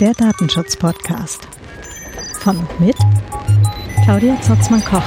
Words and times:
Der 0.00 0.14
Datenschutz-Podcast. 0.14 1.48
Von 2.38 2.56
und 2.58 2.80
mit 2.80 2.96
Claudia 4.04 4.40
Zotzmann-Koch. 4.40 5.02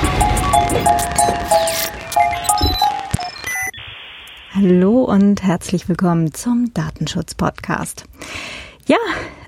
Hallo 4.53 5.03
und 5.05 5.41
herzlich 5.43 5.87
willkommen 5.87 6.33
zum 6.33 6.73
Datenschutz-Podcast. 6.73 8.03
Ja, 8.85 8.97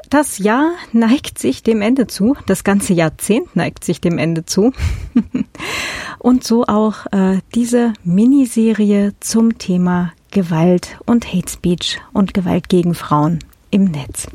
das 0.10 0.38
Jahr 0.38 0.72
neigt 0.92 1.40
sich 1.40 1.64
dem 1.64 1.82
Ende 1.82 2.08
zu. 2.08 2.38
Das 2.46 2.64
ganze 2.64 2.94
Jahrzehnt 2.94 3.56
neigt 3.56 3.84
sich 3.84 4.00
dem 4.00 4.18
Ende 4.18 4.46
zu. 4.46 4.72
und 6.20 6.44
so 6.44 6.66
auch 6.66 7.08
äh, 7.12 7.40
diese 7.54 7.94
Miniserie 8.04 9.14
zum 9.20 9.58
Thema 9.58 10.14
Gewalt 10.34 10.98
und 11.06 11.32
Hate 11.32 11.50
Speech 11.50 12.02
und 12.12 12.34
Gewalt 12.34 12.68
gegen 12.68 12.96
Frauen 12.96 13.40
im 13.72 13.86
Netz. 13.86 14.28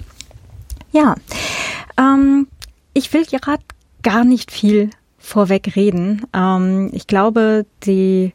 Ja, 0.93 1.17
ähm, 1.99 2.49
ich 2.95 3.13
will 3.13 3.25
gerade 3.27 3.63
gar 4.03 4.25
nicht 4.25 4.51
viel 4.51 4.91
vorweg 5.19 5.77
reden. 5.77 6.23
Ähm, 6.33 6.91
ich 6.93 7.07
glaube, 7.07 7.67
die 7.85 8.33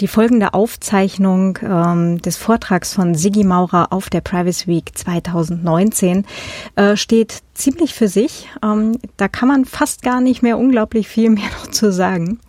die 0.00 0.08
folgende 0.08 0.54
Aufzeichnung 0.54 1.58
ähm, 1.62 2.20
des 2.20 2.36
Vortrags 2.36 2.94
von 2.94 3.14
Sigi 3.14 3.44
Maurer 3.44 3.92
auf 3.92 4.10
der 4.10 4.22
Privacy 4.22 4.66
Week 4.66 4.90
2019 4.92 6.26
äh, 6.74 6.96
steht 6.96 7.42
ziemlich 7.54 7.94
für 7.94 8.08
sich. 8.08 8.48
Ähm, 8.62 8.98
da 9.16 9.28
kann 9.28 9.48
man 9.48 9.64
fast 9.64 10.02
gar 10.02 10.20
nicht 10.20 10.42
mehr 10.42 10.58
unglaublich 10.58 11.06
viel 11.08 11.30
mehr 11.30 11.48
noch 11.60 11.68
zu 11.68 11.92
sagen. 11.92 12.40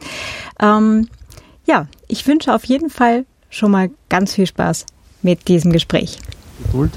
Ähm, 0.59 1.07
ja, 1.65 1.87
ich 2.07 2.25
wünsche 2.25 2.53
auf 2.53 2.65
jeden 2.65 2.89
Fall 2.89 3.25
schon 3.55 3.71
mal 3.71 3.89
ganz 4.09 4.33
viel 4.33 4.45
Spaß 4.45 4.85
mit 5.21 5.47
diesem 5.47 5.71
Gespräch. 5.71 6.19
Geduld. 6.65 6.91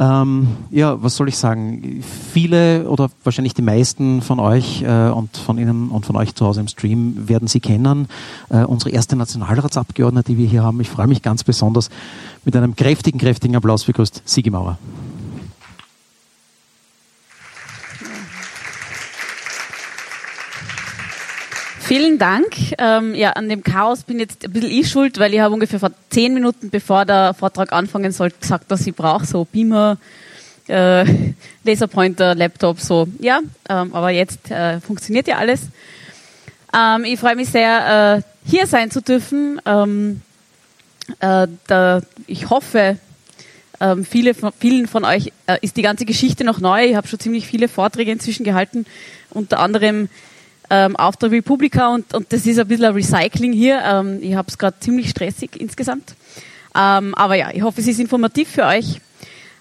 Ähm, 0.00 0.46
ja, 0.70 1.02
was 1.02 1.16
soll 1.16 1.28
ich 1.28 1.36
sagen? 1.36 2.04
Viele 2.32 2.88
oder 2.88 3.10
wahrscheinlich 3.24 3.54
die 3.54 3.62
meisten 3.62 4.22
von 4.22 4.38
euch 4.38 4.82
äh, 4.82 5.08
und 5.08 5.36
von 5.36 5.58
Ihnen 5.58 5.88
und 5.88 6.06
von 6.06 6.14
euch 6.14 6.36
zu 6.36 6.46
Hause 6.46 6.60
im 6.60 6.68
Stream 6.68 7.28
werden 7.28 7.48
Sie 7.48 7.58
kennen. 7.58 8.06
Äh, 8.48 8.58
unsere 8.58 8.90
erste 8.90 9.16
Nationalratsabgeordnete, 9.16 10.32
die 10.32 10.38
wir 10.38 10.46
hier 10.46 10.62
haben. 10.62 10.80
Ich 10.80 10.88
freue 10.88 11.08
mich 11.08 11.20
ganz 11.20 11.42
besonders 11.42 11.90
mit 12.44 12.54
einem 12.54 12.76
kräftigen, 12.76 13.18
kräftigen 13.18 13.56
Applaus 13.56 13.84
begrüßt 13.84 14.22
Sigi 14.24 14.50
Maurer. 14.50 14.78
Vielen 21.88 22.18
Dank. 22.18 22.54
Ähm, 22.76 23.14
ja, 23.14 23.30
an 23.30 23.48
dem 23.48 23.62
Chaos 23.62 24.02
bin 24.02 24.20
jetzt 24.20 24.44
ein 24.44 24.52
bisschen 24.52 24.70
ich 24.70 24.90
schuld, 24.90 25.18
weil 25.18 25.32
ich 25.32 25.40
habe 25.40 25.54
ungefähr 25.54 25.80
vor 25.80 25.90
zehn 26.10 26.34
Minuten, 26.34 26.68
bevor 26.68 27.06
der 27.06 27.32
Vortrag 27.32 27.72
anfangen 27.72 28.12
soll, 28.12 28.30
gesagt, 28.38 28.70
dass 28.70 28.86
ich 28.86 28.94
brauche 28.94 29.24
so 29.24 29.46
Beamer, 29.46 29.96
äh, 30.66 31.06
Laserpointer, 31.64 32.34
Laptop, 32.34 32.78
so. 32.78 33.08
Ja, 33.20 33.40
ähm, 33.70 33.94
aber 33.94 34.10
jetzt 34.10 34.50
äh, 34.50 34.82
funktioniert 34.82 35.28
ja 35.28 35.38
alles. 35.38 35.62
Ähm, 36.76 37.04
ich 37.04 37.18
freue 37.18 37.36
mich 37.36 37.48
sehr, 37.48 38.22
äh, 38.22 38.50
hier 38.50 38.66
sein 38.66 38.90
zu 38.90 39.00
dürfen. 39.00 39.58
Ähm, 39.64 40.20
äh, 41.20 41.48
da, 41.68 42.02
ich 42.26 42.50
hoffe, 42.50 42.98
ähm, 43.80 44.04
viele 44.04 44.34
vielen 44.58 44.88
von 44.88 45.06
euch 45.06 45.32
äh, 45.46 45.56
ist 45.62 45.78
die 45.78 45.82
ganze 45.82 46.04
Geschichte 46.04 46.44
noch 46.44 46.60
neu. 46.60 46.84
Ich 46.84 46.96
habe 46.96 47.08
schon 47.08 47.18
ziemlich 47.18 47.46
viele 47.46 47.66
Vorträge 47.66 48.12
inzwischen 48.12 48.44
gehalten, 48.44 48.84
unter 49.30 49.60
anderem 49.60 50.10
ähm, 50.70 50.96
auf 50.96 51.16
der 51.16 51.30
Republika 51.30 51.94
und, 51.94 52.12
und 52.14 52.32
das 52.32 52.46
ist 52.46 52.58
ein 52.58 52.68
bisschen 52.68 52.86
ein 52.86 52.92
Recycling 52.92 53.52
hier. 53.52 53.82
Ähm, 53.84 54.18
ich 54.20 54.34
habe 54.34 54.48
es 54.48 54.58
gerade 54.58 54.78
ziemlich 54.80 55.10
stressig 55.10 55.50
insgesamt. 55.58 56.14
Ähm, 56.74 57.14
aber 57.14 57.34
ja, 57.34 57.50
ich 57.52 57.62
hoffe, 57.62 57.80
es 57.80 57.86
ist 57.86 58.00
informativ 58.00 58.50
für 58.50 58.64
euch. 58.64 59.00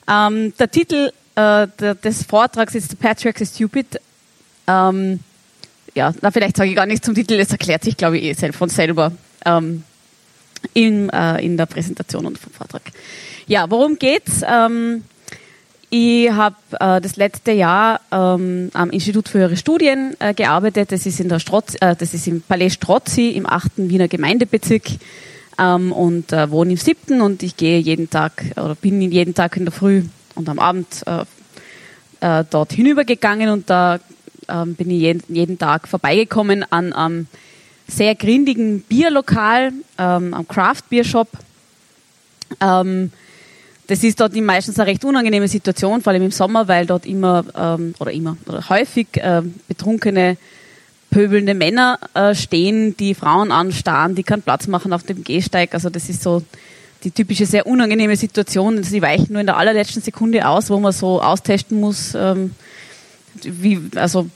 Ähm, 0.09 0.53
der 0.57 0.69
Titel 0.69 1.11
äh, 1.35 1.67
der, 1.79 1.95
des 1.95 2.23
Vortrags 2.23 2.75
ist 2.75 2.89
The 2.89 2.95
Patriarchs 2.95 3.41
is 3.41 3.55
Stupid. 3.55 3.99
Ähm, 4.67 5.19
ja, 5.93 6.13
na, 6.21 6.31
vielleicht 6.31 6.57
sage 6.57 6.69
ich 6.69 6.75
gar 6.75 6.85
nichts 6.85 7.05
zum 7.05 7.15
Titel, 7.15 7.37
das 7.37 7.51
erklärt 7.51 7.83
sich, 7.83 7.97
glaube 7.97 8.17
ich, 8.17 8.43
eh 8.43 8.51
von 8.51 8.69
selber 8.69 9.11
ähm, 9.45 9.83
in, 10.73 11.09
äh, 11.09 11.43
in 11.43 11.57
der 11.57 11.65
Präsentation 11.65 12.25
und 12.25 12.37
vom 12.37 12.51
Vortrag. 12.51 12.81
Ja, 13.47 13.69
worum 13.69 13.97
geht's? 13.97 14.41
Ähm, 14.47 15.03
ich 15.89 16.29
habe 16.31 16.55
äh, 16.79 16.99
das 16.99 17.15
letzte 17.15 17.51
Jahr 17.51 18.01
ähm, 18.11 18.69
am 18.73 18.89
Institut 18.89 19.29
für 19.29 19.39
höhere 19.39 19.57
Studien 19.57 20.15
äh, 20.19 20.33
gearbeitet. 20.33 20.91
Das 20.91 21.05
ist 21.05 21.19
in 21.19 21.29
der 21.29 21.39
Strotz, 21.39 21.75
äh, 21.79 21.95
das 21.95 22.13
ist 22.13 22.27
im 22.27 22.41
Palais 22.41 22.71
Strozzi 22.71 23.29
im 23.29 23.45
8. 23.45 23.71
Wiener 23.77 24.09
Gemeindebezirk 24.09 24.83
ähm, 25.57 25.93
und 25.93 26.33
äh, 26.33 26.51
wohne 26.51 26.71
im 26.71 26.77
7. 26.77 27.21
und 27.21 27.41
ich 27.41 27.55
gehe 27.55 27.79
jeden 27.79 28.09
Tag 28.09 28.43
oder 28.57 28.75
bin 28.75 29.01
jeden 29.01 29.33
Tag 29.33 29.55
in 29.55 29.65
der 29.65 29.71
Früh 29.71 30.03
und 30.35 30.49
am 30.49 30.59
Abend 30.59 31.03
äh, 31.05 31.23
äh, 32.19 32.43
dort 32.49 32.73
hinübergegangen 32.73 33.49
und 33.49 33.69
da 33.69 33.99
ähm, 34.49 34.75
bin 34.75 34.89
ich 34.91 34.99
jeden, 34.99 35.23
jeden 35.33 35.57
Tag 35.57 35.87
vorbeigekommen 35.87 36.65
an 36.69 36.91
einem 36.91 37.27
sehr 37.87 38.15
grindigen 38.15 38.81
Bierlokal, 38.81 39.71
ähm, 39.97 40.33
am 40.33 40.47
Craft 40.47 40.83
Beer 40.89 41.05
Shop. 41.05 41.29
Ähm, 42.59 43.11
das 43.87 44.03
ist 44.03 44.19
dort 44.19 44.35
meistens 44.35 44.79
eine 44.79 44.87
recht 44.87 45.05
unangenehme 45.05 45.47
Situation, 45.47 46.01
vor 46.01 46.11
allem 46.11 46.23
im 46.23 46.31
Sommer, 46.31 46.67
weil 46.67 46.85
dort 46.85 47.05
immer 47.05 47.45
ähm, 47.57 47.95
oder 47.99 48.11
immer 48.11 48.37
oder 48.45 48.67
häufig 48.69 49.07
äh, 49.15 49.41
betrunkene, 49.67 50.37
pöbelnde 51.09 51.53
Männer 51.53 51.99
äh, 52.13 52.35
stehen, 52.35 52.97
die 52.97 53.15
Frauen 53.15 53.51
anstarren, 53.51 54.15
die 54.15 54.23
keinen 54.23 54.41
Platz 54.41 54.67
machen 54.67 54.91
auf 54.91 55.03
dem 55.03 55.23
Gehsteig. 55.23 55.73
Also 55.73 55.89
das 55.89 56.09
ist 56.09 56.21
so 56.21 56.43
die 57.03 57.11
typische 57.11 57.45
sehr 57.45 57.65
unangenehme 57.65 58.17
Situation. 58.17 58.83
Sie 58.83 59.01
weichen 59.01 59.31
nur 59.31 59.39
in 59.39 59.47
der 59.47 59.57
allerletzten 59.57 60.01
Sekunde 60.01 60.47
aus, 60.47 60.69
wo 60.69 60.79
man 60.79 60.91
so 60.91 61.21
austesten 61.21 61.79
muss, 61.79 62.13
ähm, 62.13 62.51
wie, 63.43 63.79
also 63.95 64.29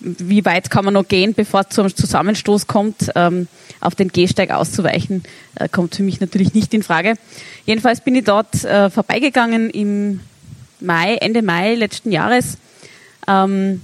wie 0.00 0.44
weit 0.44 0.70
kann 0.70 0.84
man 0.84 0.94
noch 0.94 1.08
gehen, 1.08 1.34
bevor 1.34 1.62
es 1.62 1.74
zum 1.74 1.94
Zusammenstoß 1.94 2.66
kommt, 2.66 3.10
ähm, 3.14 3.48
auf 3.80 3.94
den 3.94 4.08
Gehsteig 4.08 4.50
auszuweichen, 4.50 5.22
äh, 5.56 5.68
kommt 5.68 5.94
für 5.94 6.02
mich 6.02 6.20
natürlich 6.20 6.54
nicht 6.54 6.72
in 6.74 6.82
Frage. 6.82 7.14
Jedenfalls 7.66 8.00
bin 8.00 8.14
ich 8.14 8.24
dort 8.24 8.64
äh, 8.64 8.90
vorbeigegangen 8.90 9.70
im 9.70 10.20
Mai, 10.80 11.16
Ende 11.16 11.42
Mai 11.42 11.74
letzten 11.74 12.12
Jahres. 12.12 12.58
Ähm, 13.26 13.82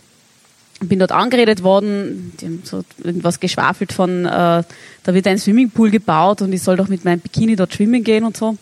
bin 0.82 0.98
dort 0.98 1.12
angeredet 1.12 1.62
worden, 1.62 2.32
die 2.40 2.46
haben 2.46 2.62
so 2.64 2.82
irgendwas 3.02 3.38
geschwafelt 3.38 3.92
von, 3.92 4.24
äh, 4.24 4.28
da 5.02 5.14
wird 5.14 5.26
ein 5.26 5.38
Swimmingpool 5.38 5.90
gebaut 5.90 6.40
und 6.40 6.52
ich 6.52 6.62
soll 6.62 6.76
doch 6.76 6.88
mit 6.88 7.04
meinem 7.04 7.20
Bikini 7.20 7.54
dort 7.56 7.74
schwimmen 7.74 8.02
gehen 8.02 8.24
und 8.24 8.36
so. 8.36 8.56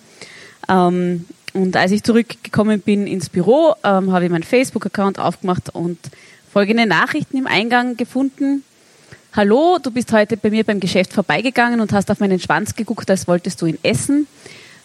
Ähm, 0.68 1.26
und 1.54 1.76
als 1.76 1.92
ich 1.92 2.02
zurückgekommen 2.02 2.80
bin 2.80 3.06
ins 3.06 3.28
Büro, 3.28 3.74
ähm, 3.84 4.12
habe 4.12 4.24
ich 4.24 4.30
meinen 4.30 4.42
Facebook-Account 4.42 5.18
aufgemacht 5.18 5.74
und 5.74 5.98
folgende 6.52 6.86
Nachrichten 6.86 7.36
im 7.36 7.46
Eingang 7.46 7.96
gefunden. 7.96 8.64
Hallo, 9.34 9.78
du 9.82 9.90
bist 9.90 10.12
heute 10.12 10.36
bei 10.36 10.50
mir 10.50 10.64
beim 10.64 10.80
Geschäft 10.80 11.12
vorbeigegangen 11.12 11.80
und 11.80 11.92
hast 11.92 12.10
auf 12.10 12.20
meinen 12.20 12.40
Schwanz 12.40 12.74
geguckt, 12.74 13.10
als 13.10 13.28
wolltest 13.28 13.60
du 13.60 13.66
ihn 13.66 13.78
essen. 13.82 14.26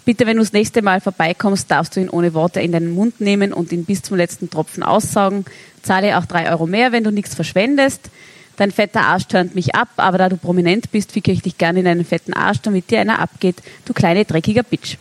Bitte, 0.06 0.26
wenn 0.26 0.36
du 0.36 0.44
das 0.44 0.52
nächste 0.52 0.82
Mal 0.82 1.00
vorbeikommst, 1.00 1.72
darfst 1.72 1.96
du 1.96 2.02
ihn 2.02 2.10
ohne 2.10 2.34
Worte 2.34 2.60
in 2.60 2.74
deinen 2.74 2.94
Mund 2.94 3.22
nehmen 3.22 3.54
und 3.54 3.72
ihn 3.72 3.86
bis 3.86 4.02
zum 4.02 4.18
letzten 4.18 4.50
Tropfen 4.50 4.84
aussaugen. 4.84 5.46
Zahle 5.82 6.18
auch 6.18 6.26
drei 6.26 6.52
Euro 6.52 6.68
mehr, 6.68 6.92
wenn 6.92 7.06
du 7.06 7.12
nichts 7.12 7.36
verschwendest. 7.36 8.10
Dein 8.58 8.72
fetter 8.72 9.02
Arsch 9.02 9.28
tönt 9.28 9.56
mich 9.56 9.74
ab, 9.74 9.88
aber 9.96 10.18
da 10.18 10.30
du 10.30 10.36
prominent 10.36 10.92
bist, 10.92 11.14
ficke 11.14 11.32
ich 11.32 11.42
dich 11.42 11.58
gerne 11.58 11.80
in 11.80 11.88
einen 11.88 12.06
fetten 12.06 12.34
Arsch, 12.34 12.60
damit 12.62 12.92
dir 12.92 13.00
einer 13.00 13.20
abgeht, 13.20 13.56
du 13.86 13.94
kleine 13.94 14.26
dreckiger 14.26 14.64
Bitch. 14.64 14.98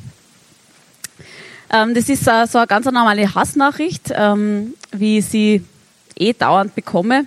Ähm, 1.72 1.94
das 1.94 2.08
ist 2.08 2.28
äh, 2.28 2.46
so 2.46 2.58
eine 2.58 2.66
ganz 2.66 2.86
normale 2.86 3.34
Hassnachricht, 3.34 4.12
ähm, 4.14 4.74
wie 4.92 5.20
sie 5.20 5.64
eh 6.18 6.32
dauernd 6.32 6.74
bekomme. 6.74 7.26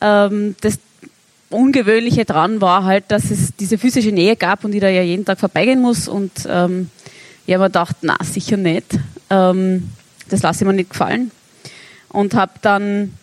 Ähm, 0.00 0.56
das 0.60 0.78
Ungewöhnliche 1.50 2.24
dran 2.24 2.60
war 2.60 2.84
halt, 2.84 3.04
dass 3.08 3.30
es 3.30 3.54
diese 3.58 3.78
physische 3.78 4.12
Nähe 4.12 4.36
gab 4.36 4.64
und 4.64 4.74
ich 4.74 4.80
da 4.80 4.88
ja 4.88 5.02
jeden 5.02 5.24
Tag 5.24 5.38
vorbeigehen 5.38 5.80
muss 5.80 6.08
und 6.08 6.32
ähm, 6.48 6.90
ich 7.46 7.52
habe 7.52 7.64
mir 7.64 7.68
gedacht, 7.68 7.96
na 8.02 8.16
sicher 8.22 8.56
nicht. 8.56 8.98
Ähm, 9.30 9.90
das 10.28 10.42
lasse 10.42 10.64
ich 10.64 10.66
mir 10.66 10.72
nicht 10.72 10.90
gefallen. 10.90 11.30
Und 12.08 12.34
habe 12.34 12.52
dann 12.62 13.14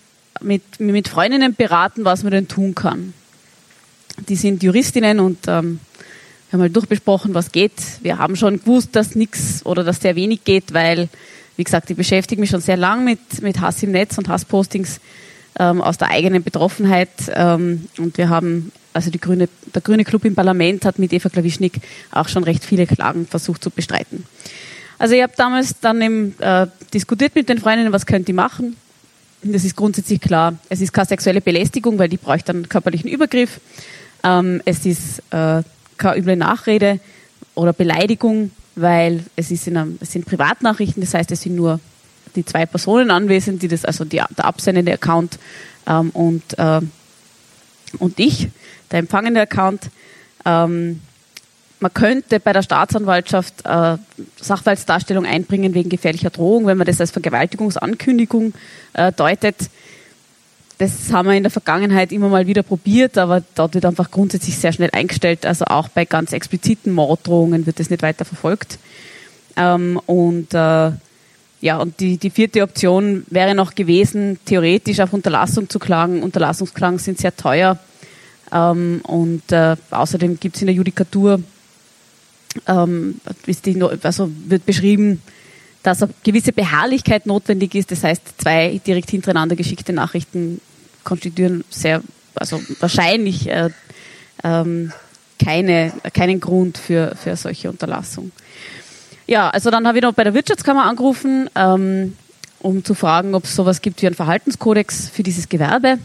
mit, 0.42 0.80
mit 0.80 1.08
Freundinnen 1.08 1.56
beraten, 1.56 2.06
was 2.06 2.24
man 2.24 2.32
denn 2.32 2.48
tun 2.48 2.76
kann. 2.76 3.14
Die 4.30 4.36
sind 4.36 4.64
Juristinnen 4.64 5.20
und 5.20 5.48
ähm, 5.48 5.80
wir 6.50 6.58
haben 6.58 6.62
halt 6.62 6.76
durchbesprochen, 6.76 7.34
was 7.34 7.52
geht. 7.52 7.72
Wir 8.02 8.18
haben 8.18 8.36
schon 8.36 8.60
gewusst, 8.60 8.90
dass 8.96 9.16
nichts 9.16 9.66
oder 9.66 9.84
dass 9.84 10.02
sehr 10.02 10.16
wenig 10.16 10.44
geht, 10.44 10.74
weil 10.74 11.10
wie 11.62 11.64
gesagt, 11.64 11.92
ich 11.92 11.96
beschäftige 11.96 12.42
mich 12.42 12.50
schon 12.50 12.60
sehr 12.60 12.76
lang 12.76 13.06
mit, 13.06 13.44
mit 13.44 13.62
Hass 13.62 13.84
im 13.84 13.92
Netz 13.92 14.18
und 14.18 14.28
Hasspostings 14.28 15.00
ähm, 15.60 15.80
aus 15.80 16.00
der 16.00 16.10
eigenen 16.10 16.42
Betroffenheit. 16.42 17.12
Ähm, 17.36 17.88
und 18.00 18.18
wir 18.18 18.30
haben, 18.30 18.72
also 18.94 19.12
Grüne, 19.12 19.48
der 19.72 19.84
Grüne 19.84 20.04
Club 20.04 20.26
im 20.26 20.34
Parlament 20.34 20.86
hat 20.86 20.98
mit 20.98 21.14
Eva 21.14 21.30
Klawischnik 21.30 21.74
auch 22.10 22.28
schon 22.30 22.44
recht 22.44 22.66
viele 22.66 22.88
Klagen 22.88 23.28
versucht 23.28 23.64
zu 23.64 23.70
bestreiten. 23.70 24.26
Also 24.98 25.14
ich 25.14 25.22
habe 25.22 25.34
damals 25.38 25.80
dann 25.80 26.02
eben, 26.02 26.36
äh, 26.40 26.66
diskutiert 26.96 27.36
mit 27.36 27.48
den 27.48 27.60
Freundinnen, 27.60 27.94
was 27.94 28.08
könnt 28.08 28.28
ihr 28.28 28.34
machen. 28.34 28.76
Das 29.44 29.64
ist 29.64 29.76
grundsätzlich 29.76 30.20
klar. 30.20 30.58
Es 30.68 30.82
ist 30.82 30.94
keine 30.94 31.06
sexuelle 31.06 31.42
Belästigung, 31.42 32.00
weil 32.00 32.10
die 32.10 32.18
bräuchte 32.18 32.54
einen 32.54 32.70
körperlichen 32.70 33.08
Übergriff. 33.08 33.60
Ähm, 34.24 34.64
es 34.66 34.84
ist 34.88 35.20
äh, 35.30 35.62
keine 35.98 36.18
üble 36.18 36.38
Nachrede 36.38 37.00
oder 37.54 37.72
Beleidigung 37.72 38.50
weil 38.76 39.24
es, 39.36 39.52
ist 39.52 39.68
in 39.68 39.78
einem, 39.78 39.98
es 40.02 40.12
sind 40.12 40.26
Privatnachrichten, 40.26 41.02
das 41.02 41.14
heißt, 41.14 41.32
es 41.32 41.42
sind 41.42 41.56
nur 41.56 41.80
die 42.36 42.46
zwei 42.46 42.66
Personen 42.66 43.12
anwesend, 43.12 43.62
die 43.62 43.68
das, 43.68 43.86
also 43.86 44.06
die, 44.06 44.22
der 44.38 44.46
absendende 44.46 44.94
Account 44.94 45.38
ähm, 45.88 46.10
und, 46.12 46.58
äh, 46.58 46.82
und 48.00 48.20
ich, 48.20 48.50
der 48.92 49.00
empfangende 49.00 49.42
Account. 49.42 49.90
Ähm, 50.46 51.02
man 51.80 51.94
könnte 51.94 52.40
bei 52.40 52.54
der 52.54 52.62
Staatsanwaltschaft 52.62 53.66
äh, 53.66 53.98
Sachverhaltsdarstellung 54.40 55.26
einbringen 55.26 55.74
wegen 55.74 55.90
gefährlicher 55.90 56.30
Drohung, 56.30 56.68
wenn 56.68 56.78
man 56.78 56.86
das 56.86 57.02
als 57.02 57.10
Vergewaltigungsankündigung 57.12 58.54
äh, 58.94 59.12
deutet. 59.12 59.56
Das 60.82 61.14
haben 61.14 61.30
wir 61.30 61.36
in 61.36 61.44
der 61.44 61.52
Vergangenheit 61.52 62.12
immer 62.12 62.28
mal 62.28 62.48
wieder 62.48 62.64
probiert, 62.64 63.16
aber 63.20 63.44
dort 63.54 63.76
wird 63.76 63.86
einfach 63.86 64.10
grundsätzlich 64.10 64.58
sehr 64.58 64.74
schnell 64.74 64.90
eingestellt. 64.92 65.46
Also 65.46 65.66
auch 65.66 65.90
bei 65.90 66.06
ganz 66.06 66.34
expliziten 66.34 66.92
Morddrohungen 66.92 67.68
wird 67.68 67.80
das 67.80 67.92
nicht 67.92 68.02
weiter 68.02 68.26
verfolgt. 68.26 68.80
Ähm, 69.56 70.02
und 70.08 70.56
äh, 70.56 70.92
ja, 71.62 71.78
und 71.78 72.00
die, 72.00 72.18
die 72.18 72.32
vierte 72.32 72.64
Option 72.64 73.28
wäre 73.30 73.54
noch 73.54 73.76
gewesen, 73.76 74.40
theoretisch 74.46 75.00
auf 75.02 75.14
Unterlassung 75.14 75.70
zu 75.70 75.78
klagen. 75.78 76.24
Unterlassungsklagen 76.24 76.98
sind 76.98 77.20
sehr 77.20 77.36
teuer. 77.36 77.78
Ähm, 78.52 79.02
und 79.04 79.52
äh, 79.52 79.76
außerdem 79.92 80.40
gibt 80.40 80.56
es 80.56 80.64
in 80.64 80.66
der 80.66 80.76
Judikatur 80.76 81.44
ähm, 82.66 83.22
die, 83.46 83.84
also 84.02 84.32
wird 84.48 84.66
beschrieben, 84.66 85.22
dass 85.84 86.02
eine 86.02 86.12
gewisse 86.24 86.54
Beharrlichkeit 86.54 87.28
notwendig 87.28 87.76
ist. 87.76 87.92
Das 87.92 88.04
heißt, 88.04 88.42
zwei 88.42 88.82
direkt 88.84 89.12
hintereinander 89.12 89.56
geschickte 89.56 89.94
Nachrichten 89.94 90.60
konstituieren 91.04 91.64
sehr, 91.70 92.02
also 92.36 92.62
wahrscheinlich 92.80 93.50
äh, 93.50 93.70
ähm, 94.44 94.92
keine, 95.44 95.92
keinen 96.14 96.40
Grund 96.40 96.78
für, 96.78 97.16
für 97.16 97.36
solche 97.36 97.70
Unterlassung. 97.70 98.32
Ja, 99.28 99.50
also 99.50 99.72
dann 99.72 99.88
habe 99.88 99.98
ich 99.98 100.04
noch 100.04 100.14
bei 100.14 100.24
der 100.24 100.34
Wirtschaftskammer 100.34 100.86
angerufen, 100.86 101.50
ähm, 101.56 102.18
um 102.60 102.84
zu 102.84 102.94
fragen, 102.94 103.34
ob 103.34 103.46
es 103.46 103.56
sowas 103.56 103.82
gibt 103.82 104.02
wie 104.02 104.08
einen 104.08 104.16
Verhaltenskodex 104.16 105.10
für 105.10 105.24
dieses 105.24 105.50
Gewerbe. 105.50 106.00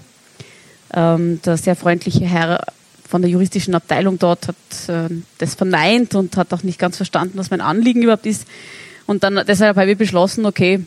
Ähm, 0.94 1.40
der 1.42 1.56
sehr 1.56 1.76
freundliche 1.76 2.24
Herr 2.24 2.64
von 3.08 3.22
der 3.22 3.30
juristischen 3.30 3.74
Abteilung 3.74 4.18
dort 4.18 4.48
hat 4.48 4.56
äh, 4.88 5.12
das 5.38 5.54
verneint 5.54 6.14
und 6.14 6.36
hat 6.36 6.52
auch 6.52 6.62
nicht 6.62 6.78
ganz 6.78 6.96
verstanden, 6.96 7.38
was 7.38 7.50
mein 7.50 7.60
Anliegen 7.60 8.02
überhaupt 8.02 8.26
ist. 8.26 8.46
Und 9.06 9.22
dann 9.22 9.42
deshalb 9.46 9.76
habe 9.76 9.92
ich 9.92 9.98
beschlossen, 9.98 10.46
okay, 10.46 10.84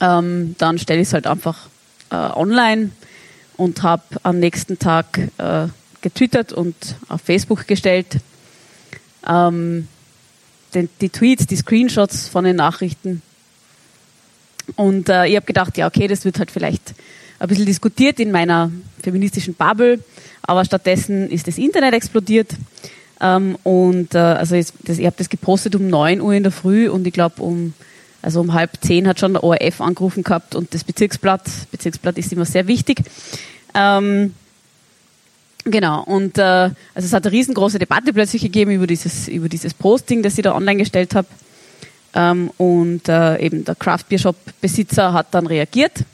ähm, 0.00 0.54
dann 0.58 0.78
stelle 0.78 1.00
ich 1.00 1.08
es 1.08 1.14
halt 1.14 1.26
einfach 1.26 1.68
äh, 2.12 2.14
online 2.14 2.90
und 3.56 3.82
habe 3.82 4.02
am 4.22 4.38
nächsten 4.38 4.78
Tag 4.78 5.18
äh, 5.38 5.66
getwittert 6.02 6.52
und 6.52 6.76
auf 7.08 7.22
Facebook 7.22 7.66
gestellt. 7.66 8.18
Ähm, 9.26 9.88
den, 10.74 10.88
die 11.00 11.08
Tweets, 11.08 11.46
die 11.46 11.56
Screenshots 11.56 12.28
von 12.28 12.44
den 12.44 12.56
Nachrichten. 12.56 13.22
Und 14.76 15.08
äh, 15.08 15.26
ich 15.26 15.36
habe 15.36 15.46
gedacht, 15.46 15.76
ja, 15.76 15.86
okay, 15.86 16.06
das 16.06 16.24
wird 16.24 16.38
halt 16.38 16.50
vielleicht 16.50 16.94
ein 17.38 17.48
bisschen 17.48 17.66
diskutiert 17.66 18.20
in 18.20 18.30
meiner 18.30 18.70
feministischen 19.02 19.54
Bubble, 19.54 19.98
aber 20.42 20.64
stattdessen 20.64 21.30
ist 21.30 21.48
das 21.48 21.58
Internet 21.58 21.94
explodiert. 21.94 22.54
Ähm, 23.20 23.56
und 23.62 24.14
äh, 24.14 24.18
also 24.18 24.56
das, 24.56 24.98
ich 24.98 25.06
habe 25.06 25.16
das 25.18 25.28
gepostet 25.28 25.74
um 25.74 25.88
9 25.88 26.20
Uhr 26.20 26.32
in 26.34 26.42
der 26.42 26.52
Früh 26.52 26.88
und 26.88 27.06
ich 27.06 27.12
glaube 27.12 27.42
um 27.42 27.74
also 28.22 28.40
um 28.40 28.52
halb 28.52 28.70
zehn 28.80 29.06
hat 29.08 29.18
schon 29.20 29.34
der 29.34 29.44
ORF 29.44 29.80
angerufen 29.80 30.22
gehabt 30.22 30.54
und 30.54 30.72
das 30.72 30.84
Bezirksblatt. 30.84 31.42
Bezirksblatt 31.70 32.16
ist 32.18 32.32
immer 32.32 32.44
sehr 32.44 32.66
wichtig. 32.68 33.02
Ähm, 33.74 34.34
genau, 35.64 36.02
und 36.04 36.38
äh, 36.38 36.42
also 36.42 36.74
es 36.94 37.12
hat 37.12 37.26
eine 37.26 37.32
riesengroße 37.32 37.78
Debatte 37.78 38.12
plötzlich 38.12 38.42
gegeben 38.42 38.70
über 38.70 38.86
dieses, 38.86 39.28
über 39.28 39.48
dieses 39.48 39.74
Posting, 39.74 40.22
das 40.22 40.38
ich 40.38 40.44
da 40.44 40.54
online 40.54 40.78
gestellt 40.78 41.14
habe. 41.14 41.26
Ähm, 42.14 42.50
und 42.58 43.08
äh, 43.08 43.38
eben 43.38 43.64
der 43.64 43.74
Craft 43.74 44.04
Beer 44.08 44.18
Shop 44.18 44.36
Besitzer 44.60 45.12
hat 45.12 45.28
dann 45.32 45.46
reagiert 45.46 46.04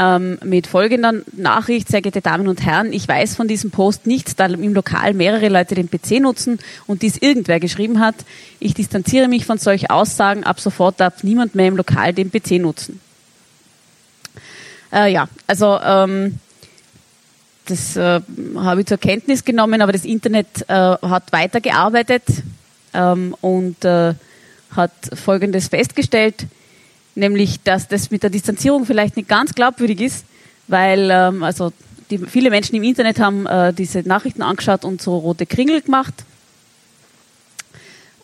ähm, 0.00 0.38
mit 0.42 0.66
folgender 0.66 1.12
Nachricht, 1.32 1.88
sehr 1.88 2.00
geehrte 2.00 2.22
Damen 2.22 2.48
und 2.48 2.64
Herren, 2.64 2.92
ich 2.92 3.06
weiß 3.06 3.36
von 3.36 3.48
diesem 3.48 3.70
Post 3.70 4.06
nichts, 4.06 4.34
da 4.34 4.46
im 4.46 4.72
Lokal 4.72 5.12
mehrere 5.12 5.48
Leute 5.48 5.74
den 5.74 5.90
PC 5.90 6.22
nutzen 6.22 6.58
und 6.86 7.02
dies 7.02 7.18
irgendwer 7.18 7.60
geschrieben 7.60 8.00
hat. 8.00 8.14
Ich 8.60 8.72
distanziere 8.72 9.28
mich 9.28 9.44
von 9.44 9.58
solchen 9.58 9.90
Aussagen, 9.90 10.42
ab 10.44 10.58
sofort 10.58 11.00
darf 11.00 11.22
niemand 11.22 11.54
mehr 11.54 11.68
im 11.68 11.76
Lokal 11.76 12.14
den 12.14 12.30
PC 12.30 12.52
nutzen. 12.52 12.98
Äh, 14.90 15.12
ja, 15.12 15.28
also 15.46 15.78
ähm, 15.84 16.38
das 17.66 17.96
äh, 17.96 18.20
habe 18.56 18.80
ich 18.80 18.86
zur 18.86 18.98
Kenntnis 18.98 19.44
genommen, 19.44 19.82
aber 19.82 19.92
das 19.92 20.06
Internet 20.06 20.64
äh, 20.68 20.74
hat 20.74 21.30
weitergearbeitet 21.32 22.24
ähm, 22.94 23.36
und 23.42 23.84
äh, 23.84 24.14
hat 24.74 24.92
Folgendes 25.12 25.68
festgestellt 25.68 26.46
nämlich 27.14 27.62
dass 27.62 27.88
das 27.88 28.10
mit 28.10 28.22
der 28.22 28.30
Distanzierung 28.30 28.86
vielleicht 28.86 29.16
nicht 29.16 29.28
ganz 29.28 29.54
glaubwürdig 29.54 30.00
ist, 30.00 30.24
weil 30.68 31.10
ähm, 31.10 31.42
also 31.42 31.72
die, 32.10 32.18
viele 32.18 32.50
Menschen 32.50 32.76
im 32.76 32.82
Internet 32.82 33.20
haben 33.20 33.46
äh, 33.46 33.72
diese 33.72 34.00
Nachrichten 34.00 34.42
angeschaut 34.42 34.84
und 34.84 35.00
so 35.00 35.16
rote 35.16 35.46
Kringel 35.46 35.80
gemacht 35.80 36.14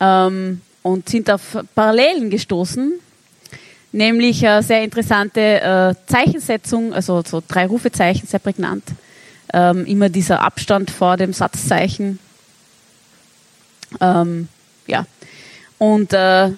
ähm, 0.00 0.60
und 0.82 1.08
sind 1.08 1.30
auf 1.30 1.58
Parallelen 1.74 2.30
gestoßen, 2.30 2.92
nämlich 3.92 4.42
äh, 4.42 4.62
sehr 4.62 4.82
interessante 4.82 5.40
äh, 5.40 5.94
Zeichensetzung, 6.06 6.92
also 6.92 7.22
so 7.26 7.42
drei 7.46 7.66
Rufezeichen, 7.66 8.26
sehr 8.26 8.40
prägnant. 8.40 8.84
Ähm, 9.52 9.86
immer 9.86 10.08
dieser 10.08 10.42
Abstand 10.42 10.90
vor 10.90 11.16
dem 11.16 11.32
Satzzeichen. 11.32 12.18
Ähm, 14.00 14.48
ja. 14.88 15.06
Und 15.78 16.12
äh, 16.12 16.50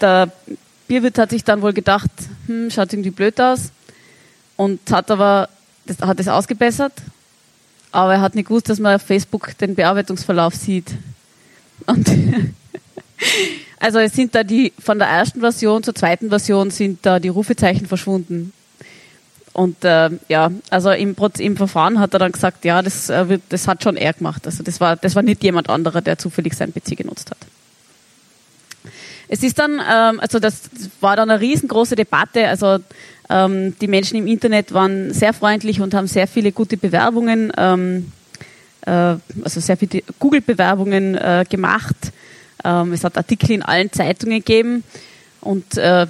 der 0.00 0.32
Bierwirt 0.86 1.18
hat 1.18 1.30
sich 1.30 1.44
dann 1.44 1.62
wohl 1.62 1.72
gedacht, 1.72 2.10
hm, 2.46 2.70
schaut 2.70 2.92
irgendwie 2.92 3.10
blöd 3.10 3.40
aus 3.40 3.70
und 4.56 4.80
hat 4.90 5.10
aber 5.10 5.48
das, 5.86 5.98
hat 6.00 6.20
es 6.20 6.28
ausgebessert, 6.28 6.92
aber 7.92 8.14
er 8.14 8.20
hat 8.20 8.34
nicht 8.34 8.48
gewusst, 8.48 8.68
dass 8.68 8.78
man 8.78 8.96
auf 8.96 9.02
Facebook 9.02 9.56
den 9.58 9.74
Bearbeitungsverlauf 9.74 10.54
sieht. 10.54 10.92
Und 11.86 12.08
also 13.78 13.98
es 13.98 14.12
sind 14.12 14.34
da 14.34 14.44
die 14.44 14.72
von 14.78 14.98
der 14.98 15.08
ersten 15.08 15.40
Version 15.40 15.82
zur 15.82 15.94
zweiten 15.94 16.28
Version 16.28 16.70
sind 16.70 17.04
da 17.04 17.18
die 17.18 17.28
Rufezeichen 17.28 17.86
verschwunden. 17.86 18.52
Und 19.52 19.84
äh, 19.84 20.10
ja, 20.28 20.50
also 20.68 20.90
im, 20.90 21.16
im, 21.38 21.56
Verfahren 21.56 21.98
hat 21.98 22.12
er 22.12 22.18
dann 22.18 22.32
gesagt, 22.32 22.66
ja, 22.66 22.82
das, 22.82 23.08
äh, 23.08 23.38
das 23.48 23.66
hat 23.66 23.82
schon 23.82 23.96
er 23.96 24.12
gemacht. 24.12 24.44
Also 24.44 24.62
das 24.62 24.80
war, 24.80 24.96
das 24.96 25.14
war 25.14 25.22
nicht 25.22 25.42
jemand 25.42 25.70
anderer, 25.70 26.02
der 26.02 26.18
zufällig 26.18 26.52
sein 26.52 26.74
PC 26.74 26.94
genutzt 26.94 27.30
hat. 27.30 27.38
Es 29.28 29.42
ist 29.42 29.58
dann, 29.58 29.80
ähm, 29.80 30.20
also 30.20 30.38
das 30.38 30.62
war 31.00 31.16
dann 31.16 31.30
eine 31.30 31.40
riesengroße 31.40 31.96
Debatte. 31.96 32.48
Also 32.48 32.78
ähm, 33.28 33.76
die 33.80 33.88
Menschen 33.88 34.16
im 34.16 34.26
Internet 34.26 34.72
waren 34.72 35.12
sehr 35.12 35.32
freundlich 35.32 35.80
und 35.80 35.94
haben 35.94 36.06
sehr 36.06 36.26
viele 36.26 36.52
gute 36.52 36.76
Bewerbungen, 36.76 37.52
ähm, 37.56 38.12
äh, 38.82 38.90
also 38.90 39.60
sehr 39.60 39.76
viele 39.76 40.02
Google-Bewerbungen 40.18 41.16
äh, 41.16 41.44
gemacht. 41.48 41.96
Ähm, 42.64 42.92
es 42.92 43.04
hat 43.04 43.16
Artikel 43.16 43.50
in 43.50 43.62
allen 43.62 43.92
Zeitungen 43.92 44.38
gegeben 44.38 44.84
und 45.40 45.76
äh, 45.76 46.06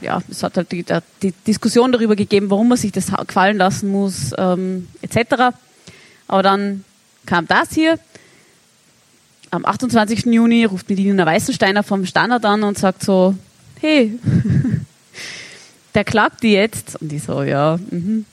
ja, 0.00 0.22
es 0.30 0.42
hat 0.42 0.56
halt 0.56 0.72
die, 0.72 0.84
die, 1.22 1.32
Diskussion 1.46 1.92
darüber 1.92 2.14
gegeben, 2.16 2.50
warum 2.50 2.68
man 2.68 2.78
sich 2.78 2.92
das 2.92 3.06
gefallen 3.26 3.56
lassen 3.56 3.90
muss, 3.90 4.32
ähm, 4.36 4.88
etc. 5.00 5.54
Aber 6.28 6.42
dann 6.42 6.84
kam 7.24 7.46
das 7.46 7.72
hier 7.72 7.98
am 9.54 9.64
28. 9.64 10.26
Juni 10.26 10.64
ruft 10.64 10.88
mir 10.88 10.96
Nina 10.96 11.24
Weißensteiner 11.24 11.82
vom 11.82 12.04
Standard 12.06 12.44
an 12.44 12.62
und 12.64 12.76
sagt 12.76 13.04
so, 13.04 13.34
hey, 13.80 14.18
der 15.94 16.04
klagt 16.04 16.42
die 16.42 16.52
jetzt. 16.52 17.00
Und 17.00 17.12
ich 17.12 17.22
so, 17.22 17.42
ja. 17.42 17.78
Mhm. 17.90 18.24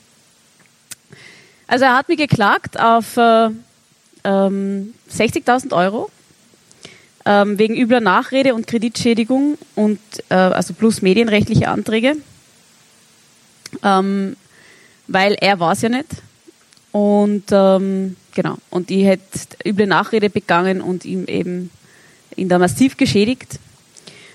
Also 1.66 1.84
er 1.84 1.96
hat 1.96 2.08
mir 2.08 2.16
geklagt 2.16 2.78
auf 2.78 3.16
äh, 3.16 3.48
ähm, 4.24 4.94
60.000 5.10 5.72
Euro 5.72 6.10
ähm, 7.24 7.58
wegen 7.58 7.76
übler 7.76 8.00
Nachrede 8.00 8.54
und 8.54 8.66
Kreditschädigung 8.66 9.58
und 9.74 10.00
äh, 10.28 10.34
also 10.34 10.74
plus 10.74 11.02
medienrechtliche 11.02 11.68
Anträge, 11.68 12.16
ähm, 13.82 14.36
weil 15.06 15.34
er 15.34 15.60
war 15.60 15.72
es 15.72 15.82
ja 15.82 15.88
nicht. 15.88 16.08
Und 16.92 17.44
ähm, 17.50 18.16
genau, 18.34 18.56
und 18.70 18.90
ich 18.90 19.06
hätte 19.06 19.24
üble 19.64 19.86
Nachrede 19.86 20.30
begangen 20.30 20.80
und 20.80 21.04
ihm 21.04 21.24
eben 21.26 21.70
ihn 22.36 22.48
da 22.48 22.58
massiv 22.58 22.96
geschädigt. 22.96 23.58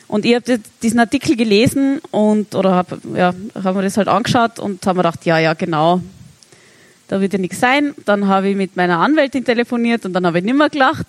Und 0.08 0.26
ich 0.26 0.36
habe 0.36 0.60
diesen 0.82 1.00
Artikel 1.00 1.36
gelesen 1.36 2.00
und 2.12 2.56
oder 2.56 2.74
habe 2.74 2.98
ja, 3.14 3.34
hab 3.62 3.76
mir 3.76 3.84
das 3.84 3.98
halt 3.98 4.08
angeschaut 4.08 4.58
und 4.58 4.86
habe 4.86 4.98
mir 4.98 5.04
gedacht, 5.04 5.26
ja, 5.26 5.38
ja, 5.38 5.54
genau, 5.54 6.02
da 7.08 7.22
wird 7.22 7.34
ja 7.34 7.40
nichts 7.40 7.60
sein. 7.60 7.94
Dann 8.06 8.28
habe 8.28 8.50
ich 8.50 8.56
mit 8.56 8.76
meiner 8.76 9.00
Anwältin 9.00 9.44
telefoniert 9.44 10.06
und 10.06 10.14
dann 10.14 10.26
habe 10.26 10.40
ich 10.40 10.46
nicht 10.46 10.56
mehr 10.56 10.70
gelacht, 10.70 11.08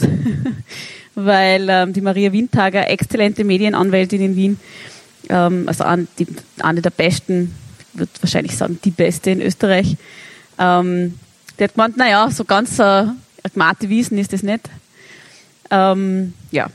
weil 1.14 1.66
ähm, 1.70 1.92
die 1.92 2.00
Maria 2.00 2.32
Windhager, 2.32 2.90
exzellente 2.90 3.44
Medienanwältin 3.44 4.20
in 4.20 4.36
Wien, 4.36 4.60
ähm, 5.28 5.64
also 5.66 5.84
an, 5.84 6.08
die, 6.18 6.26
eine 6.60 6.82
der 6.82 6.90
besten, 6.90 7.54
würde 7.94 8.10
wahrscheinlich 8.20 8.56
sagen, 8.56 8.78
die 8.84 8.90
beste 8.90 9.30
in 9.30 9.40
Österreich, 9.40 9.96
ähm, 10.58 11.14
der 11.58 11.68
hat 11.68 11.74
gemeint, 11.74 11.96
naja, 11.96 12.30
so 12.30 12.44
ganz 12.44 12.78
äh, 12.78 13.06
Gmate 13.54 13.88
Wiesen 13.88 14.18
ist 14.18 14.32
das 14.32 14.42
nicht. 14.42 14.68
Ähm, 15.70 16.34
ja. 16.50 16.68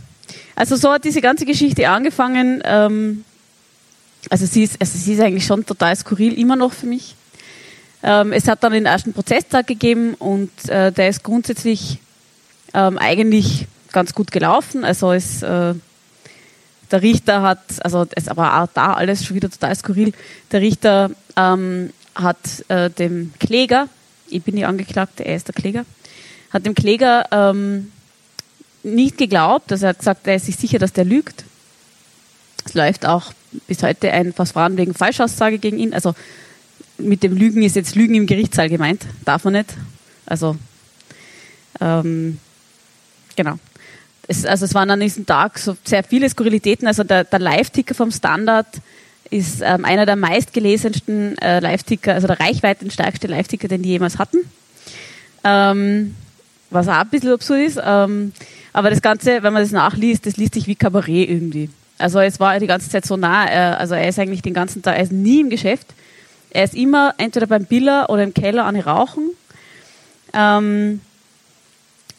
also 0.56 0.76
so 0.76 0.92
hat 0.92 1.04
diese 1.04 1.22
ganze 1.22 1.46
Geschichte 1.46 1.88
angefangen. 1.90 2.62
Ähm, 2.64 3.26
also 4.30 4.46
sie 4.46 4.64
ist, 4.64 4.80
also 4.80 4.98
sie 4.98 5.14
ist 5.14 5.20
eigentlich 5.20 5.46
schon 5.46 5.66
total 5.66 5.96
skurril, 5.96 6.34
immer 6.34 6.56
noch 6.56 6.74
für 6.74 6.86
mich. 6.86 7.16
Ähm, 8.04 8.34
es 8.34 8.48
hat 8.48 8.64
dann 8.64 8.74
den 8.74 8.86
ersten 8.86 9.14
Prozesstag 9.14 9.68
gegeben 9.68 10.14
und 10.16 10.52
äh, 10.68 10.92
der 10.92 11.10
ist 11.10 11.24
grundsätzlich 11.24 12.00
ähm, 12.74 12.98
eigentlich 12.98 13.68
ganz 13.92 14.14
gut 14.14 14.32
gelaufen. 14.32 14.84
Also 14.84 15.14
es, 15.14 15.42
äh, 15.42 15.74
der 16.92 17.02
Richter 17.02 17.42
hat, 17.42 17.62
also 17.80 18.06
es 18.16 18.28
aber 18.28 18.62
auch 18.62 18.68
da 18.74 18.94
alles 18.94 19.26
schon 19.26 19.36
wieder 19.36 19.50
total 19.50 19.76
skurril. 19.76 20.14
Der 20.52 20.62
Richter 20.62 21.12
ähm, 21.38 21.92
hat 22.16 22.38
äh, 22.68 22.90
dem 22.90 23.34
Kläger, 23.40 23.88
ich 24.34 24.44
bin 24.44 24.56
die 24.56 24.66
Angeklagte, 24.66 25.24
er 25.24 25.36
ist 25.36 25.48
der 25.48 25.56
Kläger, 25.56 25.86
hat 26.52 26.66
dem 26.66 26.76
Kläger 26.76 27.26
ähm, 27.32 27.92
nicht 28.84 29.18
geglaubt, 29.18 29.72
also 29.72 29.86
er 29.86 29.90
hat 29.90 30.00
gesagt, 30.00 30.28
er 30.28 30.36
ist 30.36 30.46
sich 30.46 30.56
sicher, 30.56 30.80
dass 30.80 30.94
der 30.94 31.06
lügt. 31.06 31.46
Es 32.66 32.74
läuft 32.74 33.06
auch 33.06 33.34
bis 33.68 33.84
heute 33.84 34.12
ein 34.12 34.34
Verfahren 34.34 34.78
wegen 34.78 34.94
Falschaussage 34.94 35.58
gegen 35.58 35.78
ihn. 35.78 35.94
Also 35.94 36.16
mit 36.98 37.24
dem 37.24 37.36
Lügen 37.36 37.64
ist 37.64 37.76
jetzt 37.76 37.96
Lügen 37.96 38.16
im 38.16 38.26
Gerichtssaal 38.26 38.70
gemeint, 38.70 39.06
darf 39.26 39.44
man 39.44 39.54
nicht. 39.54 39.76
Also 40.26 40.56
ähm, 41.82 42.40
genau. 43.36 43.60
Es, 44.28 44.46
also 44.46 44.66
es 44.66 44.74
waren 44.74 44.90
an 44.90 45.00
diesem 45.00 45.26
Tag 45.26 45.60
so 45.60 45.76
sehr 45.84 46.04
viele 46.04 46.30
Skurrilitäten. 46.30 46.88
Also 46.88 47.04
der, 47.04 47.26
der 47.26 47.40
Live-Ticker 47.40 47.94
vom 47.94 48.12
Standard 48.12 48.68
ist 49.30 49.62
ähm, 49.62 49.86
einer 49.86 50.06
der 50.06 50.16
meistgelesensten 50.16 51.38
äh, 51.40 51.60
Live-Ticker, 51.60 52.14
also 52.14 52.28
der 52.28 52.40
reichweitenstärkste 52.40 53.28
Live-Ticker, 53.28 53.68
den 53.68 53.82
die 53.82 53.90
jemals 53.90 54.20
hatten. 54.20 54.38
Ähm, 55.44 56.16
was 56.70 56.88
auch 56.88 56.94
ein 56.94 57.10
bisschen 57.10 57.34
absurd 57.34 57.62
ist. 57.62 57.80
Ähm, 57.84 58.34
aber 58.74 58.90
das 58.90 59.02
Ganze, 59.02 59.44
wenn 59.44 59.54
man 59.54 59.62
das 59.62 59.72
nachliest, 59.72 60.26
das 60.26 60.38
liest 60.38 60.56
sich 60.56 60.68
wie 60.68 60.76
Kabarett 60.76 61.30
irgendwie. 61.30 61.70
Also 61.98 62.20
es 62.20 62.40
war 62.40 62.60
die 62.60 62.68
ganze 62.68 62.90
Zeit 62.90 63.06
so 63.06 63.18
nah. 63.18 63.46
Er, 63.46 63.80
also 63.80 63.94
er 63.94 64.08
ist 64.08 64.20
eigentlich 64.20 64.42
den 64.42 64.54
ganzen 64.54 64.82
Tag, 64.82 64.98
er 64.98 65.04
ist 65.04 65.12
nie 65.12 65.42
im 65.42 65.50
Geschäft. 65.50 65.88
Er 66.50 66.64
ist 66.64 66.76
immer 66.76 67.14
entweder 67.18 67.48
beim 67.48 67.66
Biller 67.66 68.10
oder 68.10 68.24
im 68.24 68.34
Keller 68.34 68.66
an 68.66 68.80
Rauchen. 68.80 69.30
Ähm, 70.34 71.02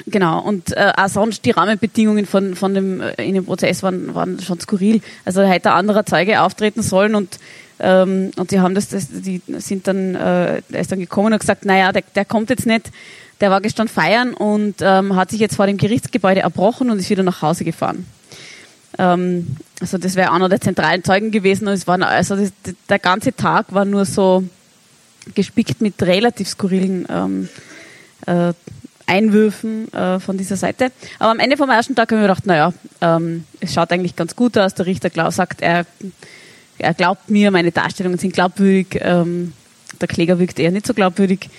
genau, 0.06 0.40
und 0.40 0.76
äh, 0.76 0.92
auch 0.96 1.08
sonst 1.08 1.44
die 1.44 1.50
Rahmenbedingungen 1.50 2.26
von, 2.26 2.54
von 2.54 2.74
dem, 2.74 3.00
äh, 3.00 3.12
in 3.24 3.34
dem 3.34 3.44
Prozess 3.44 3.82
waren, 3.82 4.14
waren 4.14 4.40
schon 4.40 4.60
skurril. 4.60 5.00
Also 5.24 5.40
da 5.40 5.46
hätte 5.48 5.70
ein 5.70 5.78
anderer 5.78 6.06
Zeuge 6.06 6.42
auftreten 6.42 6.82
sollen 6.82 7.14
und 7.14 7.38
ähm, 7.80 8.30
und 8.36 8.52
die 8.52 8.60
haben 8.60 8.74
das, 8.74 8.88
das 8.88 9.08
die 9.10 9.42
sind 9.58 9.88
dann, 9.88 10.14
äh, 10.14 10.62
er 10.70 10.80
ist 10.80 10.92
dann 10.92 11.00
gekommen 11.00 11.32
und 11.32 11.40
gesagt, 11.40 11.64
naja, 11.64 11.90
der, 11.90 12.04
der 12.14 12.24
kommt 12.24 12.50
jetzt 12.50 12.66
nicht, 12.66 12.90
der 13.40 13.50
war 13.50 13.60
gestern 13.60 13.88
feiern 13.88 14.32
und 14.32 14.76
ähm, 14.80 15.16
hat 15.16 15.30
sich 15.30 15.40
jetzt 15.40 15.56
vor 15.56 15.66
dem 15.66 15.76
Gerichtsgebäude 15.76 16.40
erbrochen 16.40 16.90
und 16.90 16.98
ist 16.98 17.10
wieder 17.10 17.24
nach 17.24 17.42
Hause 17.42 17.64
gefahren. 17.64 18.06
Ähm, 18.96 19.56
also 19.80 19.98
das 19.98 20.14
wäre 20.14 20.32
einer 20.32 20.48
der 20.48 20.60
zentralen 20.60 21.02
Zeugen 21.02 21.32
gewesen 21.32 21.66
und 21.66 21.74
es 21.74 21.86
war 21.86 22.00
also 22.00 22.36
das, 22.36 22.52
der 22.88 22.98
ganze 23.00 23.34
Tag 23.34 23.66
war 23.74 23.84
nur 23.84 24.04
so 24.04 24.44
gespickt 25.34 25.80
mit 25.80 26.00
relativ 26.02 26.48
skurrilen 26.48 27.06
ähm, 27.10 27.48
äh, 28.26 28.52
Einwürfen 29.06 29.92
äh, 29.92 30.18
von 30.20 30.36
dieser 30.38 30.56
Seite. 30.56 30.90
Aber 31.18 31.30
am 31.30 31.38
Ende 31.38 31.56
vom 31.56 31.70
ersten 31.70 31.94
Tag 31.94 32.10
haben 32.10 32.18
wir 32.18 32.28
gedacht, 32.28 32.46
naja, 32.46 32.72
ähm, 33.00 33.44
es 33.60 33.74
schaut 33.74 33.92
eigentlich 33.92 34.16
ganz 34.16 34.34
gut 34.34 34.56
aus. 34.56 34.74
Der 34.74 34.86
Richter 34.86 35.10
glaub, 35.10 35.32
sagt, 35.32 35.60
er, 35.60 35.86
er 36.78 36.94
glaubt 36.94 37.28
mir, 37.30 37.50
meine 37.50 37.70
Darstellungen 37.70 38.18
sind 38.18 38.32
glaubwürdig. 38.32 38.98
Ähm, 39.00 39.52
der 40.00 40.08
Kläger 40.08 40.38
wirkt 40.38 40.58
eher 40.58 40.70
nicht 40.70 40.86
so 40.86 40.94
glaubwürdig. 40.94 41.50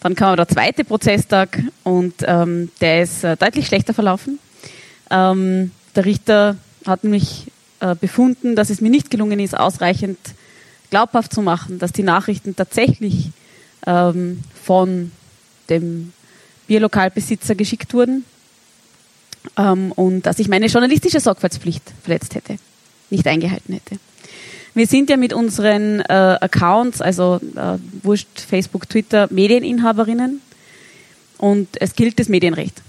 Dann 0.00 0.14
kam 0.14 0.36
der 0.36 0.48
zweite 0.48 0.84
Prozesstag 0.84 1.60
und 1.84 2.14
ähm, 2.22 2.70
der 2.80 3.02
ist 3.02 3.22
äh, 3.24 3.36
deutlich 3.36 3.66
schlechter 3.66 3.94
verlaufen. 3.94 4.38
Ähm, 5.10 5.70
der 5.94 6.04
Richter 6.04 6.56
hat 6.86 7.04
nämlich 7.04 7.46
äh, 7.80 7.94
befunden, 7.94 8.56
dass 8.56 8.70
es 8.70 8.80
mir 8.80 8.90
nicht 8.90 9.10
gelungen 9.10 9.38
ist, 9.38 9.56
ausreichend 9.56 10.18
glaubhaft 10.90 11.32
zu 11.32 11.42
machen, 11.42 11.78
dass 11.78 11.92
die 11.92 12.02
Nachrichten 12.02 12.56
tatsächlich 12.56 13.30
ähm, 13.86 14.42
von 14.62 15.12
dem 15.70 16.12
Bierlokalbesitzer 16.66 17.54
geschickt 17.54 17.94
wurden 17.94 18.24
ähm, 19.56 19.92
und 19.92 20.22
dass 20.22 20.38
ich 20.38 20.48
meine 20.48 20.66
journalistische 20.66 21.20
Sorgfaltspflicht 21.20 21.82
verletzt 22.02 22.34
hätte, 22.34 22.56
nicht 23.10 23.26
eingehalten 23.26 23.74
hätte. 23.74 23.98
Wir 24.74 24.86
sind 24.86 25.10
ja 25.10 25.16
mit 25.18 25.34
unseren 25.34 26.00
äh, 26.00 26.38
Accounts, 26.40 27.02
also 27.02 27.40
äh, 27.56 27.78
Wurscht, 28.02 28.40
Facebook, 28.40 28.88
Twitter, 28.88 29.28
Medieninhaberinnen 29.30 30.40
und 31.38 31.68
es 31.80 31.94
gilt 31.94 32.18
das 32.18 32.28
Medienrecht. 32.28 32.80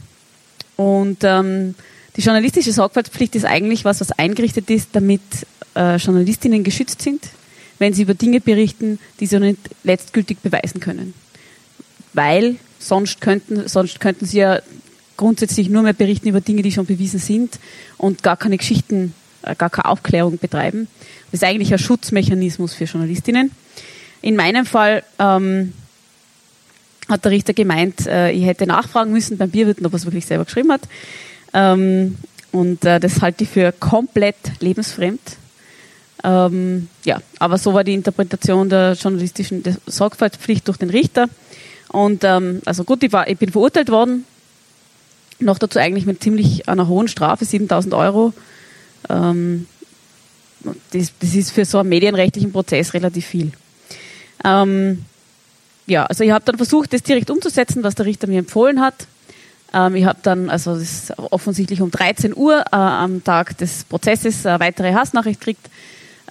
Und 0.77 1.23
ähm, 1.23 1.75
die 2.15 2.21
journalistische 2.21 2.71
Sorgfaltspflicht 2.71 3.35
ist 3.35 3.45
eigentlich 3.45 3.83
was, 3.83 3.99
was 3.99 4.11
eingerichtet 4.11 4.69
ist, 4.69 4.89
damit 4.93 5.21
äh, 5.75 5.97
Journalistinnen 5.97 6.63
geschützt 6.63 7.01
sind, 7.01 7.23
wenn 7.79 7.93
sie 7.93 8.03
über 8.03 8.13
Dinge 8.13 8.39
berichten, 8.39 8.99
die 9.19 9.25
sie 9.25 9.39
nicht 9.39 9.59
letztgültig 9.83 10.39
beweisen 10.39 10.79
können. 10.79 11.13
Weil 12.13 12.55
sonst 12.87 13.21
könnten, 13.21 13.67
sonst 13.67 13.99
könnten 13.99 14.25
sie 14.25 14.39
ja 14.39 14.59
grundsätzlich 15.17 15.69
nur 15.69 15.83
mehr 15.83 15.93
berichten 15.93 16.27
über 16.27 16.41
Dinge, 16.41 16.61
die 16.61 16.71
schon 16.71 16.85
bewiesen 16.85 17.19
sind 17.19 17.59
und 17.97 18.23
gar 18.23 18.37
keine 18.37 18.57
Geschichten, 18.57 19.13
äh, 19.43 19.55
gar 19.55 19.69
keine 19.69 19.85
Aufklärung 19.85 20.37
betreiben. 20.37 20.87
Das 21.31 21.41
ist 21.41 21.43
eigentlich 21.43 21.71
ein 21.71 21.79
Schutzmechanismus 21.79 22.73
für 22.73 22.85
Journalistinnen. 22.85 23.51
In 24.21 24.35
meinem 24.35 24.65
Fall 24.65 25.03
ähm, 25.19 25.73
hat 27.09 27.25
der 27.25 27.31
Richter 27.31 27.53
gemeint, 27.53 28.07
äh, 28.07 28.31
ich 28.31 28.45
hätte 28.45 28.65
nachfragen 28.65 29.11
müssen 29.11 29.37
beim 29.37 29.49
Bierwirten, 29.49 29.85
ob 29.85 29.93
er 29.93 29.97
es 29.97 30.05
wirklich 30.05 30.25
selber 30.25 30.45
geschrieben 30.45 30.71
hat. 30.71 30.81
Ähm, 31.53 32.17
und 32.51 32.85
äh, 32.85 32.99
das 32.99 33.21
halte 33.21 33.43
ich 33.43 33.49
für 33.49 33.71
komplett 33.71 34.35
lebensfremd. 34.59 35.21
Ähm, 36.23 36.87
ja, 37.03 37.21
aber 37.39 37.57
so 37.57 37.73
war 37.73 37.83
die 37.83 37.93
Interpretation 37.93 38.69
der 38.69 38.93
journalistischen 38.93 39.63
Sorgfaltspflicht 39.85 40.67
durch 40.67 40.77
den 40.77 40.89
Richter. 40.89 41.27
Und 41.93 42.23
ähm, 42.23 42.61
also 42.65 42.83
gut, 42.83 43.03
ich, 43.03 43.13
war, 43.13 43.27
ich 43.29 43.37
bin 43.37 43.51
verurteilt 43.51 43.89
worden. 43.89 44.25
Noch 45.39 45.59
dazu 45.59 45.77
eigentlich 45.77 46.07
mit 46.07 46.23
ziemlich 46.23 46.67
einer 46.67 46.87
hohen 46.87 47.07
Strafe, 47.07 47.45
7000 47.45 47.93
Euro. 47.93 48.33
Ähm, 49.09 49.67
das, 50.91 51.13
das, 51.19 51.35
ist 51.35 51.51
für 51.51 51.65
so 51.65 51.77
einen 51.77 51.89
medienrechtlichen 51.89 52.51
Prozess 52.51 52.95
relativ 52.95 53.27
viel. 53.27 53.51
Ähm, 54.43 55.05
ja, 55.85 56.05
also 56.05 56.23
ich 56.23 56.31
habe 56.31 56.43
dann 56.45 56.57
versucht, 56.57 56.93
das 56.93 57.03
direkt 57.03 57.29
umzusetzen, 57.29 57.83
was 57.83 57.93
der 57.93 58.07
Richter 58.07 58.25
mir 58.25 58.39
empfohlen 58.39 58.81
hat. 58.81 59.05
Ähm, 59.71 59.95
ich 59.95 60.05
habe 60.05 60.17
dann, 60.23 60.49
also 60.49 60.73
das 60.73 60.81
ist 60.81 61.19
offensichtlich 61.19 61.79
um 61.81 61.91
13 61.91 62.35
Uhr 62.35 62.61
äh, 62.71 62.75
am 62.75 63.23
Tag 63.23 63.55
des 63.59 63.83
Prozesses 63.83 64.47
eine 64.47 64.59
weitere 64.59 64.93
Hassnachricht 64.93 65.41
kriegt. 65.41 65.69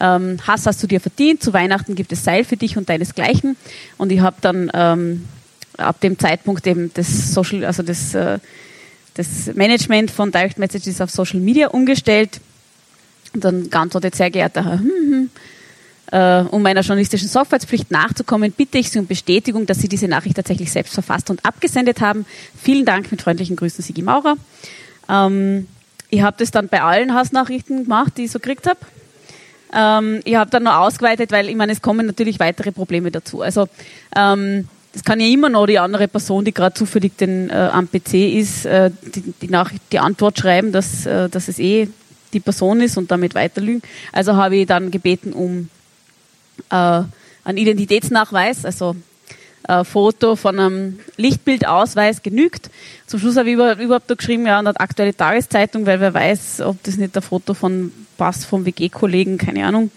Ähm, 0.00 0.38
Hass 0.44 0.66
hast 0.66 0.82
du 0.82 0.88
dir 0.88 1.00
verdient, 1.00 1.40
zu 1.40 1.52
Weihnachten 1.52 1.94
gibt 1.94 2.10
es 2.10 2.24
Seil 2.24 2.42
für 2.42 2.56
dich 2.56 2.76
und 2.76 2.88
deinesgleichen. 2.88 3.56
Und 3.96 4.10
ich 4.10 4.18
habe 4.18 4.36
dann 4.40 4.68
ähm, 4.74 5.28
ab 5.76 6.00
dem 6.00 6.18
Zeitpunkt 6.18 6.66
eben 6.66 6.90
das 6.94 7.32
Social, 7.32 7.64
also 7.64 7.82
das, 7.82 8.14
äh, 8.14 8.38
das 9.14 9.54
Management 9.54 10.10
von 10.10 10.30
Direct 10.30 10.58
Messages 10.58 11.00
auf 11.00 11.10
Social 11.10 11.40
Media 11.40 11.68
umgestellt. 11.68 12.40
Und 13.34 13.44
dann 13.44 13.70
geantwortet, 13.70 14.14
sehr 14.14 14.30
geehrter 14.30 14.64
Herr, 14.64 14.78
hm, 14.78 14.88
hm, 14.88 15.30
äh, 16.12 16.42
um 16.50 16.62
meiner 16.62 16.82
journalistischen 16.82 17.28
Sorgfaltspflicht 17.28 17.90
nachzukommen, 17.90 18.52
bitte 18.52 18.78
ich 18.78 18.90
Sie 18.90 18.98
um 18.98 19.06
Bestätigung, 19.06 19.64
dass 19.64 19.78
Sie 19.78 19.88
diese 19.88 20.08
Nachricht 20.08 20.36
tatsächlich 20.36 20.70
selbst 20.70 20.92
verfasst 20.92 21.30
und 21.30 21.44
abgesendet 21.44 22.00
haben. 22.00 22.26
Vielen 22.60 22.84
Dank, 22.84 23.10
mit 23.10 23.22
freundlichen 23.22 23.56
Grüßen, 23.56 23.82
Sigi 23.82 24.02
Maurer. 24.02 24.36
Ähm, 25.08 25.66
ich 26.10 26.20
habe 26.20 26.36
das 26.38 26.50
dann 26.50 26.68
bei 26.68 26.82
allen 26.82 27.14
Hassnachrichten 27.14 27.84
gemacht, 27.84 28.12
die 28.18 28.24
ich 28.24 28.30
so 28.30 28.38
gekriegt 28.38 28.66
habe. 28.66 28.80
Ähm, 29.72 30.20
ich 30.24 30.34
habe 30.34 30.50
dann 30.50 30.64
noch 30.64 30.76
ausgeweitet, 30.76 31.32
weil 31.32 31.48
ich 31.48 31.56
meine, 31.56 31.72
es 31.72 31.80
kommen 31.80 32.06
natürlich 32.06 32.38
weitere 32.38 32.72
Probleme 32.72 33.10
dazu. 33.10 33.40
Also 33.40 33.68
ähm, 34.14 34.68
das 34.92 35.04
kann 35.04 35.20
ja 35.20 35.26
immer 35.26 35.48
noch 35.48 35.66
die 35.66 35.78
andere 35.78 36.06
Person, 36.06 36.44
die 36.44 36.52
gerade 36.52 36.74
zufällig 36.74 37.16
den, 37.16 37.48
äh, 37.48 37.54
am 37.54 37.88
PC 37.88 38.14
ist, 38.36 38.66
äh, 38.66 38.90
die, 39.14 39.32
die, 39.40 39.48
Nachricht, 39.48 39.82
die 39.90 39.98
Antwort 39.98 40.38
schreiben, 40.38 40.72
dass, 40.72 41.06
äh, 41.06 41.28
dass 41.28 41.48
es 41.48 41.58
eh 41.58 41.88
die 42.32 42.40
Person 42.40 42.80
ist 42.80 42.96
und 42.96 43.10
damit 43.10 43.34
weiter 43.34 43.60
lügen. 43.60 43.82
Also 44.12 44.36
habe 44.36 44.56
ich 44.56 44.66
dann 44.66 44.90
gebeten 44.90 45.32
um 45.32 45.68
äh, 46.70 47.02
ein 47.44 47.56
Identitätsnachweis, 47.56 48.64
also 48.64 48.96
äh, 49.68 49.84
Foto 49.84 50.36
von 50.36 50.58
einem 50.58 50.98
Lichtbildausweis 51.16 52.22
genügt. 52.22 52.70
Zum 53.06 53.20
Schluss 53.20 53.36
habe 53.36 53.50
ich 53.50 53.54
überhaupt 53.54 54.08
noch 54.08 54.16
geschrieben, 54.16 54.46
ja, 54.46 54.58
eine 54.58 54.78
aktuelle 54.78 55.16
Tageszeitung, 55.16 55.86
weil 55.86 56.00
wer 56.00 56.14
weiß, 56.14 56.62
ob 56.62 56.82
das 56.82 56.96
nicht 56.96 57.16
ein 57.16 57.22
Foto 57.22 57.54
von 57.54 57.92
Pass 58.18 58.44
vom 58.44 58.64
WG-Kollegen, 58.64 59.38
keine 59.38 59.66
Ahnung. 59.66 59.90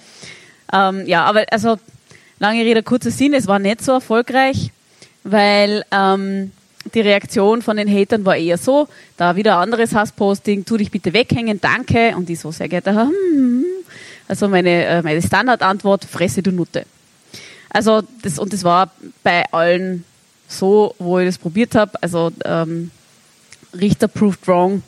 Ähm, 0.72 1.06
ja, 1.06 1.26
aber 1.26 1.46
also 1.52 1.78
lange 2.40 2.64
Rede, 2.64 2.84
kurzer 2.84 3.12
Sinn, 3.12 3.34
es 3.34 3.48
war 3.48 3.60
nicht 3.60 3.84
so 3.84 3.94
erfolgreich, 3.94 4.72
weil 5.26 5.84
ähm, 5.92 6.52
die 6.94 7.02
Reaktion 7.02 7.62
von 7.62 7.78
den 7.78 7.92
Hatern 7.92 8.24
war 8.26 8.38
eher 8.38 8.58
so, 8.58 8.88
da 9.18 9.36
wieder 9.36 9.58
anderes 9.58 9.94
Hassposting, 9.94 10.64
tu 10.64 10.78
dich 10.78 10.92
bitte 10.92 11.12
weghängen, 11.14 11.60
danke. 11.60 12.16
Und 12.16 12.30
ich 12.30 12.40
so, 12.40 12.52
sehr 12.52 12.70
geehrter 12.70 12.94
Herr, 12.94 13.08
hm. 13.08 13.66
Also 14.28 14.48
meine, 14.48 14.86
äh, 14.86 15.02
meine 15.02 15.22
Standardantwort, 15.22 16.06
fresse 16.06 16.42
du 16.42 16.52
Nutte. 16.52 16.86
Also 17.70 18.02
das, 18.22 18.40
und 18.40 18.54
das 18.54 18.64
war 18.64 18.92
bei 19.24 19.44
allen 19.52 20.04
so, 20.48 20.96
wo 21.00 21.20
ich 21.20 21.28
das 21.28 21.38
probiert 21.38 21.76
habe. 21.76 21.92
Also 22.02 22.32
ähm, 22.44 22.92
Richter 23.80 24.08
proved 24.08 24.48
wrong. 24.48 24.84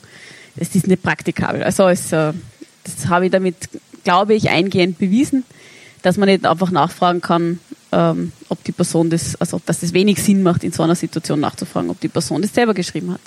es 0.56 0.74
ist 0.76 0.88
nicht 0.88 1.04
praktikabel. 1.04 1.64
Also 1.64 1.88
es, 1.88 2.12
äh, 2.12 2.34
das 2.84 3.08
habe 3.10 3.26
ich 3.26 3.32
damit, 3.32 3.56
glaube 4.04 4.34
ich, 4.34 4.50
eingehend 4.50 4.98
bewiesen, 4.98 5.44
dass 6.02 6.18
man 6.18 6.30
nicht 6.30 6.46
einfach 6.46 6.72
nachfragen 6.72 7.22
kann, 7.22 7.60
ähm, 7.92 8.32
ob 8.50 8.64
die 8.64 8.72
Person 8.72 9.10
das, 9.10 9.36
also 9.40 9.62
dass 9.66 9.80
das 9.80 9.94
wenig 9.94 10.22
Sinn 10.22 10.44
macht, 10.44 10.64
in 10.64 10.72
so 10.72 10.84
einer 10.84 10.96
Situation 10.96 11.40
nachzufragen, 11.40 11.90
ob 11.90 12.00
die 12.00 12.10
Person 12.10 12.42
das 12.42 12.54
selber 12.54 12.74
geschrieben 12.74 13.14
hat. 13.14 13.22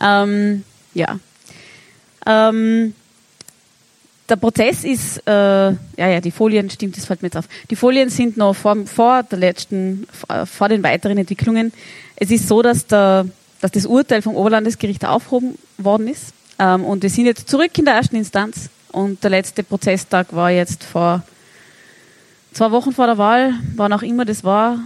Ähm, 0.00 0.64
ja. 0.94 1.18
Ähm, 2.26 2.94
der 4.28 4.36
Prozess 4.36 4.84
ist, 4.84 5.18
äh, 5.26 5.30
ja, 5.30 5.76
ja, 5.96 6.20
die 6.20 6.30
Folien, 6.30 6.70
stimmt, 6.70 6.96
das 6.96 7.04
fällt 7.04 7.22
mir 7.22 7.26
jetzt 7.26 7.36
auf. 7.36 7.48
Die 7.70 7.76
Folien 7.76 8.08
sind 8.08 8.36
noch 8.36 8.54
vor, 8.54 8.76
vor 8.86 9.22
der 9.22 9.38
letzten, 9.38 10.06
vor 10.46 10.68
den 10.68 10.82
weiteren 10.82 11.18
Entwicklungen. 11.18 11.72
Es 12.16 12.30
ist 12.30 12.48
so, 12.48 12.62
dass, 12.62 12.86
der, 12.86 13.26
dass 13.60 13.72
das 13.72 13.84
Urteil 13.84 14.22
vom 14.22 14.34
Oberlandesgericht 14.34 15.04
aufgehoben 15.04 15.58
worden 15.76 16.08
ist. 16.08 16.32
Ähm, 16.58 16.84
und 16.84 17.02
wir 17.02 17.10
sind 17.10 17.26
jetzt 17.26 17.48
zurück 17.48 17.76
in 17.76 17.84
der 17.84 17.94
ersten 17.94 18.16
Instanz. 18.16 18.70
Und 18.92 19.22
der 19.22 19.30
letzte 19.30 19.62
Prozesstag 19.62 20.34
war 20.34 20.50
jetzt 20.50 20.84
vor 20.84 21.22
zwei 22.54 22.70
Wochen 22.70 22.92
vor 22.92 23.06
der 23.06 23.18
Wahl, 23.18 23.54
wann 23.76 23.92
auch 23.92 24.02
immer 24.02 24.24
das 24.24 24.44
war. 24.44 24.78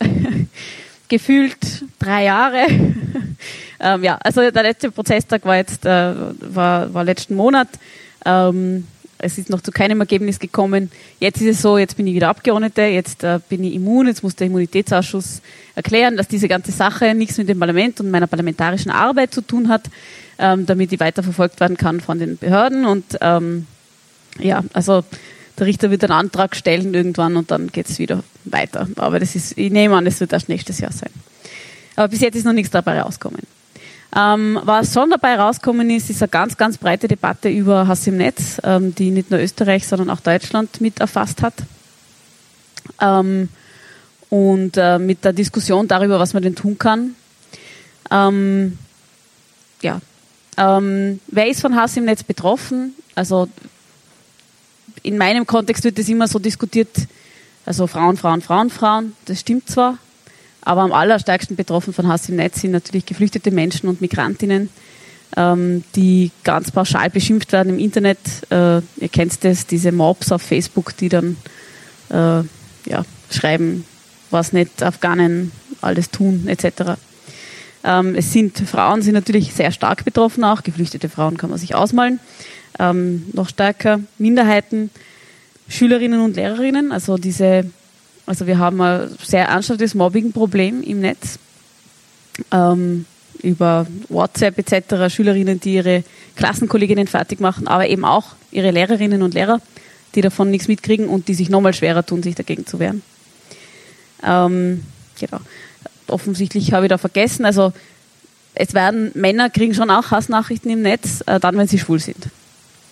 Gefühlt 1.08 1.84
drei 1.98 2.24
Jahre. 2.24 2.66
ähm, 3.80 4.04
ja, 4.04 4.16
also 4.22 4.48
der 4.50 4.62
letzte 4.62 4.90
Prozesstag 4.90 5.44
war 5.44 5.56
jetzt, 5.56 5.84
äh, 5.84 6.14
war, 6.54 6.94
war 6.94 7.04
letzten 7.04 7.34
Monat. 7.34 7.68
Ähm, 8.24 8.86
es 9.18 9.36
ist 9.36 9.50
noch 9.50 9.60
zu 9.60 9.70
keinem 9.70 10.00
Ergebnis 10.00 10.38
gekommen. 10.38 10.90
Jetzt 11.18 11.42
ist 11.42 11.56
es 11.56 11.62
so, 11.62 11.76
jetzt 11.76 11.96
bin 11.96 12.06
ich 12.06 12.14
wieder 12.14 12.28
Abgeordnete, 12.28 12.82
jetzt 12.82 13.24
äh, 13.24 13.40
bin 13.48 13.64
ich 13.64 13.74
immun, 13.74 14.06
jetzt 14.06 14.22
muss 14.22 14.36
der 14.36 14.46
Immunitätsausschuss 14.46 15.42
erklären, 15.74 16.16
dass 16.16 16.28
diese 16.28 16.48
ganze 16.48 16.72
Sache 16.72 17.14
nichts 17.14 17.36
mit 17.36 17.48
dem 17.48 17.58
Parlament 17.58 18.00
und 18.00 18.10
meiner 18.10 18.28
parlamentarischen 18.28 18.90
Arbeit 18.90 19.34
zu 19.34 19.42
tun 19.42 19.68
hat, 19.68 19.90
ähm, 20.38 20.64
damit 20.64 20.92
die 20.92 21.00
weiterverfolgt 21.00 21.60
werden 21.60 21.76
kann 21.76 22.00
von 22.00 22.18
den 22.18 22.38
Behörden. 22.38 22.86
Und 22.86 23.18
ähm, 23.20 23.66
ja, 24.38 24.64
also 24.72 25.04
der 25.60 25.66
Richter 25.66 25.90
wird 25.90 26.02
einen 26.02 26.12
Antrag 26.12 26.56
stellen 26.56 26.94
irgendwann 26.94 27.36
und 27.36 27.50
dann 27.50 27.68
geht 27.68 27.88
es 27.88 27.98
wieder 27.98 28.24
weiter. 28.44 28.88
Aber 28.96 29.20
das 29.20 29.36
ist, 29.36 29.56
ich 29.56 29.70
nehme 29.70 29.94
an, 29.96 30.06
das 30.06 30.18
wird 30.18 30.32
erst 30.32 30.48
nächstes 30.48 30.80
Jahr 30.80 30.90
sein. 30.90 31.10
Aber 31.96 32.08
bis 32.08 32.20
jetzt 32.20 32.34
ist 32.34 32.44
noch 32.44 32.54
nichts 32.54 32.70
dabei 32.70 33.00
rausgekommen. 33.02 33.42
Ähm, 34.16 34.58
was 34.64 34.92
schon 34.92 35.10
dabei 35.10 35.36
rausgekommen 35.36 35.88
ist, 35.90 36.10
ist 36.10 36.22
eine 36.22 36.30
ganz, 36.30 36.56
ganz 36.56 36.78
breite 36.78 37.06
Debatte 37.06 37.48
über 37.48 37.86
Hass 37.86 38.06
im 38.06 38.16
Netz, 38.16 38.60
ähm, 38.64 38.94
die 38.94 39.10
nicht 39.10 39.30
nur 39.30 39.38
Österreich, 39.38 39.86
sondern 39.86 40.10
auch 40.10 40.20
Deutschland 40.20 40.80
mit 40.80 40.98
erfasst 40.98 41.42
hat. 41.42 41.54
Ähm, 43.00 43.50
und 44.30 44.76
äh, 44.76 44.98
mit 44.98 45.24
der 45.24 45.32
Diskussion 45.32 45.86
darüber, 45.86 46.18
was 46.18 46.32
man 46.32 46.42
denn 46.42 46.56
tun 46.56 46.78
kann. 46.78 47.14
Ähm, 48.10 48.78
ja. 49.82 50.00
Ähm, 50.56 51.20
wer 51.28 51.48
ist 51.48 51.60
von 51.60 51.76
Hass 51.76 51.96
im 51.96 52.06
Netz 52.06 52.22
betroffen? 52.22 52.94
Also 53.14 53.48
in 55.02 55.18
meinem 55.18 55.46
Kontext 55.46 55.84
wird 55.84 55.98
das 55.98 56.08
immer 56.08 56.28
so 56.28 56.38
diskutiert, 56.38 56.88
also 57.66 57.86
Frauen, 57.86 58.16
Frauen, 58.16 58.40
Frauen, 58.40 58.70
Frauen. 58.70 59.14
Das 59.26 59.40
stimmt 59.40 59.68
zwar, 59.68 59.98
aber 60.62 60.82
am 60.82 60.92
allerstärksten 60.92 61.56
betroffen 61.56 61.92
von 61.92 62.08
Hass 62.08 62.28
im 62.28 62.36
Netz 62.36 62.60
sind 62.60 62.72
natürlich 62.72 63.06
geflüchtete 63.06 63.50
Menschen 63.50 63.88
und 63.88 64.00
Migrantinnen, 64.00 64.68
ähm, 65.36 65.84
die 65.94 66.30
ganz 66.44 66.70
pauschal 66.70 67.10
beschimpft 67.10 67.52
werden 67.52 67.70
im 67.70 67.78
Internet. 67.78 68.18
Äh, 68.50 68.78
ihr 68.78 69.08
kennt 69.12 69.42
das, 69.44 69.66
diese 69.66 69.92
Mobs 69.92 70.32
auf 70.32 70.42
Facebook, 70.42 70.96
die 70.96 71.08
dann 71.08 71.36
äh, 72.10 72.42
ja, 72.86 73.04
schreiben, 73.30 73.84
was 74.30 74.52
nicht 74.52 74.82
Afghanen 74.82 75.52
alles 75.80 76.10
tun, 76.10 76.46
etc. 76.46 76.98
Ähm, 77.84 78.14
es 78.14 78.32
sind 78.32 78.58
Frauen 78.58 79.02
sind 79.02 79.14
natürlich 79.14 79.54
sehr 79.54 79.72
stark 79.72 80.04
betroffen 80.04 80.44
auch, 80.44 80.62
geflüchtete 80.62 81.08
Frauen 81.08 81.36
kann 81.36 81.50
man 81.50 81.58
sich 81.58 81.74
ausmalen, 81.74 82.20
ähm, 82.78 83.26
noch 83.32 83.48
stärker 83.48 84.00
Minderheiten, 84.18 84.90
Schülerinnen 85.68 86.20
und 86.20 86.36
Lehrerinnen, 86.36 86.92
also 86.92 87.16
diese 87.16 87.70
also 88.26 88.46
wir 88.46 88.58
haben 88.58 88.80
ein 88.80 89.10
sehr 89.24 89.46
ernsthaftes 89.46 89.94
Mobbing-Problem 89.94 90.84
im 90.84 91.00
Netz. 91.00 91.40
Ähm, 92.52 93.04
über 93.42 93.86
WhatsApp 94.08 94.58
etc. 94.58 95.12
Schülerinnen, 95.12 95.60
die 95.60 95.74
ihre 95.74 96.04
Klassenkolleginnen 96.36 97.06
fertig 97.06 97.40
machen, 97.40 97.66
aber 97.66 97.88
eben 97.88 98.04
auch 98.04 98.36
ihre 98.50 98.70
Lehrerinnen 98.70 99.22
und 99.22 99.34
Lehrer, 99.34 99.60
die 100.14 100.20
davon 100.20 100.50
nichts 100.50 100.68
mitkriegen 100.68 101.08
und 101.08 101.28
die 101.28 101.34
sich 101.34 101.50
nochmal 101.50 101.74
schwerer 101.74 102.04
tun, 102.04 102.22
sich 102.22 102.34
dagegen 102.34 102.66
zu 102.66 102.78
wehren. 102.78 103.02
Ähm, 104.22 104.84
genau. 105.18 105.40
Offensichtlich 106.10 106.72
habe 106.72 106.86
ich 106.86 106.90
da 106.90 106.98
vergessen, 106.98 107.44
also 107.44 107.72
es 108.54 108.74
werden 108.74 109.12
Männer 109.14 109.48
kriegen 109.48 109.74
schon 109.74 109.90
auch 109.90 110.10
Hassnachrichten 110.10 110.70
im 110.70 110.82
Netz, 110.82 111.22
äh, 111.26 111.38
dann 111.38 111.56
wenn 111.56 111.68
sie 111.68 111.78
schwul 111.78 112.00
sind. 112.00 112.28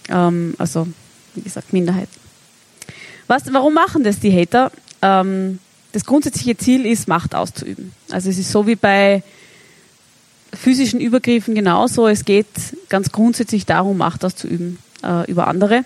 Ähm, 0.08 0.54
also 0.58 0.86
wie 1.34 1.42
gesagt 1.42 1.72
Minderheit. 1.72 2.08
Was, 3.26 3.52
warum 3.52 3.74
machen 3.74 4.04
das 4.04 4.20
die 4.20 4.32
Hater? 4.32 4.70
ähm, 5.02 5.58
das 5.92 6.04
grundsätzliche 6.04 6.56
Ziel 6.56 6.86
ist, 6.86 7.08
Macht 7.08 7.34
auszuüben. 7.34 7.92
Also 8.10 8.30
es 8.30 8.38
ist 8.38 8.50
so 8.50 8.66
wie 8.66 8.76
bei 8.76 9.22
physischen 10.52 11.00
Übergriffen 11.00 11.54
genauso. 11.54 12.08
Es 12.08 12.24
geht 12.24 12.46
ganz 12.88 13.10
grundsätzlich 13.12 13.66
darum, 13.66 13.98
Macht 13.98 14.24
auszuüben 14.24 14.78
äh, 15.02 15.30
über 15.30 15.46
andere. 15.46 15.84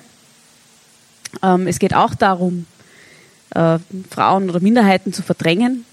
Ähm, 1.43 1.67
es 1.67 1.79
geht 1.79 1.95
auch 1.95 2.15
darum, 2.15 2.67
äh, 3.55 3.79
Frauen 4.11 4.51
oder 4.51 4.61
Minderheiten 4.61 5.13
zu 5.13 5.23
verdrängen 5.23 5.85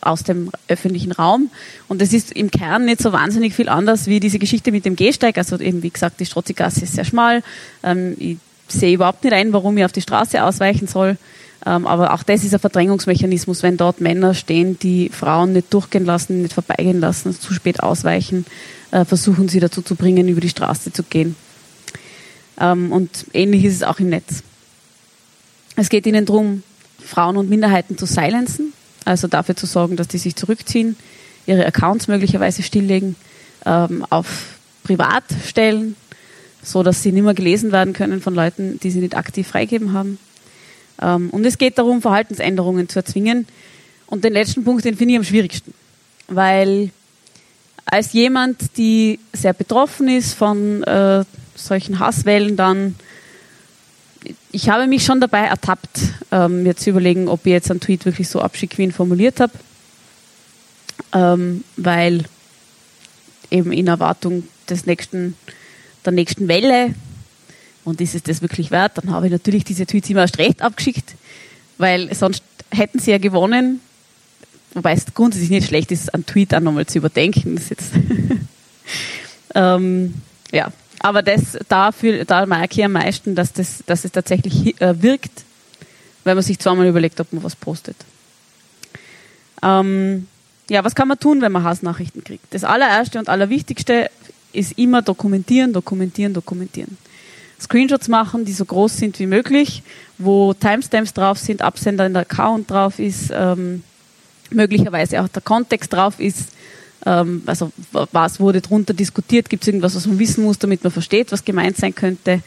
aus 0.00 0.22
dem 0.22 0.50
öffentlichen 0.68 1.12
Raum. 1.12 1.50
Und 1.88 2.00
das 2.00 2.12
ist 2.12 2.32
im 2.32 2.50
Kern 2.50 2.84
nicht 2.84 3.02
so 3.02 3.12
wahnsinnig 3.12 3.54
viel 3.54 3.68
anders 3.68 4.06
wie 4.06 4.20
diese 4.20 4.38
Geschichte 4.38 4.72
mit 4.72 4.84
dem 4.84 4.96
Gehsteig. 4.96 5.38
Also 5.38 5.58
eben, 5.58 5.82
wie 5.82 5.90
gesagt, 5.90 6.20
die 6.20 6.26
Strotzigasse 6.26 6.84
ist 6.84 6.94
sehr 6.94 7.04
schmal. 7.04 7.42
Ähm, 7.82 8.16
ich 8.18 8.36
sehe 8.68 8.94
überhaupt 8.94 9.24
nicht 9.24 9.32
ein, 9.32 9.52
warum 9.52 9.76
ich 9.78 9.84
auf 9.84 9.92
die 9.92 10.02
Straße 10.02 10.42
ausweichen 10.42 10.86
soll. 10.86 11.16
Ähm, 11.64 11.86
aber 11.86 12.14
auch 12.14 12.22
das 12.22 12.44
ist 12.44 12.54
ein 12.54 12.60
Verdrängungsmechanismus, 12.60 13.62
wenn 13.62 13.76
dort 13.76 14.00
Männer 14.00 14.34
stehen, 14.34 14.78
die 14.78 15.08
Frauen 15.08 15.52
nicht 15.52 15.72
durchgehen 15.72 16.04
lassen, 16.04 16.42
nicht 16.42 16.54
vorbeigehen 16.54 17.00
lassen, 17.00 17.38
zu 17.38 17.52
spät 17.52 17.82
ausweichen, 17.82 18.46
äh, 18.92 19.04
versuchen 19.04 19.48
sie 19.48 19.58
dazu 19.58 19.82
zu 19.82 19.96
bringen, 19.96 20.28
über 20.28 20.40
die 20.40 20.48
Straße 20.48 20.92
zu 20.92 21.02
gehen. 21.02 21.34
Ähm, 22.60 22.92
und 22.92 23.26
ähnlich 23.32 23.64
ist 23.64 23.74
es 23.74 23.82
auch 23.82 23.98
im 23.98 24.10
Netz. 24.10 24.42
Es 25.74 25.88
geht 25.88 26.06
ihnen 26.06 26.24
darum, 26.24 26.62
Frauen 27.04 27.36
und 27.36 27.50
Minderheiten 27.50 27.98
zu 27.98 28.06
silenzen, 28.06 28.72
also 29.06 29.28
dafür 29.28 29.56
zu 29.56 29.66
sorgen, 29.66 29.96
dass 29.96 30.08
die 30.08 30.18
sich 30.18 30.36
zurückziehen, 30.36 30.96
ihre 31.46 31.64
Accounts 31.64 32.08
möglicherweise 32.08 32.62
stilllegen, 32.62 33.16
ähm, 33.64 34.04
auf 34.10 34.58
privat 34.84 35.24
stellen, 35.46 35.96
so 36.62 36.82
dass 36.82 37.02
sie 37.02 37.12
nicht 37.12 37.22
mehr 37.22 37.34
gelesen 37.34 37.72
werden 37.72 37.92
können 37.92 38.20
von 38.20 38.34
Leuten, 38.34 38.78
die 38.80 38.90
sie 38.90 39.00
nicht 39.00 39.16
aktiv 39.16 39.46
freigeben 39.46 39.92
haben. 39.92 40.18
Ähm, 41.00 41.30
und 41.30 41.44
es 41.46 41.58
geht 41.58 41.78
darum, 41.78 42.02
Verhaltensänderungen 42.02 42.88
zu 42.88 42.98
erzwingen. 42.98 43.46
Und 44.06 44.24
den 44.24 44.32
letzten 44.32 44.64
Punkt, 44.64 44.84
den 44.84 44.96
finde 44.96 45.14
ich 45.14 45.18
am 45.18 45.24
schwierigsten. 45.24 45.72
Weil 46.28 46.90
als 47.84 48.12
jemand, 48.12 48.76
die 48.76 49.20
sehr 49.32 49.52
betroffen 49.52 50.08
ist 50.08 50.34
von 50.34 50.82
äh, 50.84 51.24
solchen 51.54 51.98
Hasswellen, 51.98 52.56
dann, 52.56 52.96
ich 54.52 54.68
habe 54.68 54.86
mich 54.86 55.04
schon 55.04 55.20
dabei 55.20 55.40
ertappt, 55.40 56.00
ähm, 56.32 56.62
mir 56.62 56.76
zu 56.76 56.90
überlegen, 56.90 57.28
ob 57.28 57.46
ich 57.46 57.52
jetzt 57.52 57.70
einen 57.70 57.80
Tweet 57.80 58.04
wirklich 58.04 58.28
so 58.28 58.40
abschicke, 58.40 58.78
wie 58.78 58.84
ihn 58.84 58.92
formuliert 58.92 59.40
habe. 59.40 59.52
Ähm, 61.12 61.64
weil 61.76 62.24
eben 63.50 63.72
in 63.72 63.86
Erwartung 63.86 64.44
des 64.68 64.86
nächsten, 64.86 65.36
der 66.04 66.12
nächsten 66.12 66.48
Welle 66.48 66.94
und 67.84 68.00
ist 68.00 68.14
es 68.14 68.22
das 68.22 68.42
wirklich 68.42 68.70
wert? 68.70 68.98
Dann 68.98 69.10
habe 69.10 69.26
ich 69.26 69.32
natürlich 69.32 69.64
diese 69.64 69.86
Tweets 69.86 70.10
immer 70.10 70.22
erst 70.22 70.38
recht 70.38 70.60
abgeschickt, 70.60 71.14
weil 71.78 72.12
sonst 72.14 72.42
hätten 72.70 72.98
sie 72.98 73.12
ja 73.12 73.18
gewonnen. 73.18 73.80
Wobei 74.74 74.92
es 74.92 75.06
grundsätzlich 75.14 75.50
nicht 75.50 75.68
schlecht 75.68 75.92
ist, 75.92 76.12
einen 76.12 76.26
Tweet 76.26 76.54
auch 76.54 76.60
nochmal 76.60 76.86
zu 76.86 76.98
überdenken. 76.98 77.54
Das 77.54 77.68
jetzt 77.68 77.92
ähm, 79.54 80.14
ja, 80.52 80.72
aber 81.06 81.22
das, 81.22 81.56
dafür, 81.68 82.24
da 82.24 82.44
merke 82.46 82.80
ich 82.80 82.84
am 82.84 82.92
meisten, 82.92 83.36
dass, 83.36 83.52
das, 83.52 83.84
dass 83.86 84.04
es 84.04 84.10
tatsächlich 84.10 84.80
äh, 84.80 85.00
wirkt, 85.00 85.44
wenn 86.24 86.34
man 86.34 86.42
sich 86.42 86.58
zweimal 86.58 86.88
überlegt, 86.88 87.20
ob 87.20 87.32
man 87.32 87.44
was 87.44 87.54
postet. 87.54 87.96
Ähm, 89.62 90.26
ja, 90.68 90.82
was 90.82 90.96
kann 90.96 91.06
man 91.06 91.16
tun, 91.16 91.40
wenn 91.42 91.52
man 91.52 91.62
Hassnachrichten 91.62 92.24
kriegt? 92.24 92.52
Das 92.52 92.64
allererste 92.64 93.20
und 93.20 93.28
allerwichtigste 93.28 94.10
ist 94.52 94.76
immer 94.78 95.00
dokumentieren, 95.00 95.72
dokumentieren, 95.72 96.34
dokumentieren. 96.34 96.98
Screenshots 97.60 98.08
machen, 98.08 98.44
die 98.44 98.52
so 98.52 98.64
groß 98.64 98.96
sind 98.96 99.20
wie 99.20 99.26
möglich, 99.26 99.84
wo 100.18 100.54
Timestamps 100.54 101.14
drauf 101.14 101.38
sind, 101.38 101.62
Absender 101.62 102.04
in 102.04 102.14
der 102.14 102.22
Account 102.22 102.68
drauf 102.68 102.98
ist, 102.98 103.30
ähm, 103.32 103.84
möglicherweise 104.50 105.22
auch 105.22 105.28
der 105.28 105.42
Kontext 105.42 105.92
drauf 105.92 106.18
ist, 106.18 106.48
also 107.00 107.72
was 107.90 108.40
wurde 108.40 108.60
drunter 108.60 108.94
diskutiert, 108.94 109.48
gibt 109.48 109.62
es 109.62 109.68
irgendwas, 109.68 109.94
was 109.94 110.06
man 110.06 110.18
wissen 110.18 110.44
muss, 110.44 110.58
damit 110.58 110.82
man 110.82 110.92
versteht, 110.92 111.30
was 111.30 111.44
gemeint 111.44 111.76
sein 111.76 111.94
könnte. 111.94 112.42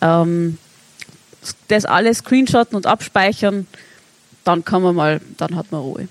Ähm, 0.00 0.58
das 1.68 1.84
alles 1.84 2.18
screenshotten 2.18 2.76
und 2.76 2.86
abspeichern, 2.86 3.66
dann 4.44 4.64
kann 4.64 4.82
man 4.82 4.94
mal, 4.94 5.20
dann 5.36 5.56
hat 5.56 5.70
man 5.72 5.80
Ruhe. 5.80 6.08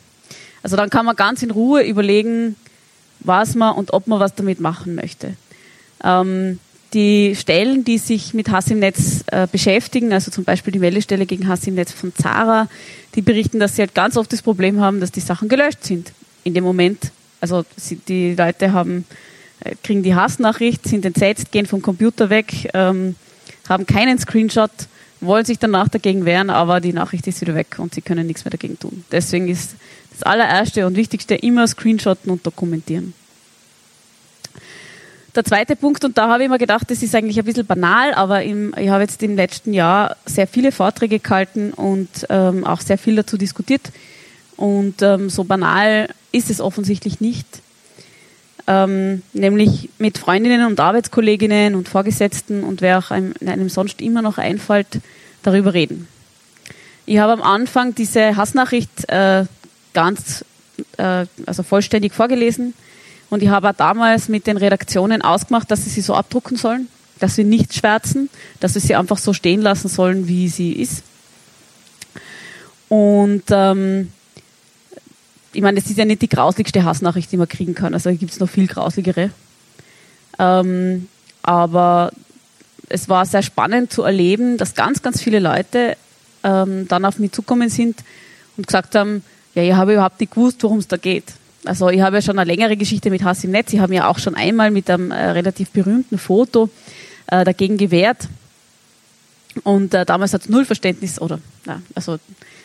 Also 0.64 0.78
dann 0.78 0.90
kann 0.90 1.06
man 1.06 1.16
ganz 1.16 1.42
in 1.44 1.52
Ruhe 1.52 1.84
überlegen, 1.84 2.56
was 3.20 3.56
man 3.56 3.76
und 3.76 3.94
ob 3.94 4.08
man 4.08 4.20
was 4.20 4.36
damit 4.36 4.60
machen 4.60 4.96
möchte. 4.96 5.36
Ähm, 6.04 6.60
die 6.94 7.36
Stellen, 7.36 7.86
die 7.86 7.98
sich 7.98 8.34
mit 8.34 8.50
Hass 8.50 8.68
im 8.68 8.80
Netz 8.80 9.24
äh, 9.28 9.48
beschäftigen, 9.50 10.12
also 10.12 10.30
zum 10.30 10.44
Beispiel 10.44 10.74
die 10.74 10.80
Meldestelle 10.80 11.26
gegen 11.26 11.48
Hass 11.48 11.66
im 11.66 11.76
Netz 11.76 11.92
von 11.92 12.14
Zara, 12.16 12.68
die 13.16 13.22
berichten, 13.22 13.60
dass 13.60 13.76
sie 13.76 13.82
halt 13.82 13.96
ganz 13.96 14.18
oft 14.18 14.32
das 14.34 14.42
Problem 14.42 14.82
haben, 14.82 15.00
dass 15.00 15.12
die 15.12 15.22
Sachen 15.22 15.48
gelöscht 15.48 15.84
sind. 15.84 16.12
In 16.44 16.54
dem 16.54 16.64
Moment, 16.64 17.12
also 17.42 17.66
die 18.08 18.36
Leute 18.36 18.72
haben, 18.72 19.06
äh, 19.60 19.76
kriegen 19.84 20.04
die 20.04 20.16
Hassnachricht, 20.16 20.88
sind 20.88 21.06
entsetzt, 21.06 21.52
gehen 21.52 21.66
vom 21.66 21.82
Computer 21.82 22.30
weg, 22.30 22.70
ähm, 22.74 23.16
haben 23.68 23.86
keinen 23.86 24.18
Screenshot, 24.20 24.72
wollen 25.20 25.46
sich 25.46 25.60
danach 25.60 25.90
dagegen 25.90 26.26
wehren, 26.26 26.50
aber 26.50 26.80
die 26.80 26.94
Nachricht 26.94 27.28
ist 27.28 27.42
wieder 27.42 27.56
weg 27.56 27.76
und 27.78 27.94
sie 27.94 28.02
können 28.02 28.28
nichts 28.28 28.46
mehr 28.46 28.52
dagegen 28.52 28.80
tun. 28.80 29.04
Deswegen 29.12 29.50
ist 29.50 29.76
das 30.12 30.24
allererste 30.24 30.86
und 30.88 30.96
wichtigste 30.96 31.36
immer 31.36 31.68
Screenshotten 31.68 32.32
und 32.32 32.46
dokumentieren. 32.46 33.14
Der 35.34 35.46
zweite 35.46 35.78
Punkt, 35.78 36.04
und 36.04 36.18
da 36.18 36.28
habe 36.28 36.44
ich 36.44 36.50
mir 36.50 36.58
gedacht, 36.58 36.92
das 36.92 37.02
ist 37.02 37.16
eigentlich 37.16 37.40
ein 37.40 37.46
bisschen 37.46 37.66
banal, 37.66 38.14
aber 38.14 38.44
im, 38.44 38.74
ich 38.78 38.90
habe 38.90 39.04
jetzt 39.04 39.24
im 39.24 39.38
letzten 39.38 39.74
Jahr 39.74 40.18
sehr 40.26 40.46
viele 40.46 40.74
Vorträge 40.74 41.20
gehalten 41.20 41.72
und 41.72 42.10
ähm, 42.30 42.66
auch 42.66 42.82
sehr 42.82 42.98
viel 42.98 43.16
dazu 43.16 43.38
diskutiert. 43.38 43.82
Und 44.58 45.02
ähm, 45.02 45.30
so 45.30 45.44
banal 45.44 46.10
ist 46.32 46.50
es 46.50 46.62
offensichtlich 46.62 47.22
nicht. 47.22 47.48
Ähm, 48.68 49.24
nämlich 49.34 49.90
mit 49.98 50.18
Freundinnen 50.18 50.68
und 50.68 50.80
Arbeitskolleginnen 50.80 51.76
und 51.76 51.90
Vorgesetzten 51.90 52.64
und 52.64 52.82
wer 52.82 53.00
auch 53.00 53.12
einem, 53.12 53.34
einem 53.46 53.70
sonst 53.70 54.02
immer 54.02 54.22
noch 54.22 54.38
einfällt, 54.38 55.02
darüber 55.42 55.74
reden. 55.74 56.08
Ich 57.06 57.18
habe 57.18 57.34
am 57.34 57.42
Anfang 57.42 57.96
diese 57.96 58.38
Hassnachricht 58.38 59.10
äh, 59.10 59.46
ganz, 59.94 60.46
äh, 60.98 61.26
also 61.46 61.64
vollständig 61.64 62.14
vorgelesen 62.14 62.76
und 63.32 63.42
ich 63.42 63.50
habe 63.50 63.70
auch 63.70 63.76
damals 63.76 64.30
mit 64.30 64.46
den 64.46 64.58
Redaktionen 64.58 65.22
ausgemacht, 65.22 65.72
dass 65.72 65.84
sie 65.84 65.90
sie 65.90 66.02
so 66.02 66.14
abdrucken 66.14 66.58
sollen, 66.58 66.88
dass 67.20 67.36
sie 67.36 67.44
nicht 67.44 67.74
schwärzen, 67.74 68.30
dass 68.60 68.74
sie 68.74 68.80
sie 68.80 68.96
einfach 68.96 69.18
so 69.18 69.34
stehen 69.34 69.62
lassen 69.62 69.88
sollen, 69.88 70.28
wie 70.28 70.48
sie 70.50 70.74
ist. 70.74 71.04
Und 72.90 73.44
ähm, 73.50 74.12
ich 75.54 75.62
meine, 75.62 75.80
das 75.80 75.90
ist 75.90 75.98
ja 75.98 76.06
nicht 76.06 76.22
die 76.22 76.30
grausligste 76.30 76.84
Hassnachricht, 76.84 77.32
die 77.32 77.38
man 77.38 77.48
kriegen 77.48 77.76
kann. 77.76 77.94
Also 77.94 78.10
gibt 78.12 78.32
es 78.32 78.40
noch 78.40 78.50
viel 78.50 78.68
grausligere. 78.68 79.32
Ähm, 80.40 81.08
aber 81.44 82.12
es 82.90 83.10
war 83.10 83.26
sehr 83.26 83.42
spannend 83.42 83.92
zu 83.92 84.04
erleben, 84.04 84.58
dass 84.58 84.76
ganz, 84.76 85.02
ganz 85.02 85.22
viele 85.22 85.40
Leute 85.40 85.98
ähm, 86.44 86.88
dann 86.88 87.06
auf 87.06 87.20
mich 87.20 87.32
zukommen 87.32 87.70
sind 87.70 88.04
und 88.58 88.68
gesagt 88.68 88.96
haben, 88.96 89.24
ja, 89.56 89.64
ich 89.64 89.74
habe 89.74 89.94
überhaupt 89.94 90.20
nicht 90.20 90.34
gewusst, 90.34 90.64
worum 90.64 90.80
es 90.80 90.88
da 90.88 90.98
geht. 90.98 91.34
Also 91.66 91.90
ich 91.90 92.02
habe 92.02 92.18
ja 92.18 92.22
schon 92.22 92.40
eine 92.40 92.50
längere 92.50 92.76
Geschichte 92.78 93.10
mit 93.10 93.24
Hass 93.24 93.44
im 93.44 93.52
Netz. 93.52 93.74
Ich 93.74 93.80
habe 93.80 93.94
mir 93.94 94.08
auch 94.08 94.20
schon 94.20 94.36
einmal 94.36 94.72
mit 94.72 94.90
einem 94.90 95.12
äh, 95.12 95.32
relativ 95.32 95.70
berühmten 95.70 96.18
Foto 96.18 96.70
äh, 97.28 97.44
dagegen 97.44 97.78
gewehrt. 97.78 98.28
Und 99.64 99.94
äh, 99.94 100.06
damals 100.06 100.34
hat 100.34 100.42
es 100.42 100.50
null 100.50 100.66
Verständnis, 100.66 101.20
oder 101.20 101.40
na, 101.66 101.82
also 101.94 102.18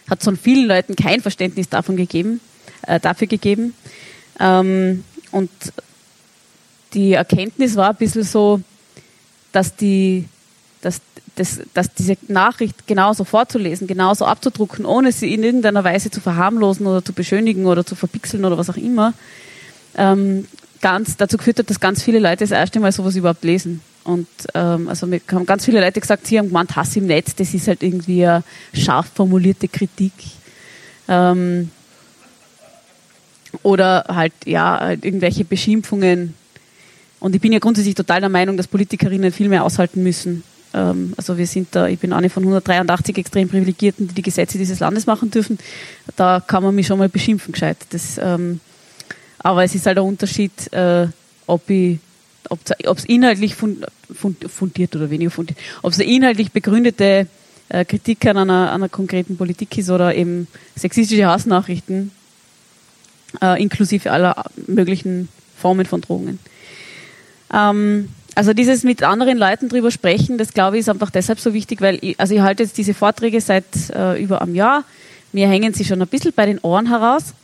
hat 0.08 0.20
es 0.20 0.24
von 0.24 0.36
vielen 0.36 0.66
Leuten 0.66 0.94
kein 0.94 1.20
Verständnis 1.20 1.68
davon 1.68 1.96
gegeben, 1.96 2.40
äh, 2.82 3.00
dafür 3.00 3.26
gegeben. 3.26 3.74
Ähm, 4.38 5.04
und 5.30 5.50
die 6.94 7.12
Erkenntnis 7.12 7.76
war 7.76 7.90
ein 7.90 7.96
bisschen 7.96 8.22
so, 8.22 8.60
dass 9.52 9.76
die, 9.76 10.28
dass 10.80 11.00
das, 11.36 11.60
dass 11.74 11.92
diese 11.92 12.16
Nachricht 12.28 12.86
genauso 12.86 13.24
vorzulesen, 13.24 13.86
genauso 13.86 14.24
abzudrucken, 14.24 14.86
ohne 14.86 15.12
sie 15.12 15.32
in 15.32 15.42
irgendeiner 15.42 15.84
Weise 15.84 16.10
zu 16.10 16.20
verharmlosen 16.20 16.86
oder 16.86 17.04
zu 17.04 17.12
beschönigen 17.12 17.66
oder 17.66 17.84
zu 17.84 17.94
verpixeln 17.94 18.44
oder 18.44 18.56
was 18.58 18.70
auch 18.70 18.76
immer, 18.76 19.12
ähm, 19.96 20.46
ganz 20.80 21.16
dazu 21.16 21.36
geführt 21.36 21.58
hat, 21.58 21.70
dass 21.70 21.80
ganz 21.80 22.02
viele 22.02 22.18
Leute 22.18 22.38
das 22.38 22.50
erste 22.50 22.80
Mal 22.80 22.92
sowas 22.92 23.16
überhaupt 23.16 23.44
lesen. 23.44 23.82
Und 24.04 24.28
ähm, 24.54 24.88
also 24.88 25.06
mir 25.06 25.20
haben 25.30 25.46
ganz 25.46 25.64
viele 25.64 25.80
Leute 25.80 26.00
gesagt, 26.00 26.26
sie 26.26 26.38
haben 26.38 26.48
gemeint, 26.48 26.74
Hass 26.76 26.96
im 26.96 27.06
Netz, 27.06 27.34
das 27.34 27.52
ist 27.52 27.68
halt 27.68 27.82
irgendwie 27.82 28.24
eine 28.24 28.44
scharf 28.72 29.06
formulierte 29.14 29.68
Kritik. 29.68 30.12
Ähm, 31.08 31.70
oder 33.62 34.04
halt, 34.08 34.32
ja, 34.44 34.78
halt 34.80 35.04
irgendwelche 35.04 35.44
Beschimpfungen. 35.44 36.34
Und 37.20 37.34
ich 37.34 37.40
bin 37.40 37.52
ja 37.52 37.58
grundsätzlich 37.58 37.94
total 37.94 38.20
der 38.20 38.28
Meinung, 38.28 38.56
dass 38.56 38.66
Politikerinnen 38.66 39.32
viel 39.32 39.48
mehr 39.48 39.64
aushalten 39.64 40.02
müssen 40.02 40.42
ähm, 40.76 41.14
also 41.16 41.38
wir 41.38 41.46
sind 41.46 41.68
da, 41.72 41.88
ich 41.88 41.98
bin 41.98 42.12
eine 42.12 42.30
von 42.30 42.42
183 42.42 43.16
extrem 43.18 43.48
Privilegierten, 43.48 44.08
die 44.08 44.14
die 44.14 44.22
Gesetze 44.22 44.58
dieses 44.58 44.80
Landes 44.80 45.06
machen 45.06 45.30
dürfen. 45.30 45.58
Da 46.16 46.42
kann 46.46 46.62
man 46.62 46.74
mich 46.74 46.86
schon 46.86 46.98
mal 46.98 47.08
beschimpfen, 47.08 47.52
gescheit. 47.52 47.78
Das, 47.90 48.18
ähm, 48.18 48.60
aber 49.38 49.64
es 49.64 49.74
ist 49.74 49.86
halt 49.86 49.96
der 49.96 50.04
Unterschied, 50.04 50.72
äh, 50.72 51.08
ob 51.46 51.68
ich 51.70 51.98
ob 52.48 52.98
es 52.98 53.04
inhaltlich 53.06 53.56
fundiert 53.56 54.94
oder 54.94 55.10
weniger 55.10 55.32
fundiert, 55.32 55.58
ob 55.82 55.90
es 55.90 55.98
eine 55.98 56.08
inhaltlich 56.08 56.52
begründete 56.52 57.26
äh, 57.68 57.84
Kritik 57.84 58.24
an 58.26 58.38
einer, 58.38 58.72
einer 58.72 58.88
konkreten 58.88 59.36
Politik 59.36 59.76
ist 59.78 59.90
oder 59.90 60.14
eben 60.14 60.46
sexistische 60.76 61.26
Hassnachrichten, 61.26 62.12
äh, 63.42 63.60
inklusive 63.62 64.10
aller 64.10 64.44
möglichen 64.66 65.28
Formen 65.56 65.86
von 65.86 66.00
Drohungen. 66.00 66.38
Ähm, 67.52 68.08
also 68.34 68.52
dieses 68.52 68.82
mit 68.82 69.02
anderen 69.02 69.38
Leuten 69.38 69.68
drüber 69.68 69.90
sprechen, 69.90 70.36
das 70.36 70.52
glaube 70.52 70.76
ich 70.76 70.80
ist 70.80 70.88
einfach 70.88 71.10
deshalb 71.10 71.40
so 71.40 71.54
wichtig, 71.54 71.80
weil 71.80 71.98
ich, 72.02 72.20
also 72.20 72.34
ich 72.34 72.40
halte 72.40 72.64
jetzt 72.64 72.76
diese 72.76 72.92
Vorträge 72.92 73.40
seit 73.40 73.64
äh, 73.94 74.22
über 74.22 74.42
einem 74.42 74.54
Jahr. 74.54 74.84
Mir 75.32 75.48
hängen 75.48 75.72
sie 75.72 75.84
schon 75.84 76.00
ein 76.02 76.08
bisschen 76.08 76.32
bei 76.34 76.46
den 76.46 76.58
Ohren 76.60 76.88
heraus, 76.88 77.34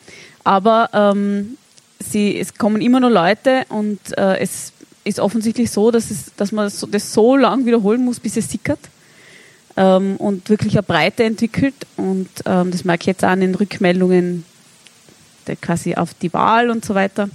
aber 0.44 0.90
ähm, 0.92 1.57
sie, 1.98 2.38
es 2.38 2.55
kommen 2.55 2.83
immer 2.83 3.00
nur 3.00 3.11
Leute 3.11 3.64
und 3.70 4.00
äh, 4.18 4.38
es 4.38 4.72
ist 5.05 5.18
offensichtlich 5.18 5.70
so, 5.70 5.90
dass, 5.90 6.11
es, 6.11 6.35
dass 6.37 6.52
man 6.52 6.70
das 6.90 7.12
so 7.12 7.37
lang 7.37 7.66
wiederholen 7.66 8.05
muss, 8.05 8.20
bis 8.20 8.37
es 8.37 8.50
sickert 8.50 8.78
ähm, 9.76 10.16
und 10.16 10.48
wirklich 10.48 10.74
eine 10.74 10.83
Breite 10.83 11.24
entwickelt. 11.24 11.74
Und 11.96 12.28
ähm, 12.46 12.70
das 12.70 12.85
merke 12.85 13.02
ich 13.02 13.07
jetzt 13.07 13.24
auch 13.24 13.31
an 13.31 13.40
den 13.40 13.55
Rückmeldungen 13.55 14.44
quasi 15.61 15.94
auf 15.94 16.14
die 16.14 16.33
Wahl 16.33 16.70
und 16.70 16.85
so 16.85 16.94
weiter 16.94 17.28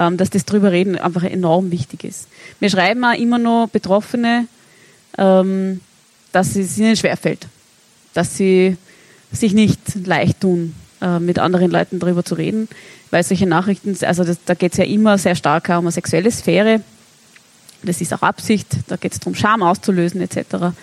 ähm, 0.00 0.16
dass 0.16 0.30
das 0.30 0.44
drüber 0.44 0.72
reden 0.72 0.96
einfach 0.98 1.22
enorm 1.24 1.70
wichtig 1.70 2.04
ist. 2.04 2.26
Wir 2.58 2.70
schreiben 2.70 3.04
auch 3.04 3.16
immer 3.16 3.38
noch 3.38 3.68
Betroffene, 3.70 4.46
ähm, 5.18 5.80
dass 6.32 6.56
es 6.56 6.78
ihnen 6.78 6.96
schwerfällt, 6.96 7.46
dass 8.14 8.36
sie 8.36 8.76
sich 9.30 9.52
nicht 9.52 10.06
leicht 10.06 10.40
tun, 10.40 10.74
äh, 11.02 11.18
mit 11.18 11.38
anderen 11.38 11.70
Leuten 11.70 11.98
darüber 11.98 12.24
zu 12.24 12.34
reden, 12.34 12.68
weil 13.10 13.22
solche 13.22 13.46
Nachrichten, 13.46 13.96
also 14.04 14.24
das, 14.24 14.38
da 14.44 14.54
geht 14.54 14.72
es 14.72 14.78
ja 14.78 14.84
immer 14.84 15.18
sehr 15.18 15.34
stark 15.34 15.68
um 15.68 15.78
eine 15.78 15.92
sexuelle 15.92 16.30
Sphäre, 16.30 16.80
das 17.82 18.00
ist 18.00 18.12
auch 18.12 18.22
Absicht, 18.22 18.68
da 18.88 18.96
geht 18.96 19.12
es 19.12 19.20
darum, 19.20 19.34
Scham 19.34 19.62
auszulösen 19.62 20.20
etc. 20.20 20.74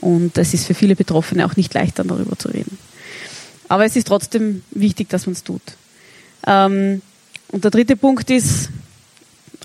Und 0.00 0.36
es 0.38 0.54
ist 0.54 0.66
für 0.66 0.74
viele 0.74 0.96
Betroffene 0.96 1.46
auch 1.46 1.56
nicht 1.56 1.72
leicht, 1.74 1.98
dann 1.98 2.08
darüber 2.08 2.36
zu 2.36 2.48
reden. 2.48 2.78
Aber 3.68 3.84
es 3.84 3.96
ist 3.96 4.08
trotzdem 4.08 4.62
wichtig, 4.70 5.08
dass 5.08 5.26
man 5.26 5.34
es 5.34 5.44
tut. 5.44 5.62
Ähm, 6.46 7.02
und 7.48 7.64
der 7.64 7.70
dritte 7.70 7.96
Punkt 7.96 8.30
ist 8.30 8.70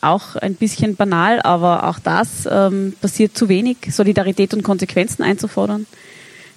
auch 0.02 0.36
ein 0.36 0.56
bisschen 0.56 0.96
banal, 0.96 1.42
aber 1.42 1.88
auch 1.88 2.00
das 2.00 2.48
ähm, 2.50 2.94
passiert 3.02 3.38
zu 3.38 3.50
wenig, 3.50 3.78
Solidarität 3.90 4.54
und 4.54 4.64
Konsequenzen 4.64 5.24
einzufordern. 5.24 5.88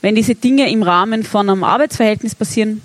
Wenn 0.03 0.15
diese 0.15 0.35
Dinge 0.35 0.71
im 0.71 0.83
Rahmen 0.83 1.23
von 1.23 1.49
einem 1.49 1.65
Arbeitsverhältnis 1.65 2.35
passieren, 2.35 2.83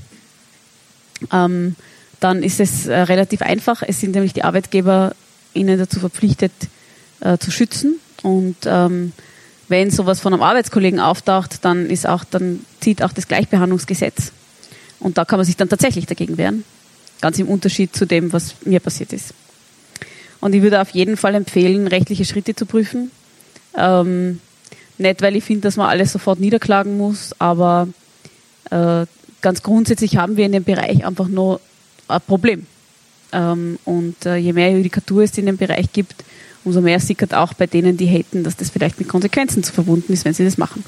ähm, 1.31 1.75
dann 2.19 2.43
ist 2.43 2.59
es 2.59 2.87
äh, 2.87 2.93
relativ 2.93 3.41
einfach. 3.41 3.83
Es 3.85 3.99
sind 3.99 4.15
nämlich 4.15 4.33
die 4.33 4.43
Arbeitgeber 4.43 5.13
ihnen 5.53 5.77
dazu 5.77 5.99
verpflichtet, 5.99 6.51
äh, 7.21 7.37
zu 7.37 7.51
schützen. 7.51 7.99
Und 8.23 8.57
ähm, 8.65 9.13
wenn 9.67 9.91
sowas 9.91 10.19
von 10.19 10.33
einem 10.33 10.43
Arbeitskollegen 10.43 10.99
auftaucht, 10.99 11.63
dann 11.63 11.87
ist 11.87 12.07
auch, 12.07 12.23
dann 12.23 12.65
zieht 12.81 13.01
auch 13.01 13.13
das 13.13 13.27
Gleichbehandlungsgesetz. 13.27 14.31
Und 14.99 15.17
da 15.17 15.25
kann 15.25 15.39
man 15.39 15.45
sich 15.45 15.57
dann 15.57 15.69
tatsächlich 15.69 16.05
dagegen 16.05 16.37
wehren. 16.37 16.63
Ganz 17.21 17.39
im 17.39 17.47
Unterschied 17.47 17.95
zu 17.95 18.05
dem, 18.05 18.33
was 18.33 18.55
mir 18.65 18.79
passiert 18.79 19.13
ist. 19.13 19.33
Und 20.41 20.53
ich 20.53 20.61
würde 20.61 20.81
auf 20.81 20.89
jeden 20.91 21.17
Fall 21.17 21.35
empfehlen, 21.35 21.87
rechtliche 21.87 22.25
Schritte 22.25 22.55
zu 22.55 22.65
prüfen. 22.65 23.11
Ähm, 23.75 24.39
nicht, 24.97 25.21
weil 25.21 25.35
ich 25.35 25.43
finde, 25.43 25.61
dass 25.61 25.77
man 25.77 25.89
alles 25.89 26.11
sofort 26.11 26.39
niederklagen 26.39 26.97
muss, 26.97 27.33
aber 27.39 27.87
äh, 28.69 29.05
ganz 29.41 29.63
grundsätzlich 29.63 30.17
haben 30.17 30.37
wir 30.37 30.45
in 30.45 30.51
dem 30.51 30.63
Bereich 30.63 31.05
einfach 31.05 31.27
nur 31.27 31.59
ein 32.07 32.21
Problem. 32.21 32.67
Ähm, 33.31 33.79
und 33.85 34.25
äh, 34.25 34.35
je 34.35 34.53
mehr 34.53 34.71
Judikatur 34.71 35.23
es 35.23 35.37
in 35.37 35.47
dem 35.47 35.57
Bereich 35.57 35.91
gibt, 35.91 36.23
umso 36.63 36.81
mehr 36.81 36.99
sickert 36.99 37.33
auch 37.33 37.53
bei 37.53 37.67
denen, 37.67 37.97
die 37.97 38.07
haten, 38.07 38.43
dass 38.43 38.55
das 38.55 38.69
vielleicht 38.69 38.99
mit 38.99 39.07
Konsequenzen 39.07 39.63
zu 39.63 39.73
verbunden 39.73 40.13
ist, 40.13 40.25
wenn 40.25 40.33
sie 40.33 40.45
das 40.45 40.57
machen 40.57 40.83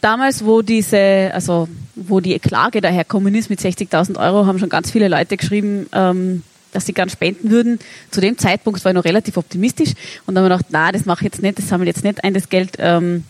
damals, 0.00 0.44
wo 0.44 0.62
diese, 0.62 1.30
also 1.32 1.68
wo 1.94 2.20
die 2.20 2.38
Klage 2.38 2.80
daherkommen 2.80 3.34
ist 3.34 3.50
mit 3.50 3.60
60.000 3.60 4.18
Euro, 4.18 4.46
haben 4.46 4.58
schon 4.58 4.68
ganz 4.68 4.90
viele 4.90 5.08
Leute 5.08 5.36
geschrieben, 5.36 5.86
ähm, 5.92 6.42
dass 6.72 6.86
sie 6.86 6.92
gern 6.92 7.08
spenden 7.08 7.50
würden. 7.50 7.78
Zu 8.10 8.20
dem 8.20 8.38
Zeitpunkt 8.38 8.84
war 8.84 8.92
ich 8.92 8.96
noch 8.96 9.04
relativ 9.04 9.36
optimistisch 9.36 9.90
und 10.26 10.34
dann 10.34 10.44
habe 10.44 10.54
ich 10.54 10.58
gedacht, 10.58 10.72
na, 10.72 10.92
das 10.92 11.04
mache 11.06 11.20
ich 11.20 11.32
jetzt 11.32 11.42
nicht, 11.42 11.58
das 11.58 11.68
sammle 11.68 11.88
ich 11.88 11.96
jetzt 11.96 12.04
nicht 12.04 12.22
ein, 12.22 12.34
das 12.34 12.48
Geld, 12.48 12.76
ähm, 12.78 13.24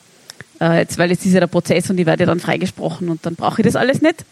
äh, 0.60 0.80
jetzt, 0.80 0.98
weil 0.98 1.10
jetzt 1.10 1.24
ist 1.24 1.32
ja 1.32 1.40
der 1.40 1.46
Prozess 1.46 1.88
und 1.90 1.98
ich 1.98 2.06
werde 2.06 2.26
dann 2.26 2.40
freigesprochen 2.40 3.08
und 3.08 3.24
dann 3.24 3.34
brauche 3.34 3.62
ich 3.62 3.66
das 3.66 3.76
alles 3.76 4.02
nicht. 4.02 4.24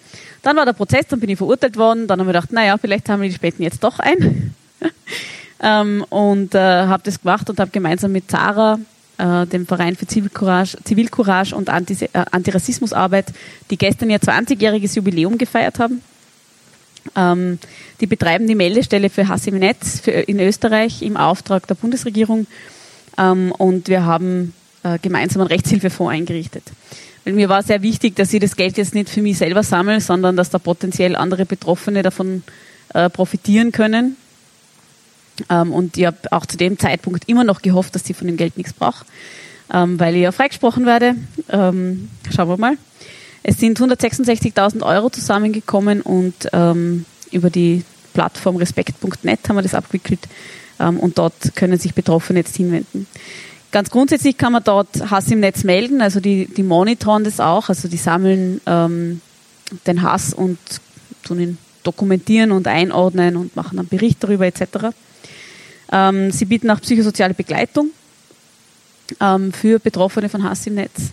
Dann 0.43 0.57
war 0.57 0.65
der 0.65 0.75
Prozess, 0.75 1.07
dann 1.09 1.21
bin 1.21 1.31
ich 1.31 1.39
verurteilt 1.39 1.77
worden, 1.77 2.07
dann 2.07 2.21
habe 2.21 2.31
ich 2.31 2.35
gedacht, 2.35 2.53
naja, 2.53 2.77
vielleicht 2.79 3.09
haben 3.09 3.23
wir 3.23 3.29
die 3.29 3.35
Spenden 3.35 3.63
jetzt 3.63 3.83
doch 3.83 3.99
ein. 3.99 4.55
ähm, 5.63 6.05
und 6.11 6.55
äh, 6.55 6.59
habe 6.59 7.03
das 7.05 7.21
gemacht 7.21 7.49
und 7.51 7.59
habe 7.59 7.71
gemeinsam 7.71 8.13
mit 8.13 8.31
Zara, 8.31 8.79
äh, 9.19 9.47
dem 9.47 9.67
Verein 9.67 9.97
für 9.97 10.07
Zivilcourage, 10.07 10.79
Zivilcourage 10.85 11.55
und 11.55 11.69
Antis 11.69 12.03
äh, 12.03 12.09
Antirassismusarbeit, 12.13 13.27
die 13.71 13.77
gestern 13.77 14.11
ihr 14.11 14.21
20-jähriges 14.21 14.97
Jubiläum 14.97 15.39
gefeiert 15.39 15.79
haben. 15.79 16.03
Ähm, 17.17 17.59
die 18.01 18.07
betreiben 18.07 18.47
die 18.47 18.55
Meldestelle 18.55 19.11
für 19.11 19.29
Hass 19.29 19.47
im 19.47 19.59
Netz 19.59 20.01
für, 20.01 20.11
in 20.13 20.41
Österreich 20.41 21.03
im 21.03 21.17
Auftrag 21.17 21.67
der 21.67 21.75
Bundesregierung 21.75 22.47
ähm, 23.17 23.53
und 23.53 23.89
wir 23.89 24.05
haben 24.05 24.55
äh, 24.83 24.99
gemeinsam 25.01 25.43
einen 25.43 25.49
Rechtshilfefonds 25.49 26.13
eingerichtet. 26.13 26.65
Weil 27.25 27.35
mir 27.35 27.49
war 27.49 27.63
sehr 27.63 27.83
wichtig, 27.83 28.17
dass 28.17 28.33
ich 28.33 28.41
das 28.41 28.57
Geld 28.57 28.77
jetzt 28.79 28.95
nicht 28.95 29.11
für 29.11 29.23
mich 29.23 29.39
selber 29.39 29.63
sammle, 29.63 30.01
sondern 30.01 30.37
dass 30.37 30.51
da 30.51 30.59
potenziell 30.59 31.17
andere 31.17 31.45
Betroffene 31.45 32.03
davon 32.03 32.43
äh, 32.95 33.11
profitieren 33.11 33.73
können. 33.73 34.17
Ähm, 35.49 35.73
und 35.73 35.97
ich 35.97 36.07
habe 36.07 36.19
auch 36.31 36.47
zu 36.47 36.57
dem 36.57 36.79
Zeitpunkt 36.79 37.29
immer 37.29 37.45
noch 37.45 37.63
gehofft, 37.63 37.95
dass 37.95 38.05
sie 38.05 38.15
von 38.15 38.27
dem 38.27 38.37
Geld 38.37 38.57
nichts 38.57 38.73
braucht, 38.73 39.07
ähm, 39.73 39.99
weil 39.99 40.15
ich 40.17 40.23
ja 40.23 40.33
freigesprochen 40.33 40.87
werde. 40.87 41.15
Ähm, 41.51 42.09
schauen 42.35 42.49
wir 42.49 42.57
mal. 42.57 42.77
Es 43.43 43.59
sind 43.59 43.81
166.000 43.81 44.83
Euro 44.83 45.11
zusammengekommen 45.11 46.03
und 46.03 46.51
über 47.31 47.51
die 47.51 47.85
Plattform 48.13 48.57
respekt.net 48.57 49.49
haben 49.49 49.57
wir 49.57 49.63
das 49.63 49.75
abgewickelt 49.75 50.21
und 50.77 51.17
dort 51.17 51.55
können 51.55 51.79
sich 51.79 51.95
Betroffene 51.95 52.41
jetzt 52.41 52.57
hinwenden. 52.57 53.07
Ganz 53.71 53.91
grundsätzlich 53.91 54.39
kann 54.39 54.53
man 54.53 54.65
dort 54.65 55.11
Hass 55.11 55.31
im 55.31 55.41
Netz 55.41 55.63
melden, 55.63 56.01
also 56.01 56.21
die, 56.21 56.47
die 56.47 56.63
monitoren 56.63 57.25
das 57.25 57.39
auch, 57.39 57.69
also 57.69 57.87
die 57.87 57.99
sammeln 57.99 58.61
ähm, 58.67 59.21
den 59.87 60.03
Hass 60.03 60.33
und 60.33 60.59
tun 61.23 61.41
ihn 61.41 61.59
dokumentieren 61.83 62.53
und 62.53 62.67
einordnen 62.67 63.37
und 63.37 63.57
machen 63.57 63.77
dann 63.77 63.87
Bericht 63.87 64.25
darüber 64.25 64.47
etc. 64.47 64.95
Ähm, 65.93 66.31
sie 66.31 66.45
bieten 66.45 66.71
auch 66.71 66.81
psychosoziale 66.81 67.35
Begleitung 67.35 67.91
ähm, 69.21 69.53
für 69.53 69.79
Betroffene 69.79 70.29
von 70.29 70.43
Hass 70.43 70.67
im 70.67 70.75
Netz. 70.75 71.11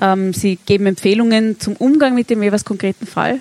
Ähm, 0.00 0.32
sie 0.32 0.56
geben 0.56 0.86
Empfehlungen 0.86 1.58
zum 1.58 1.74
Umgang 1.76 2.14
mit 2.14 2.30
dem 2.30 2.42
jeweils 2.42 2.64
konkreten 2.64 3.06
Fall. 3.06 3.40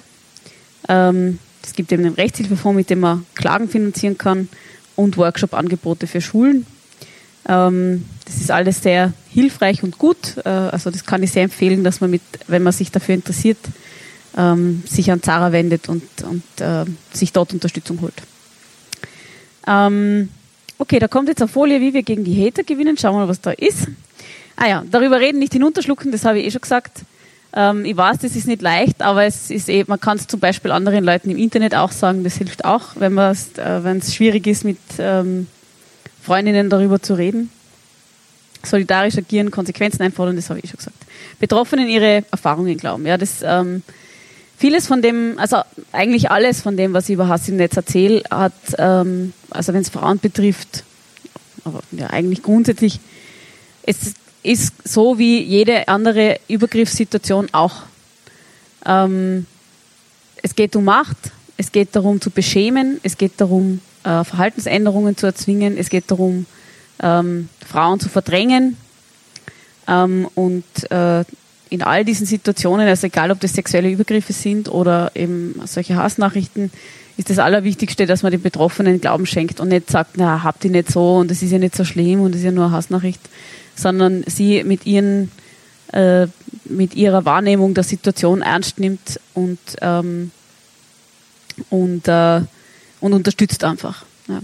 Ähm, 0.89 1.39
es 1.63 1.73
gibt 1.73 1.91
eben 1.91 2.05
einen 2.05 2.15
Rechtshilfefonds, 2.15 2.75
mit 2.75 2.89
dem 2.89 3.01
man 3.01 3.25
Klagen 3.35 3.69
finanzieren 3.69 4.17
kann 4.17 4.49
und 4.95 5.17
Workshop-Angebote 5.17 6.07
für 6.07 6.21
Schulen. 6.21 6.65
Ähm, 7.47 8.05
das 8.25 8.37
ist 8.37 8.51
alles 8.51 8.81
sehr 8.81 9.13
hilfreich 9.29 9.83
und 9.83 9.97
gut. 9.97 10.37
Äh, 10.43 10.49
also 10.49 10.89
das 10.89 11.05
kann 11.05 11.23
ich 11.23 11.31
sehr 11.31 11.43
empfehlen, 11.43 11.83
dass 11.83 12.01
man 12.01 12.09
mit, 12.09 12.21
wenn 12.47 12.63
man 12.63 12.73
sich 12.73 12.91
dafür 12.91 13.15
interessiert, 13.15 13.59
ähm, 14.35 14.83
sich 14.87 15.11
an 15.11 15.21
Zara 15.21 15.51
wendet 15.51 15.89
und, 15.89 16.03
und 16.23 16.43
äh, 16.61 16.85
sich 17.13 17.31
dort 17.33 17.53
Unterstützung 17.53 18.01
holt. 18.01 18.21
Ähm, 19.67 20.29
okay, 20.77 20.99
da 20.99 21.07
kommt 21.07 21.27
jetzt 21.29 21.41
eine 21.41 21.47
Folie, 21.47 21.81
wie 21.81 21.93
wir 21.93 22.03
gegen 22.03 22.23
die 22.23 22.45
Hater 22.45 22.63
gewinnen. 22.63 22.97
Schauen 22.97 23.15
wir 23.15 23.19
mal, 23.19 23.27
was 23.27 23.41
da 23.41 23.51
ist. 23.51 23.87
Ah 24.55 24.67
ja, 24.67 24.83
darüber 24.89 25.19
reden, 25.19 25.39
nicht 25.39 25.53
hinunterschlucken, 25.53 26.11
das 26.11 26.25
habe 26.25 26.39
ich 26.39 26.47
eh 26.47 26.51
schon 26.51 26.61
gesagt. 26.61 27.01
Ähm, 27.53 27.85
ich 27.85 27.95
weiß, 27.95 28.17
das 28.19 28.35
ist 28.35 28.47
nicht 28.47 28.61
leicht, 28.61 29.01
aber 29.01 29.23
es 29.23 29.51
ist 29.51 29.69
eh, 29.69 29.83
man 29.87 29.99
kann 29.99 30.17
es 30.17 30.27
zum 30.27 30.39
Beispiel 30.39 30.71
anderen 30.71 31.03
Leuten 31.03 31.29
im 31.29 31.37
Internet 31.37 31.75
auch 31.75 31.91
sagen, 31.91 32.23
das 32.23 32.37
hilft 32.37 32.65
auch, 32.65 32.95
wenn 32.95 33.17
äh, 33.17 33.31
es 33.31 34.15
schwierig 34.15 34.47
ist, 34.47 34.65
mit 34.65 34.77
ähm, 34.97 35.47
Freundinnen 36.21 36.69
darüber 36.69 37.01
zu 37.01 37.13
reden. 37.13 37.51
Solidarisch 38.63 39.17
agieren, 39.17 39.51
Konsequenzen 39.51 40.01
einfordern, 40.01 40.35
das 40.35 40.49
habe 40.49 40.59
ich 40.59 40.65
eh 40.65 40.67
schon 40.69 40.77
gesagt. 40.77 40.97
Betroffenen 41.39 41.87
ihre 41.87 42.25
Erfahrungen 42.31 42.75
glauben. 42.77 43.05
Ja, 43.05 43.17
das, 43.17 43.43
ähm, 43.43 43.83
vieles 44.57 44.87
von 44.87 45.01
dem, 45.01 45.35
also 45.37 45.61
eigentlich 45.91 46.31
alles 46.31 46.61
von 46.61 46.75
dem, 46.75 46.93
was 46.93 47.07
ich 47.07 47.13
über 47.13 47.27
Hass 47.27 47.47
im 47.47 47.57
Netz 47.57 47.77
erzähle, 47.77 48.23
hat, 48.29 48.53
ähm, 48.77 49.33
also 49.49 49.73
wenn 49.73 49.81
es 49.81 49.89
Frauen 49.89 50.19
betrifft, 50.19 50.83
aber 51.63 51.81
ja, 51.91 52.07
eigentlich 52.07 52.41
grundsätzlich, 52.41 52.99
es 53.83 54.13
ist 54.43 54.73
so 54.83 55.17
wie 55.17 55.41
jede 55.41 55.87
andere 55.87 56.39
Übergriffssituation 56.47 57.49
auch. 57.51 57.83
Ähm, 58.85 59.45
es 60.41 60.55
geht 60.55 60.75
um 60.75 60.85
Macht, 60.85 61.17
es 61.57 61.71
geht 61.71 61.95
darum 61.95 62.21
zu 62.21 62.29
beschämen, 62.29 62.99
es 63.03 63.17
geht 63.17 63.33
darum, 63.37 63.81
äh, 64.03 64.23
Verhaltensänderungen 64.23 65.17
zu 65.17 65.25
erzwingen, 65.25 65.77
es 65.77 65.89
geht 65.89 66.09
darum, 66.09 66.45
ähm, 67.01 67.49
Frauen 67.65 67.99
zu 67.99 68.09
verdrängen. 68.09 68.77
Ähm, 69.87 70.27
und 70.35 70.63
äh, 70.91 71.25
in 71.69 71.81
all 71.81 72.05
diesen 72.05 72.25
Situationen, 72.25 72.87
also 72.87 73.07
egal 73.07 73.31
ob 73.31 73.39
das 73.39 73.53
sexuelle 73.53 73.89
Übergriffe 73.89 74.33
sind 74.33 74.69
oder 74.69 75.11
eben 75.15 75.59
solche 75.65 75.95
Hassnachrichten, 75.95 76.71
ist 77.17 77.29
das 77.29 77.39
Allerwichtigste, 77.39 78.05
dass 78.05 78.23
man 78.23 78.31
den 78.31 78.41
Betroffenen 78.41 79.01
Glauben 79.01 79.25
schenkt 79.25 79.59
und 79.59 79.69
nicht 79.69 79.89
sagt, 79.89 80.17
na, 80.17 80.43
habt 80.43 80.63
ihr 80.65 80.71
nicht 80.71 80.91
so 80.91 81.17
und 81.17 81.31
es 81.31 81.41
ist 81.41 81.51
ja 81.51 81.57
nicht 81.57 81.75
so 81.75 81.83
schlimm 81.83 82.21
und 82.21 82.31
es 82.31 82.37
ist 82.37 82.45
ja 82.45 82.51
nur 82.51 82.65
eine 82.65 82.73
Hassnachricht, 82.73 83.21
sondern 83.75 84.23
sie 84.27 84.63
mit 84.63 84.85
ihren 84.85 85.31
äh, 85.93 86.27
mit 86.65 86.95
ihrer 86.95 87.25
Wahrnehmung 87.25 87.73
der 87.73 87.83
Situation 87.83 88.41
ernst 88.41 88.79
nimmt 88.79 89.19
und 89.33 89.59
ähm, 89.81 90.31
und, 91.69 92.07
äh, 92.07 92.41
und 92.99 93.13
unterstützt 93.13 93.63
einfach. 93.63 94.05
Ja. 94.27 94.41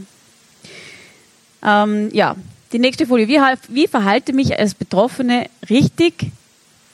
Ähm, 1.83 2.09
ja, 2.13 2.36
die 2.71 2.79
nächste 2.79 3.05
Folie. 3.05 3.27
Wie, 3.27 3.39
wie 3.69 3.88
verhalte 3.88 4.33
mich 4.33 4.57
als 4.57 4.73
Betroffene 4.73 5.47
richtig? 5.69 6.31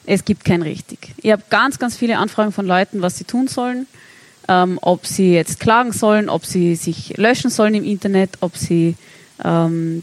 Es 0.10 0.26
gibt 0.26 0.44
kein 0.44 0.64
richtig. 0.64 1.14
Ich 1.18 1.32
habe 1.32 1.44
ganz, 1.52 1.78
ganz 1.78 1.96
viele 1.96 2.18
Anfragen 2.18 2.52
von 2.52 2.66
Leuten, 2.66 3.04
was 3.04 3.20
sie 3.20 3.26
tun 3.26 3.48
sollen. 3.48 3.86
Ähm, 4.48 4.80
ob 4.82 5.06
sie 5.06 5.34
jetzt 5.34 5.60
klagen 5.60 5.92
sollen, 5.92 6.30
ob 6.30 6.48
sie 6.48 6.76
sich 6.76 7.16
löschen 7.18 7.52
sollen 7.52 7.76
im 7.76 7.84
Internet, 7.84 8.32
ob 8.40 8.58
sie 8.58 8.96
ähm, 9.44 10.02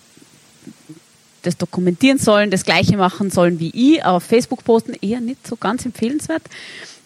das 1.42 1.56
dokumentieren 1.56 2.18
sollen, 2.18 2.52
das 2.52 2.64
gleiche 2.64 2.96
machen 2.96 3.30
sollen 3.30 3.58
wie 3.58 3.70
ich, 3.70 4.04
auf 4.04 4.22
Facebook 4.22 4.62
posten, 4.62 4.94
eher 5.00 5.20
nicht 5.20 5.44
so 5.44 5.56
ganz 5.56 5.84
empfehlenswert. 5.84 6.42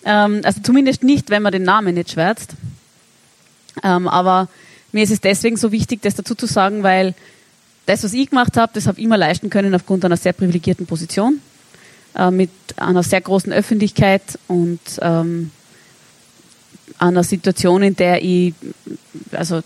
Ähm, 0.04 0.42
also 0.44 0.60
zumindest 0.60 1.02
nicht, 1.02 1.30
wenn 1.30 1.42
man 1.42 1.52
den 1.52 1.62
Namen 1.62 1.94
nicht 1.94 2.10
schwärzt. 2.10 2.50
Ähm, 3.82 4.08
aber 4.08 4.48
mir 4.92 5.04
ist 5.04 5.10
es 5.10 5.22
deswegen 5.22 5.56
so 5.56 5.72
wichtig, 5.72 6.02
das 6.02 6.16
dazu 6.16 6.34
zu 6.34 6.44
sagen, 6.44 6.82
weil 6.82 7.14
das, 7.86 8.04
was 8.04 8.12
ich 8.12 8.28
gemacht 8.28 8.58
habe, 8.58 8.72
das 8.74 8.86
habe 8.86 8.98
ich 8.98 9.06
immer 9.06 9.16
leisten 9.16 9.48
können 9.48 9.74
aufgrund 9.74 10.04
einer 10.04 10.18
sehr 10.18 10.34
privilegierten 10.34 10.84
Position, 10.84 11.40
äh, 12.14 12.30
mit 12.30 12.50
einer 12.76 13.02
sehr 13.02 13.20
großen 13.20 13.52
Öffentlichkeit 13.52 14.22
und 14.48 14.80
ähm, 15.00 15.50
einer 16.98 17.24
Situation, 17.24 17.82
in 17.82 17.96
der 17.96 18.22
ich, 18.22 18.54
also 19.32 19.60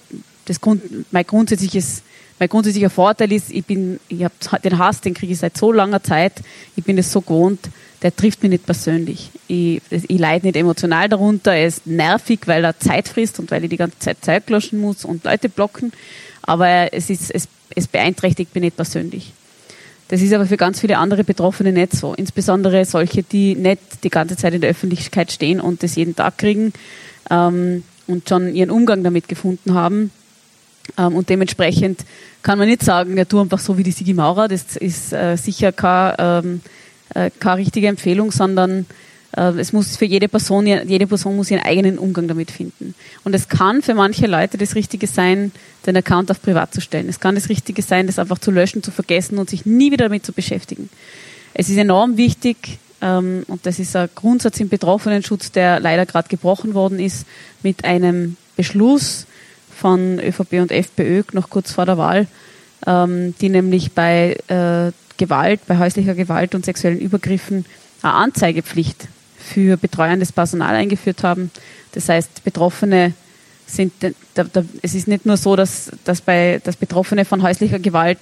das 0.45 0.61
Grund, 0.61 0.83
mein 1.13 1.27
grundsätzliches 1.27 2.03
mein 2.39 2.49
grundsätzlicher 2.49 2.91
Vorteil 2.91 3.33
ist, 3.33 3.51
ich 3.51 3.65
bin, 3.65 4.01
ich 4.09 4.25
habe 4.25 4.35
den 4.63 4.79
Hass, 4.79 5.01
den 5.01 5.15
kriege 5.15 5.33
ich 5.33 5.39
seit 5.39 5.57
so 5.57 5.71
langer 5.71 6.03
Zeit, 6.03 6.33
ich 6.75 6.85
bin 6.85 6.99
es 6.99 7.13
so 7.13 7.21
gewohnt, 7.21 7.61
der 8.03 8.15
trifft 8.15 8.43
mich 8.43 8.51
nicht 8.51 8.67
persönlich. 8.67 9.31
Ich, 9.47 9.81
ich 9.91 10.19
leide 10.19 10.47
nicht 10.47 10.57
emotional 10.57 11.09
darunter, 11.09 11.55
er 11.55 11.69
ist 11.69 11.87
nervig, 11.87 12.41
weil 12.47 12.65
er 12.65 12.79
Zeit 12.79 13.09
frisst 13.09 13.39
und 13.39 13.51
weil 13.51 13.65
ich 13.65 13.71
die 13.71 13.77
ganze 13.77 13.99
Zeit 13.99 14.25
Zeit 14.25 14.51
löschen 14.51 14.81
muss 14.81 15.05
und 15.05 15.25
Leute 15.25 15.49
blocken, 15.49 15.93
aber 16.43 16.93
es, 16.93 17.09
ist, 17.09 17.31
es, 17.31 17.49
es 17.75 17.87
beeinträchtigt 17.87 18.55
mich 18.55 18.63
nicht 18.63 18.77
persönlich. 18.77 19.33
Das 20.15 20.23
ist 20.23 20.33
aber 20.33 20.47
für 20.47 20.57
ganz 20.57 20.79
viele 20.79 20.99
andere 20.99 21.25
Betroffene 21.25 21.73
nicht 21.73 21.91
so. 21.91 22.15
Insbesondere 22.15 22.85
solche, 22.85 23.25
die 23.25 23.57
nicht 23.57 24.05
die 24.05 24.11
ganze 24.11 24.37
Zeit 24.37 24.55
in 24.55 24.61
der 24.61 24.71
Öffentlichkeit 24.71 25.33
stehen 25.33 25.61
und 25.61 25.83
das 25.83 25.97
jeden 25.97 26.15
Tag 26.15 26.39
kriegen 26.39 26.73
ähm, 27.31 27.83
und 28.07 28.29
schon 28.29 28.55
ihren 28.55 28.71
Umgang 28.71 29.03
damit 29.03 29.27
gefunden 29.27 29.75
haben 29.75 30.13
ähm, 30.97 31.17
und 31.17 31.31
dementsprechend 31.31 32.05
kann 32.45 32.61
man 32.61 32.69
nicht 32.69 32.85
sagen, 32.85 33.17
ja, 33.17 33.25
tu 33.25 33.41
einfach 33.41 33.59
so 33.59 33.77
wie 33.77 33.83
die 33.83 33.91
Sigi 33.91 34.15
Maurer, 34.15 34.47
das 34.47 34.77
ist 34.77 35.13
äh, 35.13 35.35
sicher 35.35 35.73
keine, 35.73 36.15
ähm, 36.21 36.61
äh, 37.13 37.33
keine 37.41 37.57
richtige 37.57 37.89
Empfehlung, 37.89 38.31
sondern 38.31 38.87
es 39.41 39.73
muss 39.73 39.97
für 39.97 40.05
jede 40.05 40.29
Person, 40.29 40.67
jede 40.67 41.07
Person 41.07 41.37
muss 41.37 41.51
ihren 41.51 41.65
eigenen 41.65 41.99
Umgang 41.99 42.29
damit 42.29 42.51
finden. 42.51 42.95
Und 43.25 43.35
es 43.35 43.49
kann 43.49 43.83
für 43.83 43.95
manche 43.95 44.27
Leute 44.27 44.59
das 44.59 44.75
Richtige 44.75 45.07
sein, 45.07 45.53
den 45.87 45.97
Account 45.97 46.31
auf 46.31 46.41
privat 46.41 46.73
zu 46.73 46.81
stellen. 46.81 47.09
Es 47.09 47.21
kann 47.21 47.35
das 47.35 47.49
Richtige 47.49 47.83
sein, 47.83 48.07
das 48.07 48.19
einfach 48.19 48.39
zu 48.39 48.51
löschen, 48.51 48.83
zu 48.83 48.91
vergessen 48.91 49.39
und 49.39 49.51
sich 49.51 49.67
nie 49.67 49.91
wieder 49.91 50.05
damit 50.05 50.25
zu 50.25 50.33
beschäftigen. 50.33 50.89
Es 51.53 51.69
ist 51.69 51.77
enorm 51.77 52.17
wichtig, 52.17 52.79
ähm, 53.01 53.45
und 53.49 53.67
das 53.67 53.79
ist 53.79 53.95
ein 53.97 54.09
Grundsatz 54.15 54.61
im 54.61 54.69
Betroffenenschutz, 54.69 55.53
der 55.53 55.81
leider 55.81 56.07
gerade 56.07 56.29
gebrochen 56.29 56.75
worden 56.75 56.99
ist, 56.99 57.27
mit 57.63 57.85
einem 57.85 58.37
Beschluss, 58.57 59.27
von 59.75 60.21
ÖVP 60.21 60.61
und 60.61 60.73
FPÖ 60.73 61.23
noch 61.33 61.51
kurz 61.51 61.73
vor 61.73 61.85
der 61.85 61.99
Wahl, 61.99 62.27
ähm, 62.87 63.35
die 63.41 63.49
nämlich 63.49 63.93
bei 63.93 64.37
äh, 64.49 64.93
Gewalt, 65.17 65.61
bei 65.67 65.79
häuslicher 65.79 66.15
Gewalt 66.15 66.55
und 66.55 66.65
sexuellen 66.65 66.99
Übergriffen 66.99 67.65
eine 68.03 68.15
Anzeigepflicht 68.15 69.09
für 69.45 69.77
betreuendes 69.77 70.33
Personal 70.33 70.75
eingeführt 70.75 71.23
haben. 71.23 71.51
Das 71.93 72.09
heißt, 72.09 72.45
Betroffene 72.45 73.13
sind, 73.67 73.93
da, 74.35 74.45
da, 74.45 74.65
es 74.83 74.95
ist 74.95 75.09
nicht 75.09 75.27
nur 75.27 75.37
so, 75.37 75.57
dass, 75.57 75.91
dass, 76.05 76.21
bei, 76.21 76.61
dass 76.65 76.77
Betroffene 76.77 77.25
von 77.25 77.43
häuslicher 77.43 77.79
Gewalt 77.79 78.19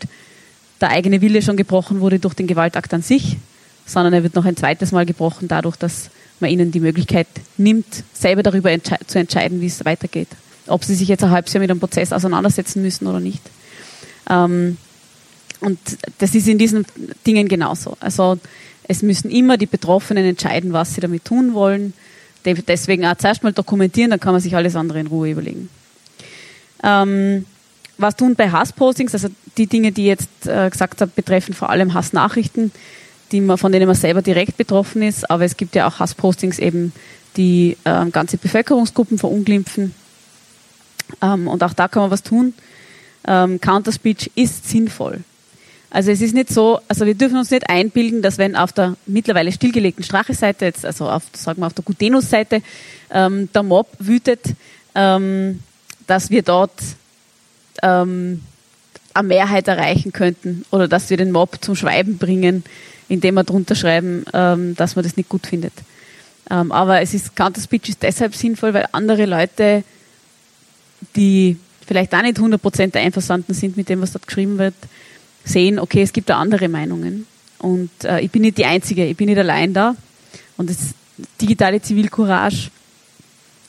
der 0.80 0.90
eigene 0.90 1.20
Wille 1.20 1.42
schon 1.42 1.56
gebrochen 1.56 2.00
wurde 2.00 2.18
durch 2.18 2.34
den 2.34 2.46
Gewaltakt 2.46 2.92
an 2.94 3.02
sich, 3.02 3.36
sondern 3.86 4.12
er 4.12 4.22
wird 4.22 4.34
noch 4.34 4.44
ein 4.44 4.56
zweites 4.56 4.92
Mal 4.92 5.06
gebrochen 5.06 5.48
dadurch, 5.48 5.76
dass 5.76 6.10
man 6.40 6.50
ihnen 6.50 6.72
die 6.72 6.80
Möglichkeit 6.80 7.28
nimmt, 7.56 8.04
selber 8.12 8.42
darüber 8.42 8.70
entsche 8.70 8.96
zu 9.06 9.18
entscheiden, 9.18 9.60
wie 9.60 9.66
es 9.66 9.84
weitergeht 9.84 10.28
ob 10.66 10.84
sie 10.84 10.94
sich 10.94 11.08
jetzt 11.08 11.24
ein 11.24 11.30
halbes 11.30 11.52
Jahr 11.52 11.60
mit 11.60 11.70
einem 11.70 11.80
Prozess 11.80 12.12
auseinandersetzen 12.12 12.82
müssen 12.82 13.06
oder 13.06 13.20
nicht. 13.20 13.42
Ähm, 14.28 14.76
und 15.60 15.78
das 16.18 16.34
ist 16.34 16.48
in 16.48 16.58
diesen 16.58 16.86
Dingen 17.26 17.48
genauso. 17.48 17.96
Also 18.00 18.38
es 18.88 19.02
müssen 19.02 19.30
immer 19.30 19.56
die 19.56 19.66
Betroffenen 19.66 20.24
entscheiden, 20.24 20.72
was 20.72 20.94
sie 20.94 21.00
damit 21.00 21.24
tun 21.24 21.54
wollen. 21.54 21.92
Deswegen 22.44 23.06
auch 23.06 23.16
zuerst 23.16 23.42
mal 23.42 23.52
dokumentieren, 23.52 24.10
dann 24.10 24.20
kann 24.20 24.32
man 24.32 24.40
sich 24.40 24.56
alles 24.56 24.74
andere 24.74 25.00
in 25.00 25.06
Ruhe 25.06 25.30
überlegen. 25.30 25.68
Ähm, 26.82 27.46
was 27.98 28.16
tun 28.16 28.34
bei 28.34 28.50
Hasspostings? 28.50 29.14
Also 29.14 29.28
die 29.56 29.66
Dinge, 29.66 29.92
die 29.92 30.02
ich 30.02 30.08
jetzt 30.08 30.46
äh, 30.46 30.68
gesagt 30.68 31.00
habe, 31.00 31.12
betreffen 31.14 31.54
vor 31.54 31.70
allem 31.70 31.94
Hassnachrichten, 31.94 32.72
die 33.30 33.40
man, 33.40 33.58
von 33.58 33.70
denen 33.70 33.86
man 33.86 33.94
selber 33.94 34.22
direkt 34.22 34.56
betroffen 34.56 35.02
ist. 35.02 35.30
Aber 35.30 35.44
es 35.44 35.56
gibt 35.56 35.74
ja 35.74 35.86
auch 35.86 36.00
Hasspostings 36.00 36.58
eben, 36.58 36.92
die 37.36 37.76
äh, 37.84 38.06
ganze 38.10 38.36
Bevölkerungsgruppen 38.36 39.18
verunglimpfen. 39.18 39.94
Ähm, 41.22 41.48
und 41.48 41.62
auch 41.62 41.72
da 41.72 41.88
kann 41.88 42.02
man 42.02 42.10
was 42.10 42.22
tun. 42.22 42.54
Ähm, 43.26 43.60
Counterspeech 43.60 44.32
ist 44.34 44.68
sinnvoll. 44.68 45.20
Also 45.94 46.10
es 46.10 46.22
ist 46.22 46.32
nicht 46.34 46.48
so, 46.48 46.80
also 46.88 47.04
wir 47.04 47.14
dürfen 47.14 47.36
uns 47.36 47.50
nicht 47.50 47.68
einbilden, 47.68 48.22
dass 48.22 48.38
wenn 48.38 48.56
auf 48.56 48.72
der 48.72 48.96
mittlerweile 49.04 49.52
stillgelegten 49.52 50.02
Strache-Seite, 50.02 50.64
jetzt 50.64 50.86
also 50.86 51.06
auf, 51.06 51.24
sagen 51.34 51.60
wir 51.60 51.66
auf 51.66 51.74
der 51.74 51.84
Gutenus-Seite, 51.84 52.62
ähm, 53.10 53.50
der 53.52 53.62
Mob 53.62 53.88
wütet, 53.98 54.40
ähm, 54.94 55.60
dass 56.06 56.30
wir 56.30 56.40
dort 56.40 56.72
ähm, 57.82 58.42
eine 59.12 59.28
Mehrheit 59.28 59.68
erreichen 59.68 60.12
könnten 60.12 60.64
oder 60.70 60.88
dass 60.88 61.10
wir 61.10 61.18
den 61.18 61.30
Mob 61.30 61.58
zum 61.60 61.76
Schweiben 61.76 62.16
bringen, 62.16 62.64
indem 63.10 63.34
wir 63.34 63.44
drunter 63.44 63.74
schreiben, 63.74 64.24
ähm, 64.32 64.74
dass 64.76 64.96
man 64.96 65.02
das 65.02 65.18
nicht 65.18 65.28
gut 65.28 65.46
findet. 65.46 65.74
Ähm, 66.50 66.72
aber 66.72 67.02
es 67.02 67.12
ist 67.12 67.36
Counter-Speech 67.36 67.90
ist 67.90 68.02
deshalb 68.02 68.34
sinnvoll, 68.34 68.72
weil 68.72 68.88
andere 68.92 69.26
Leute, 69.26 69.84
die 71.16 71.58
vielleicht 71.86 72.14
auch 72.14 72.22
nicht 72.22 72.38
100% 72.38 72.96
einverstanden 72.96 73.52
sind 73.52 73.76
mit 73.76 73.90
dem, 73.90 74.00
was 74.00 74.12
dort 74.12 74.26
geschrieben 74.26 74.56
wird, 74.56 74.74
sehen, 75.44 75.78
okay, 75.78 76.02
es 76.02 76.12
gibt 76.12 76.30
da 76.30 76.38
andere 76.38 76.68
Meinungen. 76.68 77.26
Und 77.58 77.90
äh, 78.04 78.20
ich 78.20 78.30
bin 78.30 78.42
nicht 78.42 78.58
die 78.58 78.66
Einzige, 78.66 79.04
ich 79.06 79.16
bin 79.16 79.28
nicht 79.28 79.38
allein 79.38 79.72
da. 79.72 79.96
Und 80.56 80.70
das 80.70 80.78
digitale 81.40 81.80
Zivilcourage 81.80 82.70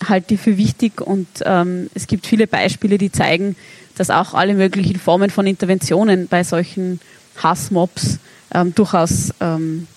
halte 0.07 0.33
ich 0.33 0.41
für 0.41 0.57
wichtig 0.57 1.01
und 1.01 1.27
ähm, 1.45 1.89
es 1.93 2.07
gibt 2.07 2.25
viele 2.25 2.47
Beispiele, 2.47 2.97
die 2.97 3.11
zeigen, 3.11 3.55
dass 3.95 4.09
auch 4.09 4.33
alle 4.33 4.53
möglichen 4.53 4.99
Formen 4.99 5.29
von 5.29 5.47
Interventionen 5.47 6.27
bei 6.27 6.43
solchen 6.43 6.99
Hassmobs 7.41 8.19
ähm, 8.53 8.73
durchaus 8.75 9.33
ähm, 9.39 9.87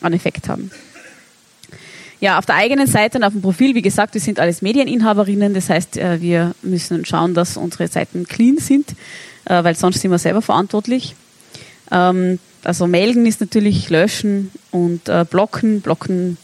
einen 0.00 0.14
Effekt 0.14 0.48
haben. 0.48 0.70
Ja, 2.20 2.38
auf 2.38 2.46
der 2.46 2.56
eigenen 2.56 2.88
Seite 2.88 3.18
und 3.18 3.24
auf 3.24 3.32
dem 3.32 3.42
Profil, 3.42 3.76
wie 3.76 3.82
gesagt, 3.82 4.14
wir 4.14 4.20
sind 4.20 4.40
alles 4.40 4.60
Medieninhaberinnen, 4.60 5.54
das 5.54 5.70
heißt, 5.70 5.98
äh, 5.98 6.20
wir 6.20 6.54
müssen 6.62 7.04
schauen, 7.04 7.32
dass 7.32 7.56
unsere 7.56 7.86
Seiten 7.86 8.26
clean 8.26 8.58
sind, 8.58 8.90
äh, 9.44 9.62
weil 9.62 9.76
sonst 9.76 10.00
sind 10.00 10.10
wir 10.10 10.18
selber 10.18 10.42
verantwortlich. 10.42 11.14
Ähm, 11.92 12.40
also 12.64 12.88
melden 12.88 13.24
ist 13.24 13.40
natürlich 13.40 13.88
löschen 13.88 14.50
und 14.72 15.08
äh, 15.08 15.24
blocken. 15.28 15.80
Blocken, 15.80 16.38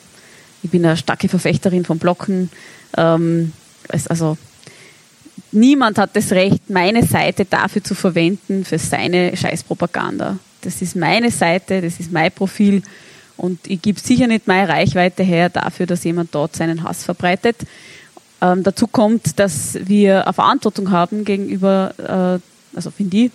ich 0.63 0.71
bin 0.71 0.87
eine 0.87 0.97
starke 0.97 1.29
Verfechterin 1.29 1.85
von 1.85 1.99
Blocken. 1.99 2.51
Ähm, 2.97 3.53
also 4.09 4.39
niemand 5.51 5.99
hat 5.99 6.15
das 6.15 6.31
Recht, 6.31 6.71
meine 6.71 7.05
Seite 7.05 7.45
dafür 7.45 7.83
zu 7.83 7.97
verwenden, 7.97 8.65
für 8.65 8.79
seine 8.79 9.37
Scheißpropaganda. 9.37 10.39
Das 10.61 10.81
ist 10.83 10.95
meine 10.95 11.33
Seite, 11.33 11.83
das 11.83 11.99
ist 11.99 12.13
mein 12.13 12.31
Profil 12.31 12.83
und 13.37 13.67
ich 13.67 13.83
gebe 13.83 13.99
sicher 13.99 14.27
nicht 14.27 14.47
meine 14.47 14.69
Reichweite 14.69 15.23
her 15.23 15.49
dafür, 15.49 15.87
dass 15.87 16.05
jemand 16.05 16.35
dort 16.35 16.55
seinen 16.55 16.85
Hass 16.85 17.05
verbreitet. 17.05 17.57
Ähm, 18.41 18.63
dazu 18.63 18.87
kommt, 18.87 19.39
dass 19.39 19.79
wir 19.81 20.25
eine 20.25 20.33
Verantwortung 20.33 20.91
haben 20.91 21.25
gegenüber, 21.25 22.41
äh, 22.43 22.77
also 22.77 22.91
finde 22.91 23.17
ich, 23.17 23.31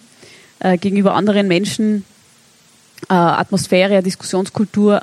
äh, 0.60 0.78
gegenüber 0.78 1.14
anderen 1.16 1.48
Menschen, 1.48 2.06
äh, 3.10 3.14
Atmosphäre, 3.14 4.04
Diskussionskultur, 4.04 5.02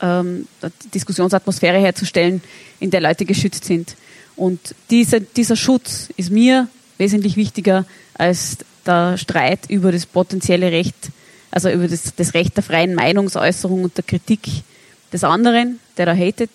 ähm, 0.00 0.46
Diskussionsatmosphäre 0.94 1.78
herzustellen, 1.78 2.42
in 2.78 2.90
der 2.90 3.00
Leute 3.00 3.24
geschützt 3.24 3.64
sind. 3.64 3.96
Und 4.36 4.74
dieser, 4.90 5.20
dieser 5.20 5.56
Schutz 5.56 6.08
ist 6.16 6.30
mir 6.30 6.68
wesentlich 6.96 7.36
wichtiger 7.36 7.84
als 8.14 8.58
der 8.86 9.18
Streit 9.18 9.68
über 9.68 9.92
das 9.92 10.06
potenzielle 10.06 10.70
Recht 10.70 11.10
also 11.50 11.70
über 11.70 11.88
das, 11.88 12.14
das 12.14 12.34
Recht 12.34 12.56
der 12.56 12.62
freien 12.62 12.94
Meinungsäußerung 12.94 13.84
und 13.84 13.96
der 13.96 14.04
Kritik 14.04 14.48
des 15.12 15.24
anderen, 15.24 15.80
der 15.96 16.06
da 16.06 16.14
hatet. 16.14 16.50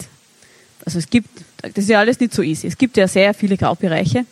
Also 0.85 0.99
es 0.99 1.09
gibt, 1.09 1.29
das 1.61 1.71
ist 1.77 1.89
ja 1.89 1.99
alles 1.99 2.19
nicht 2.19 2.33
so 2.33 2.41
easy. 2.41 2.67
Es 2.67 2.77
gibt 2.77 2.97
ja 2.97 3.07
sehr 3.07 3.33
viele 3.33 3.57
Graubereiche, 3.57 4.25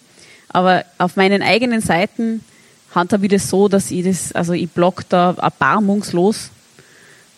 aber 0.49 0.85
auf 0.97 1.15
meinen 1.15 1.41
eigenen 1.41 1.81
Seiten 1.81 2.43
handhabe 2.93 3.25
ich 3.25 3.31
das 3.31 3.49
so, 3.49 3.67
dass 3.67 3.89
ich 3.89 4.03
das, 4.03 4.33
also 4.33 4.53
ich 4.53 4.69
blog 4.69 5.03
da 5.09 5.35
erbarmungslos. 5.41 6.49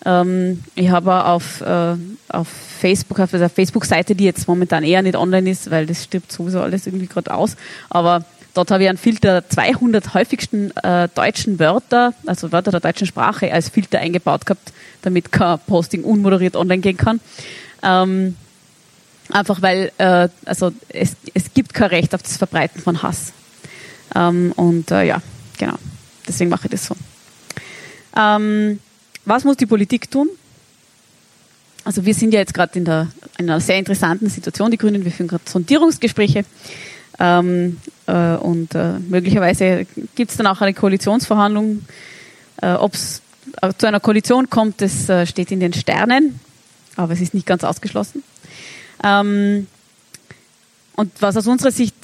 Ähm, 0.06 0.64
ich 0.76 0.90
habe 0.90 1.26
auf, 1.26 1.62
äh, 1.62 1.96
auf 2.30 2.48
Facebook, 2.80 3.20
auf 3.20 3.32
der 3.32 3.50
Facebook-Seite, 3.50 4.16
die 4.16 4.26
jetzt 4.26 4.48
momentan 4.48 4.84
eher 4.84 5.02
nicht 5.02 5.16
online 5.16 5.50
ist, 5.50 5.72
weil 5.72 5.86
das 5.86 6.04
stirbt 6.04 6.32
sowieso 6.32 6.62
alles 6.62 6.88
irgendwie 6.88 7.08
gerade 7.08 7.34
aus, 7.34 7.56
aber 7.90 8.26
Dort 8.54 8.70
habe 8.70 8.84
ich 8.84 8.90
einen 8.90 9.00
Filter 9.00 9.48
200 9.50 10.14
häufigsten 10.14 10.72
äh, 10.78 11.10
deutschen 11.16 11.58
Wörter, 11.58 12.14
also 12.28 12.52
Wörter 12.52 12.70
der 12.70 12.82
deutschen 12.82 13.08
Sprache, 13.08 13.52
als 13.52 13.70
Filter 13.70 14.00
eingebaut 14.00 14.46
gehabt, 14.46 14.72
damit 15.02 15.32
kein 15.32 15.60
Posting 15.66 16.04
unmoderiert 16.04 16.56
online 16.56 16.82
gehen 16.82 16.98
kann. 16.98 17.20
Ähm, 17.82 18.36
einfach 19.32 19.62
weil 19.62 19.92
äh, 19.98 20.30
also 20.46 20.72
es, 20.90 21.16
es 21.34 21.54
gibt 21.54 21.74
kein 21.74 21.90
Recht 21.90 22.14
auf 22.14 22.22
das 22.22 22.38
Verbreiten 22.38 22.80
von 22.80 23.02
Hass. 23.02 23.34
Ähm, 24.16 24.52
und 24.56 24.92
äh, 24.92 25.04
ja, 25.04 25.22
genau. 25.58 25.76
Deswegen 26.28 26.52
mache 26.52 26.68
ich 26.68 26.72
das 26.72 26.86
so. 26.86 26.96
Ähm, 28.16 28.80
was 29.26 29.44
muss 29.46 29.58
die 29.58 29.66
Politik 29.66 30.12
tun? 30.12 30.30
Also 31.84 32.06
wir 32.06 32.14
sind 32.14 32.34
ja 32.34 32.40
jetzt 32.40 32.54
gerade 32.54 32.78
in, 32.78 32.86
in 32.86 33.50
einer 33.50 33.60
sehr 33.60 33.78
interessanten 33.78 34.30
Situation, 34.30 34.70
die 34.70 34.78
Grünen. 34.78 35.04
Wir 35.04 35.12
führen 35.12 35.28
gerade 35.28 35.44
Sondierungsgespräche 35.46 36.46
ähm, 37.20 37.80
äh, 38.08 38.36
und 38.36 38.76
äh, 38.76 39.00
möglicherweise 39.00 39.86
gibt 40.16 40.32
es 40.32 40.38
dann 40.38 40.48
auch 40.48 40.62
eine 40.62 40.74
Koalitionsverhandlung. 40.74 41.86
Äh, 42.62 42.74
Ob 42.74 42.94
es 42.94 43.22
äh, 43.62 43.72
zu 43.78 43.88
einer 43.88 44.00
Koalition 44.00 44.50
kommt, 44.50 44.82
das 44.82 45.10
äh, 45.10 45.26
steht 45.26 45.52
in 45.52 45.60
den 45.60 45.74
Sternen, 45.74 46.40
aber 46.96 47.14
es 47.14 47.22
ist 47.22 47.34
nicht 47.34 47.46
ganz 47.46 47.64
ausgeschlossen. 47.64 48.24
Ähm, 49.04 49.68
und 50.96 51.12
was 51.20 51.38
aus 51.38 51.48
unserer 51.48 51.72
Sicht 51.72 51.96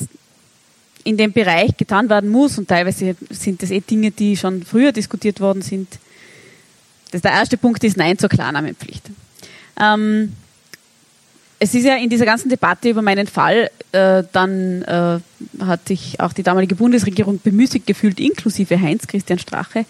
in 1.03 1.17
dem 1.17 1.31
Bereich 1.31 1.77
getan 1.77 2.09
werden 2.09 2.29
muss, 2.29 2.57
und 2.57 2.67
teilweise 2.67 3.15
sind 3.29 3.63
das 3.63 3.71
eh 3.71 3.79
Dinge, 3.79 4.11
die 4.11 4.35
schon 4.35 4.63
früher 4.63 4.91
diskutiert 4.91 5.39
worden 5.39 5.61
sind, 5.61 5.87
das 7.11 7.21
der 7.21 7.31
erste 7.31 7.57
Punkt 7.57 7.83
ist 7.83 7.97
Nein 7.97 8.17
zur 8.17 8.29
Klarnamenpflicht. 8.29 9.09
Ähm, 9.79 10.33
es 11.59 11.75
ist 11.75 11.85
ja 11.85 11.97
in 11.97 12.09
dieser 12.09 12.25
ganzen 12.25 12.49
Debatte 12.49 12.89
über 12.89 13.01
meinen 13.01 13.27
Fall, 13.27 13.69
äh, 13.91 14.23
dann 14.31 14.81
äh, 14.83 15.19
hat 15.63 15.87
sich 15.87 16.19
auch 16.19 16.31
die 16.31 16.43
damalige 16.43 16.75
Bundesregierung 16.75 17.39
bemüßigt 17.41 17.85
gefühlt, 17.85 18.19
inklusive 18.19 18.79
Heinz-Christian 18.79 19.39
Strache, 19.39 19.85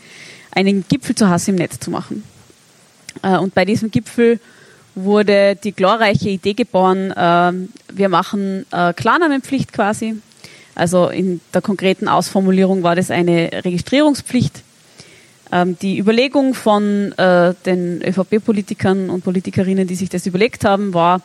einen 0.51 0.84
Gipfel 0.88 1.15
zu 1.15 1.29
Hass 1.29 1.47
im 1.47 1.55
Netz 1.55 1.79
zu 1.79 1.91
machen. 1.91 2.23
Äh, 3.21 3.38
und 3.38 3.53
bei 3.53 3.65
diesem 3.65 3.91
Gipfel 3.91 4.39
wurde 4.95 5.55
die 5.55 5.71
glorreiche 5.71 6.29
Idee 6.29 6.53
geboren, 6.53 7.12
äh, 7.12 7.53
wir 7.93 8.10
machen 8.10 8.65
äh, 8.71 8.93
Klarnamenpflicht 8.93 9.71
quasi. 9.71 10.15
Also 10.73 11.10
in 11.10 11.41
der 11.53 11.62
konkreten 11.62 12.08
Ausformulierung 12.08 12.84
war 12.84 12.95
das 12.95 13.12
eine 13.12 13.49
Registrierungspflicht. 13.53 14.63
Ähm, 15.51 15.77
die 15.82 15.99
Überlegung 15.99 16.53
von 16.53 17.12
äh, 17.17 17.53
den 17.65 18.01
ÖVP-Politikern 18.01 19.10
und 19.10 19.23
Politikerinnen, 19.23 19.88
die 19.88 19.95
sich 19.95 20.10
das 20.10 20.25
überlegt 20.25 20.65
haben, 20.65 20.93
war, 20.93 21.21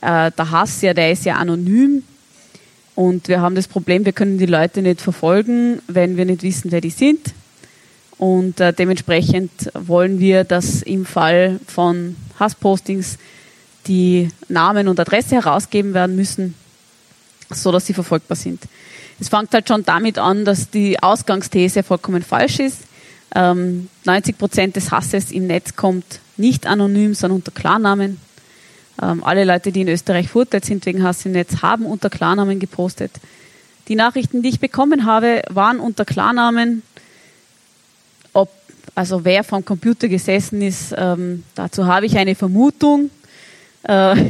äh, 0.00 0.30
der 0.30 0.50
Hass, 0.50 0.82
ja, 0.82 0.94
der 0.94 1.12
ist 1.12 1.24
ja 1.24 1.36
anonym. 1.36 2.02
Und 2.94 3.28
wir 3.28 3.40
haben 3.40 3.54
das 3.54 3.68
Problem, 3.68 4.04
wir 4.04 4.12
können 4.12 4.38
die 4.38 4.46
Leute 4.46 4.82
nicht 4.82 5.00
verfolgen, 5.00 5.80
wenn 5.86 6.16
wir 6.16 6.24
nicht 6.24 6.42
wissen, 6.42 6.70
wer 6.70 6.80
die 6.80 6.90
sind. 6.90 7.32
Und 8.18 8.60
äh, 8.60 8.72
dementsprechend 8.72 9.50
wollen 9.72 10.18
wir, 10.20 10.44
dass 10.44 10.82
im 10.82 11.06
Fall 11.06 11.58
von 11.66 12.16
Hasspostings 12.38 13.16
die 13.86 14.28
Namen 14.48 14.88
und 14.88 15.00
Adresse 15.00 15.36
herausgeben 15.36 15.94
werden 15.94 16.16
müssen, 16.16 16.54
so 17.48 17.72
dass 17.72 17.86
sie 17.86 17.94
verfolgbar 17.94 18.36
sind. 18.36 18.62
Es 19.18 19.28
fängt 19.28 19.52
halt 19.52 19.68
schon 19.68 19.84
damit 19.84 20.18
an, 20.18 20.44
dass 20.44 20.70
die 20.70 21.02
Ausgangsthese 21.02 21.82
vollkommen 21.82 22.22
falsch 22.22 22.58
ist. 22.58 22.80
Ähm, 23.34 23.88
90 24.04 24.36
Prozent 24.36 24.76
des 24.76 24.90
Hasses 24.90 25.30
im 25.30 25.46
Netz 25.46 25.76
kommt 25.76 26.20
nicht 26.36 26.66
anonym, 26.66 27.14
sondern 27.14 27.36
unter 27.36 27.52
Klarnamen. 27.52 28.18
Ähm, 29.00 29.24
alle 29.24 29.44
Leute, 29.44 29.72
die 29.72 29.80
in 29.82 29.88
Österreich 29.88 30.28
verurteilt 30.28 30.64
sind 30.64 30.84
wegen 30.86 31.02
Hass 31.02 31.24
im 31.24 31.32
Netz, 31.32 31.62
haben 31.62 31.86
unter 31.86 32.10
Klarnamen 32.10 32.58
gepostet. 32.60 33.12
Die 33.88 33.94
Nachrichten, 33.94 34.42
die 34.42 34.50
ich 34.50 34.60
bekommen 34.60 35.06
habe, 35.06 35.42
waren 35.48 35.80
unter 35.80 36.04
Klarnamen. 36.04 36.82
Ob, 38.32 38.50
also 38.94 39.24
wer 39.24 39.42
vom 39.42 39.64
Computer 39.64 40.08
gesessen 40.08 40.62
ist, 40.62 40.94
ähm, 40.96 41.44
dazu 41.54 41.86
habe 41.86 42.06
ich 42.06 42.16
eine 42.16 42.34
Vermutung. 42.34 43.10
Äh, 43.82 44.16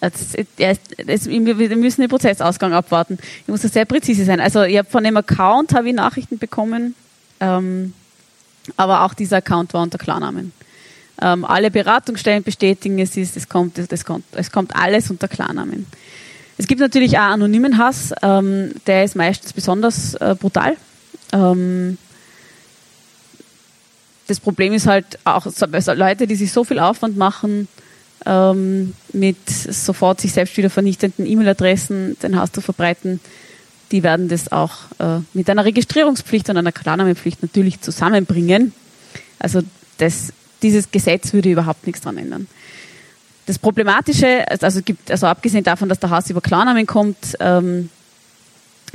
wir 0.00 1.76
müssen 1.76 2.00
den 2.00 2.10
Prozessausgang 2.10 2.72
abwarten. 2.72 3.18
Ich 3.42 3.48
muss 3.48 3.62
da 3.62 3.68
sehr 3.68 3.84
präzise 3.84 4.24
sein. 4.24 4.40
Also 4.40 4.62
ich 4.62 4.76
habe 4.78 4.88
von 4.88 5.04
dem 5.04 5.16
Account 5.16 5.74
habe 5.74 5.88
ich 5.88 5.94
Nachrichten 5.94 6.38
bekommen, 6.38 6.94
ähm, 7.40 7.92
aber 8.76 9.02
auch 9.02 9.14
dieser 9.14 9.36
Account 9.38 9.74
war 9.74 9.82
unter 9.82 9.98
Klarnamen. 9.98 10.52
Ähm, 11.22 11.44
alle 11.44 11.70
Beratungsstellen 11.70 12.42
bestätigen, 12.42 12.98
es 12.98 13.16
ist, 13.16 13.36
es 13.36 13.48
kommt, 13.48 13.78
es 13.78 14.04
kommt, 14.04 14.24
es 14.32 14.50
kommt 14.50 14.74
alles 14.74 15.10
unter 15.10 15.28
Klarnamen. 15.28 15.86
Es 16.58 16.66
gibt 16.66 16.80
natürlich 16.80 17.16
auch 17.18 17.22
anonymen 17.22 17.78
Hass, 17.78 18.12
ähm, 18.22 18.72
der 18.86 19.04
ist 19.04 19.16
meistens 19.16 19.52
besonders 19.52 20.14
äh, 20.14 20.36
brutal. 20.38 20.76
Ähm, 21.32 21.98
das 24.26 24.40
Problem 24.40 24.72
ist 24.72 24.86
halt 24.86 25.18
auch 25.24 25.46
also 25.46 25.92
Leute, 25.92 26.26
die 26.26 26.36
sich 26.36 26.52
so 26.52 26.64
viel 26.64 26.78
Aufwand 26.78 27.16
machen, 27.16 27.68
ähm, 28.26 28.94
mit 29.12 29.48
sofort 29.48 30.20
sich 30.20 30.32
selbst 30.32 30.56
wieder 30.56 30.70
vernichtenden 30.70 31.26
E-Mail-Adressen 31.26 32.16
den 32.22 32.40
Hass 32.40 32.52
zu 32.52 32.60
verbreiten, 32.60 33.20
die 33.92 34.02
werden 34.02 34.28
das 34.28 34.50
auch 34.50 34.72
äh, 34.98 35.20
mit 35.34 35.50
einer 35.50 35.64
Registrierungspflicht 35.64 36.48
und 36.48 36.56
einer 36.56 36.72
Klarnamenpflicht 36.72 37.42
natürlich 37.42 37.80
zusammenbringen. 37.80 38.72
Also 39.38 39.60
das, 39.98 40.32
dieses 40.64 40.90
Gesetz 40.90 41.32
würde 41.32 41.50
überhaupt 41.50 41.86
nichts 41.86 42.00
daran 42.00 42.18
ändern. 42.18 42.48
Das 43.46 43.58
Problematische, 43.58 44.44
also, 44.60 44.82
gibt, 44.82 45.10
also 45.10 45.26
abgesehen 45.26 45.62
davon, 45.62 45.88
dass 45.88 46.00
der 46.00 46.10
Hass 46.10 46.30
über 46.30 46.40
Klarnamen 46.40 46.86
kommt, 46.86 47.36
ähm, 47.38 47.90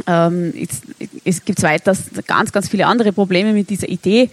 ähm, 0.08 0.54
es, 1.24 1.46
gibt 1.46 1.62
weiter 1.62 1.96
ganz, 2.26 2.52
ganz 2.52 2.68
viele 2.68 2.88
andere 2.88 3.14
Probleme 3.14 3.54
mit 3.54 3.70
dieser 3.70 3.88
Idee. 3.88 4.30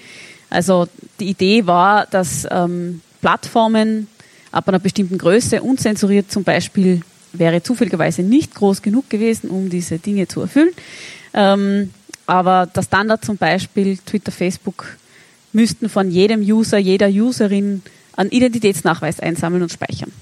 Also 0.49 0.89
die 1.21 1.29
Idee 1.29 1.67
war, 1.67 2.07
dass 2.07 2.47
ähm, 2.51 3.03
Plattformen 3.21 4.09
ab 4.53 4.69
einer 4.69 4.79
bestimmten 4.79 5.19
Größe 5.19 5.63
unzensuriert 5.63 6.31
zum 6.31 6.45
Beispiel 6.45 7.03
wäre 7.33 7.63
zufälligerweise 7.63 8.23
nicht 8.23 8.55
groß 8.55 8.81
genug 8.81 9.11
gewesen, 9.11 9.51
um 9.51 9.69
diese 9.69 9.99
Dinge 9.99 10.27
zu 10.29 10.41
erfüllen. 10.41 10.71
Ähm, 11.35 11.93
aber 12.27 12.67
der 12.67 12.83
Standard 12.83 13.25
zum 13.25 13.37
Beispiel, 13.37 13.99
Twitter, 13.99 14.33
Facebook, 14.33 14.97
müssten 15.53 15.89
von 15.89 16.11
jedem 16.11 16.41
User, 16.41 16.79
jeder 16.79 17.09
Userin 17.09 17.83
einen 18.17 18.31
Identitätsnachweis 18.31 19.21
einsammeln 19.21 19.63
und 19.63 19.73
speichern. 19.73 20.13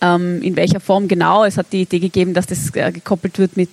Ähm, 0.00 0.42
in 0.42 0.56
welcher 0.56 0.80
Form 0.80 1.08
genau? 1.08 1.44
Es 1.44 1.56
hat 1.56 1.72
die 1.72 1.82
Idee 1.82 1.98
gegeben, 1.98 2.34
dass 2.34 2.46
das 2.46 2.74
äh, 2.74 2.92
gekoppelt 2.92 3.38
wird 3.38 3.56
mit 3.56 3.70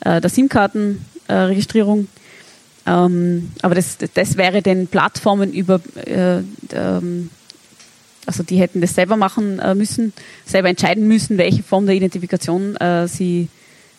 äh, 0.00 0.20
der 0.20 0.30
SIM-Kartenregistrierung. 0.30 2.08
Ähm, 2.86 3.52
aber 3.60 3.74
das, 3.74 3.98
das 4.14 4.36
wäre 4.36 4.62
den 4.62 4.86
Plattformen 4.88 5.52
über 5.52 5.80
äh, 6.04 6.38
ähm, 6.72 7.30
also 8.26 8.42
die 8.42 8.56
hätten 8.56 8.80
das 8.80 8.94
selber 8.94 9.16
machen 9.16 9.58
äh, 9.58 9.74
müssen, 9.74 10.12
selber 10.44 10.68
entscheiden 10.68 11.08
müssen, 11.08 11.38
welche 11.38 11.62
Form 11.62 11.86
der 11.86 11.94
Identifikation 11.94 12.76
äh, 12.76 13.08
sie 13.08 13.48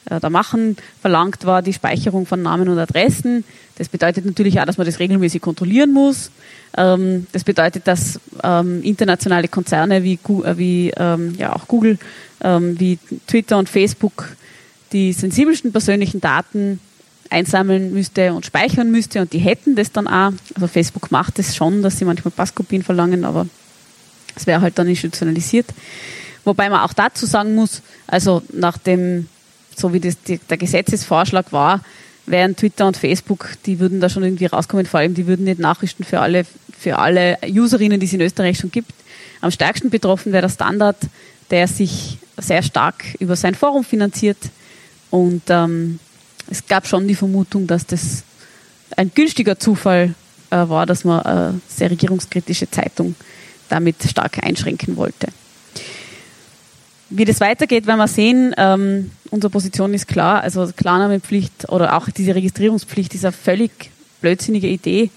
äh, 0.09 0.20
da 0.20 0.30
machen. 0.30 0.78
Verlangt 1.01 1.45
war 1.45 1.61
die 1.61 1.74
Speicherung 1.74 2.26
von 2.26 2.41
Namen 2.41 2.70
und 2.70 2.80
Adressen. 2.80 3.43
Das 3.78 3.89
bedeutet 3.89 4.26
natürlich 4.26 4.59
auch, 4.59 4.65
dass 4.65 4.78
man 4.78 4.86
das 4.86 4.99
regelmäßig 4.99 5.41
kontrollieren 5.41 5.91
muss. 5.91 6.30
Ähm, 6.78 7.28
das 7.32 7.43
bedeutet, 7.43 7.88
dass 7.88 8.19
ähm, 8.43 8.84
internationale 8.84 9.47
Konzerne 9.47 10.03
wie, 10.03 10.13
äh, 10.13 10.57
wie 10.57 10.91
ähm, 10.95 11.34
ja, 11.38 11.55
auch 11.55 11.67
Google, 11.67 11.97
wie 12.45 12.99
Twitter 13.26 13.57
und 13.57 13.69
Facebook 13.69 14.36
die 14.91 15.13
sensibelsten 15.13 15.71
persönlichen 15.71 16.19
Daten 16.19 16.82
einsammeln 17.30 17.93
müsste 17.93 18.34
und 18.34 18.45
speichern 18.45 18.91
müsste 18.91 19.21
und 19.21 19.34
die 19.34 19.39
hätten 19.39 19.76
das 19.76 19.91
dann 19.91 20.07
auch. 20.07 20.34
Also 20.55 20.67
Facebook 20.67 21.11
macht 21.11 21.39
es 21.39 21.47
das 21.47 21.55
schon, 21.55 21.82
dass 21.82 21.97
sie 21.97 22.05
manchmal 22.05 22.32
Passkopien 22.32 22.84
verlangen, 22.84 23.26
aber 23.26 23.47
es 24.36 24.45
wäre 24.47 24.61
halt 24.61 24.78
dann 24.78 24.88
institutionalisiert. 24.88 25.67
Wobei 26.45 26.69
man 26.69 26.82
auch 26.82 26.93
dazu 26.93 27.26
sagen 27.26 27.55
muss, 27.55 27.82
also 28.07 28.41
nach 28.51 28.78
dem, 28.78 29.28
so 29.76 29.93
wie 29.93 29.99
das, 29.99 30.21
die, 30.21 30.38
der 30.38 30.57
Gesetzesvorschlag 30.57 31.51
war, 31.51 31.82
wären 32.26 32.55
Twitter 32.55 32.88
und 32.88 32.97
Facebook, 32.97 33.49
die 33.65 33.80
würden 33.80 33.99
da 33.99 34.09
schon 34.09 34.24
irgendwie 34.24 34.45
rauskommen, 34.45 34.86
vor 34.86 34.99
allem 34.99 35.13
die 35.13 35.28
würden 35.28 35.45
nicht 35.45 35.59
Nachrichten 35.59 36.03
für 36.03 36.19
alle, 36.19 36.45
für 36.78 36.97
alle 36.99 37.38
Userinnen, 37.45 37.99
die 37.99 38.05
es 38.05 38.13
in 38.13 38.21
Österreich 38.21 38.57
schon 38.57 38.71
gibt. 38.71 38.93
Am 39.41 39.51
stärksten 39.51 39.89
betroffen 39.89 40.32
wäre 40.32 40.43
der 40.43 40.49
Standard, 40.49 40.97
der 41.49 41.67
sich 41.67 42.17
sehr 42.38 42.63
stark 42.63 43.03
über 43.19 43.36
sein 43.36 43.55
Forum 43.55 43.84
finanziert. 43.84 44.38
Und 45.09 45.43
ähm, 45.49 45.99
es 46.49 46.65
gab 46.65 46.88
schon 46.88 47.07
die 47.07 47.15
Vermutung, 47.15 47.67
dass 47.67 47.86
das 47.86 48.24
ein 48.95 49.11
günstiger 49.13 49.59
Zufall 49.59 50.15
äh, 50.49 50.55
war, 50.55 50.86
dass 50.86 51.03
man 51.03 51.21
eine 51.21 51.61
sehr 51.67 51.91
regierungskritische 51.91 52.69
Zeitung 52.69 53.15
damit 53.69 53.95
stark 54.09 54.43
einschränken 54.43 54.95
wollte. 54.95 55.28
Wie 57.16 57.26
das 57.26 57.39
weitergeht, 57.41 57.86
werden 57.86 57.99
wir 57.99 58.07
sehen. 58.07 58.55
Ähm, 58.57 59.11
unsere 59.30 59.51
Position 59.51 59.93
ist 59.93 60.07
klar. 60.07 60.41
Also 60.41 60.72
Klarnamenpflicht 60.76 61.70
oder 61.70 61.95
auch 61.95 62.09
diese 62.09 62.34
Registrierungspflicht 62.34 63.14
ist 63.14 63.24
eine 63.24 63.32
völlig 63.32 63.91
blödsinnige 64.22 64.68
Idee. 64.68 65.11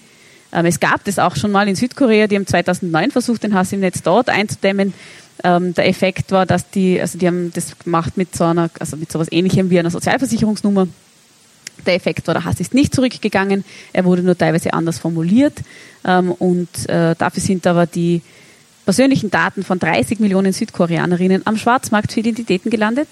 Ähm, 0.53 0.67
es 0.67 0.79
gab 0.79 1.03
das 1.05 1.17
auch 1.17 1.35
schon 1.35 1.51
mal 1.51 1.67
in 1.67 1.75
Südkorea. 1.75 2.27
Die 2.27 2.35
haben 2.35 2.45
2009 2.45 3.09
versucht, 3.09 3.41
den 3.41 3.55
Hass 3.55 3.73
im 3.73 3.79
Netz 3.79 4.03
dort 4.03 4.29
einzudämmen. 4.29 4.93
Ähm, 5.43 5.73
der 5.73 5.87
Effekt 5.87 6.31
war, 6.31 6.45
dass 6.45 6.69
die, 6.69 7.01
also 7.01 7.17
die 7.17 7.25
haben 7.25 7.51
das 7.53 7.79
gemacht 7.79 8.15
mit 8.15 8.35
so 8.35 8.43
einer, 8.43 8.69
also 8.79 8.95
mit 8.95 9.11
sowas 9.11 9.31
Ähnlichem 9.31 9.71
wie 9.71 9.79
einer 9.79 9.89
Sozialversicherungsnummer. 9.89 10.87
Der 11.87 11.95
Effekt 11.95 12.27
war, 12.27 12.35
der 12.35 12.45
Hass 12.45 12.59
ist 12.59 12.75
nicht 12.75 12.93
zurückgegangen. 12.93 13.65
Er 13.91 14.05
wurde 14.05 14.21
nur 14.21 14.37
teilweise 14.37 14.71
anders 14.71 14.99
formuliert. 14.99 15.57
Ähm, 16.05 16.31
und 16.31 16.87
äh, 16.89 17.15
dafür 17.17 17.41
sind 17.41 17.65
aber 17.65 17.87
die 17.87 18.21
persönlichen 18.87 19.29
Daten 19.29 19.65
von 19.65 19.79
30 19.79 20.21
Millionen 20.21 20.53
Südkoreanerinnen 20.53 21.45
am 21.45 21.57
Schwarzmarkt 21.57 22.13
für 22.13 22.21
Identitäten 22.21 22.71
gelandet. 22.71 23.09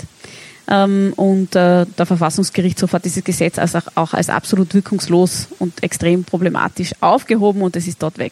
Ähm, 0.69 1.11
und 1.17 1.53
äh, 1.53 1.85
der 1.85 2.05
Verfassungsgerichtshof 2.05 2.93
hat 2.93 3.03
dieses 3.03 3.25
Gesetz 3.25 3.59
auch 3.95 4.13
als 4.13 4.29
absolut 4.29 4.73
wirkungslos 4.73 5.49
und 5.59 5.83
extrem 5.83 6.23
problematisch 6.23 6.93
aufgehoben 7.01 7.61
und 7.61 7.75
es 7.75 7.87
ist 7.87 8.01
dort 8.01 8.17
weg. 8.19 8.31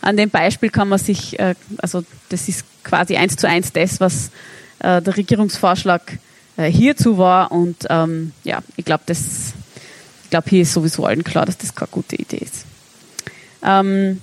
An 0.00 0.16
dem 0.16 0.30
Beispiel 0.30 0.70
kann 0.70 0.88
man 0.88 0.98
sich, 0.98 1.38
äh, 1.38 1.54
also 1.76 2.04
das 2.30 2.48
ist 2.48 2.64
quasi 2.82 3.18
eins 3.18 3.36
zu 3.36 3.46
eins 3.46 3.70
das, 3.70 4.00
was 4.00 4.30
äh, 4.78 5.02
der 5.02 5.16
Regierungsvorschlag 5.16 6.18
hierzu 6.60 7.18
war 7.18 7.52
und 7.52 7.86
ähm, 7.88 8.32
ja, 8.42 8.58
ich 8.76 8.84
glaube, 8.84 9.04
das, 9.06 9.52
ich 10.24 10.30
glaube, 10.30 10.50
hier 10.50 10.62
ist 10.62 10.72
sowieso 10.72 11.04
allen 11.04 11.22
klar, 11.22 11.46
dass 11.46 11.56
das 11.56 11.72
keine 11.72 11.90
gute 11.92 12.16
Idee 12.16 12.38
ist. 12.38 12.64
Ähm, 13.62 14.20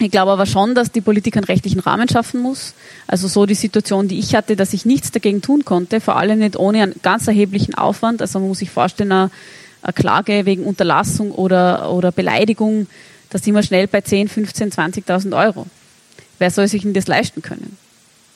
ich 0.00 0.10
glaube 0.10 0.32
aber 0.32 0.46
schon, 0.46 0.74
dass 0.74 0.90
die 0.90 1.02
Politik 1.02 1.36
einen 1.36 1.44
rechtlichen 1.44 1.80
Rahmen 1.80 2.08
schaffen 2.08 2.40
muss. 2.40 2.74
Also 3.06 3.28
so 3.28 3.44
die 3.44 3.54
Situation, 3.54 4.08
die 4.08 4.18
ich 4.18 4.34
hatte, 4.34 4.56
dass 4.56 4.72
ich 4.72 4.86
nichts 4.86 5.10
dagegen 5.10 5.42
tun 5.42 5.64
konnte, 5.64 6.00
vor 6.00 6.16
allem 6.16 6.38
nicht 6.38 6.56
ohne 6.56 6.82
einen 6.82 6.94
ganz 7.02 7.26
erheblichen 7.28 7.74
Aufwand. 7.74 8.22
Also 8.22 8.38
man 8.38 8.48
muss 8.48 8.60
sich 8.60 8.70
vorstellen, 8.70 9.12
eine, 9.12 9.30
Klage 9.94 10.44
wegen 10.44 10.64
Unterlassung 10.64 11.32
oder, 11.32 11.90
oder 11.90 12.12
Beleidigung, 12.12 12.86
da 13.30 13.38
sind 13.38 13.54
wir 13.54 13.62
schnell 13.62 13.86
bei 13.86 14.02
10, 14.02 14.28
15, 14.28 14.72
20.000 14.72 15.34
Euro. 15.38 15.66
Wer 16.38 16.50
soll 16.50 16.68
sich 16.68 16.82
denn 16.82 16.92
das 16.92 17.06
leisten 17.06 17.40
können? 17.40 17.78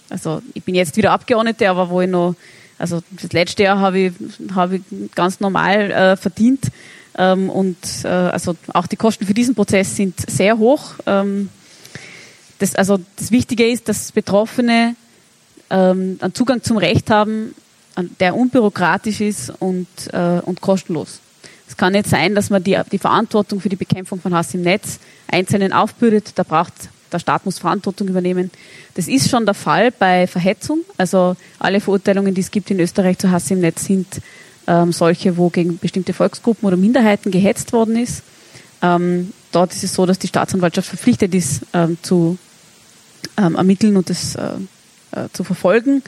Also 0.08 0.40
ich 0.54 0.62
bin 0.62 0.74
jetzt 0.74 0.96
wieder 0.96 1.12
Abgeordnete, 1.12 1.68
aber 1.68 1.90
wo 1.90 2.00
ich 2.00 2.08
noch, 2.08 2.34
also 2.78 3.02
das 3.10 3.32
letzte 3.32 3.64
Jahr 3.64 3.78
habe 3.78 3.98
ich, 3.98 4.12
habe 4.54 4.76
ich 4.76 4.82
ganz 5.14 5.40
normal 5.40 5.90
äh, 5.90 6.16
verdient 6.16 6.70
ähm, 7.16 7.50
und 7.50 7.76
äh, 8.04 8.08
also 8.08 8.56
auch 8.72 8.86
die 8.86 8.96
Kosten 8.96 9.26
für 9.26 9.34
diesen 9.34 9.54
Prozess 9.54 9.96
sind 9.96 10.18
sehr 10.28 10.58
hoch. 10.58 10.94
Ähm, 11.06 11.48
das, 12.58 12.74
also 12.74 12.98
das 13.16 13.30
Wichtige 13.30 13.68
ist, 13.68 13.88
dass 13.88 14.12
Betroffene 14.12 14.96
ähm, 15.70 16.18
einen 16.20 16.34
Zugang 16.34 16.62
zum 16.62 16.76
Recht 16.76 17.10
haben, 17.10 17.54
der 18.20 18.36
unbürokratisch 18.36 19.20
ist 19.20 19.52
und, 19.60 19.86
äh, 20.12 20.40
und 20.44 20.60
kostenlos. 20.60 21.20
Es 21.68 21.76
kann 21.76 21.92
nicht 21.92 22.08
sein, 22.08 22.34
dass 22.34 22.50
man 22.50 22.62
die, 22.62 22.78
die 22.92 22.98
Verantwortung 22.98 23.60
für 23.60 23.68
die 23.68 23.76
Bekämpfung 23.76 24.20
von 24.20 24.34
Hass 24.34 24.54
im 24.54 24.62
Netz 24.62 24.98
Einzelnen 25.28 25.72
aufbürdet. 25.72 26.32
Da 26.34 26.42
braucht 26.42 26.72
der 27.12 27.18
Staat 27.20 27.46
muss 27.46 27.58
Verantwortung 27.58 28.08
übernehmen. 28.08 28.50
Das 28.94 29.08
ist 29.08 29.30
schon 29.30 29.46
der 29.46 29.54
Fall 29.54 29.90
bei 29.92 30.26
Verhetzung. 30.26 30.80
Also 30.98 31.36
alle 31.58 31.80
Verurteilungen, 31.80 32.34
die 32.34 32.40
es 32.40 32.50
gibt 32.50 32.70
in 32.70 32.80
Österreich 32.80 33.18
zu 33.18 33.30
Hass 33.30 33.50
im 33.50 33.60
Netz, 33.60 33.84
sind 33.84 34.20
ähm, 34.66 34.92
solche, 34.92 35.36
wo 35.36 35.50
gegen 35.50 35.78
bestimmte 35.78 36.12
Volksgruppen 36.12 36.66
oder 36.66 36.76
Minderheiten 36.76 37.30
gehetzt 37.30 37.72
worden 37.72 37.96
ist. 37.96 38.22
Ähm, 38.82 39.32
dort 39.52 39.72
ist 39.72 39.84
es 39.84 39.94
so, 39.94 40.06
dass 40.06 40.18
die 40.18 40.28
Staatsanwaltschaft 40.28 40.88
verpflichtet 40.88 41.34
ist, 41.34 41.62
ähm, 41.72 41.98
zu 42.02 42.38
ähm, 43.36 43.56
ermitteln 43.56 43.96
und 43.96 44.10
das 44.10 44.34
äh, 44.34 44.48
äh, 45.12 45.28
zu 45.32 45.44
verfolgen. 45.44 46.02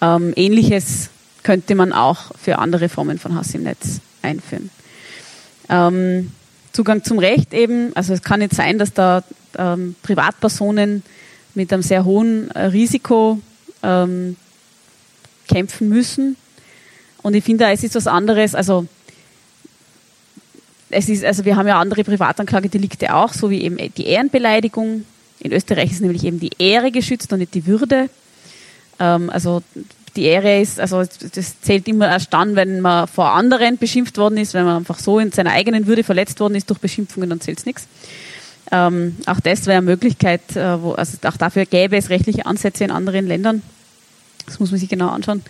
Ähm, 0.00 0.32
Ähnliches 0.36 1.10
könnte 1.42 1.74
man 1.74 1.92
auch 1.92 2.32
für 2.36 2.58
andere 2.58 2.88
Formen 2.88 3.18
von 3.18 3.34
Hass 3.34 3.54
im 3.54 3.62
Netz 3.62 4.00
einführen. 4.22 4.70
Ähm, 5.68 6.32
Zugang 6.72 7.02
zum 7.02 7.18
Recht 7.18 7.54
eben, 7.54 7.94
also 7.96 8.12
es 8.12 8.22
kann 8.22 8.40
nicht 8.40 8.54
sein, 8.54 8.78
dass 8.78 8.92
da 8.92 9.24
Privatpersonen 10.02 11.02
mit 11.54 11.72
einem 11.72 11.82
sehr 11.82 12.04
hohen 12.04 12.50
äh, 12.50 12.66
Risiko 12.66 13.40
kämpfen 13.80 14.36
müssen 15.88 16.36
und 17.22 17.34
ich 17.34 17.44
finde, 17.44 17.66
es 17.70 17.82
ist 17.82 17.94
was 17.94 18.06
anderes, 18.06 18.54
also 18.54 18.86
es 20.90 21.08
ist, 21.08 21.24
also 21.24 21.44
wir 21.44 21.56
haben 21.56 21.66
ja 21.66 21.78
andere 21.78 22.04
Privatanklagedelikte 22.04 23.14
auch, 23.14 23.32
so 23.32 23.50
wie 23.50 23.62
eben 23.62 23.76
die 23.96 24.06
Ehrenbeleidigung. 24.06 25.04
In 25.40 25.52
Österreich 25.52 25.92
ist 25.92 26.00
nämlich 26.00 26.24
eben 26.24 26.40
die 26.40 26.50
Ehre 26.58 26.90
geschützt 26.90 27.32
und 27.32 27.40
nicht 27.40 27.54
die 27.54 27.66
Würde. 27.66 28.08
Ähm, 28.98 29.30
also 29.30 29.62
die 30.16 30.24
Ehre 30.24 30.60
ist, 30.60 30.80
also 30.80 31.04
das 31.04 31.60
zählt 31.60 31.86
immer 31.86 32.08
erst 32.08 32.32
dann, 32.32 32.56
wenn 32.56 32.80
man 32.80 33.06
vor 33.06 33.32
anderen 33.32 33.78
beschimpft 33.78 34.18
worden 34.18 34.38
ist, 34.38 34.54
wenn 34.54 34.64
man 34.64 34.78
einfach 34.78 34.98
so 34.98 35.18
in 35.18 35.30
seiner 35.30 35.52
eigenen 35.52 35.86
Würde 35.86 36.02
verletzt 36.02 36.40
worden 36.40 36.54
ist 36.54 36.68
durch 36.70 36.80
Beschimpfungen, 36.80 37.30
dann 37.30 37.40
zählt 37.40 37.58
es 37.58 37.66
nichts. 37.66 37.86
Ähm, 38.72 39.16
auch 39.26 39.40
das 39.40 39.66
wäre 39.66 39.78
eine 39.78 39.86
Möglichkeit, 39.86 40.56
äh, 40.56 40.82
wo, 40.82 40.92
also 40.92 41.16
auch 41.24 41.36
dafür 41.36 41.66
gäbe 41.66 41.96
es 41.96 42.10
rechtliche 42.10 42.46
Ansätze 42.46 42.84
in 42.84 42.90
anderen 42.90 43.26
Ländern. 43.26 43.62
Das 44.46 44.58
muss 44.58 44.70
man 44.70 44.80
sich 44.80 44.88
genau 44.88 45.08
anschauen. 45.08 45.42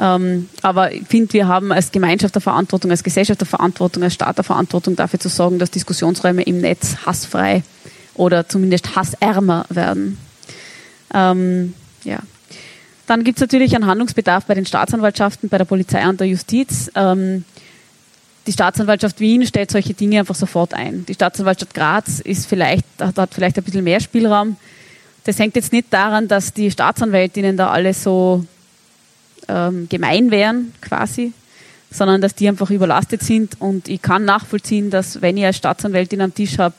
Ähm, 0.00 0.48
aber 0.62 0.92
ich 0.92 1.06
finde, 1.06 1.32
wir 1.34 1.46
haben 1.46 1.72
als 1.72 1.92
Gemeinschaft 1.92 2.34
der 2.34 2.40
Verantwortung, 2.40 2.90
als 2.90 3.04
Gesellschaft 3.04 3.40
der 3.40 3.46
Verantwortung, 3.46 4.02
als 4.02 4.14
Staat 4.14 4.38
der 4.38 4.44
Verantwortung 4.44 4.96
dafür 4.96 5.20
zu 5.20 5.28
sorgen, 5.28 5.58
dass 5.58 5.70
Diskussionsräume 5.70 6.42
im 6.42 6.62
Netz 6.62 6.96
hassfrei 7.04 7.62
oder 8.14 8.48
zumindest 8.48 8.96
hassärmer 8.96 9.66
werden. 9.68 10.16
Ähm, 11.12 11.74
ja. 12.04 12.20
Dann 13.06 13.24
gibt 13.24 13.38
es 13.38 13.40
natürlich 13.42 13.74
einen 13.74 13.86
Handlungsbedarf 13.86 14.46
bei 14.46 14.54
den 14.54 14.64
Staatsanwaltschaften, 14.64 15.50
bei 15.50 15.58
der 15.58 15.66
Polizei 15.66 16.08
und 16.08 16.18
der 16.18 16.28
Justiz. 16.28 16.90
Ähm, 16.94 17.44
die 18.46 18.52
Staatsanwaltschaft 18.52 19.20
Wien 19.20 19.44
stellt 19.46 19.70
solche 19.70 19.92
Dinge 19.92 20.20
einfach 20.20 20.34
sofort 20.34 20.72
ein. 20.72 21.04
Die 21.06 21.14
Staatsanwaltschaft 21.14 21.74
Graz 21.74 22.20
ist 22.20 22.46
vielleicht, 22.46 22.86
hat 22.98 23.34
vielleicht 23.34 23.58
ein 23.58 23.64
bisschen 23.64 23.84
mehr 23.84 24.00
Spielraum. 24.00 24.56
Das 25.24 25.38
hängt 25.38 25.56
jetzt 25.56 25.72
nicht 25.72 25.92
daran, 25.92 26.26
dass 26.26 26.54
die 26.54 26.70
Staatsanwältinnen 26.70 27.58
da 27.58 27.68
alle 27.68 27.92
so 27.92 28.46
ähm, 29.50 29.88
gemein 29.88 30.30
wären, 30.30 30.72
quasi, 30.80 31.32
sondern 31.90 32.20
dass 32.20 32.34
die 32.34 32.48
einfach 32.48 32.70
überlastet 32.70 33.22
sind. 33.22 33.60
Und 33.60 33.88
ich 33.88 34.00
kann 34.00 34.24
nachvollziehen, 34.24 34.90
dass 34.90 35.20
wenn 35.20 35.36
ich 35.36 35.44
als 35.44 35.56
Staatsanwältin 35.56 36.20
am 36.20 36.34
Tisch 36.34 36.58
habe, 36.58 36.74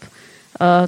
äh, 0.59 0.87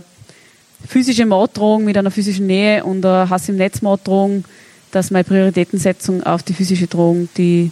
physische 0.88 1.25
Morddrohung 1.25 1.84
mit 1.84 1.97
einer 1.97 2.11
physischen 2.11 2.47
Nähe 2.47 2.84
und 2.84 3.05
eine 3.05 3.29
Hass 3.29 3.49
im 3.49 3.57
Netz 3.57 3.81
Morddrohung, 3.81 4.45
dass 4.91 5.11
meine 5.11 5.23
Prioritätensetzung 5.23 6.23
auf 6.23 6.43
die 6.43 6.53
physische 6.53 6.88
Drohung, 6.88 7.29
die 7.38 7.71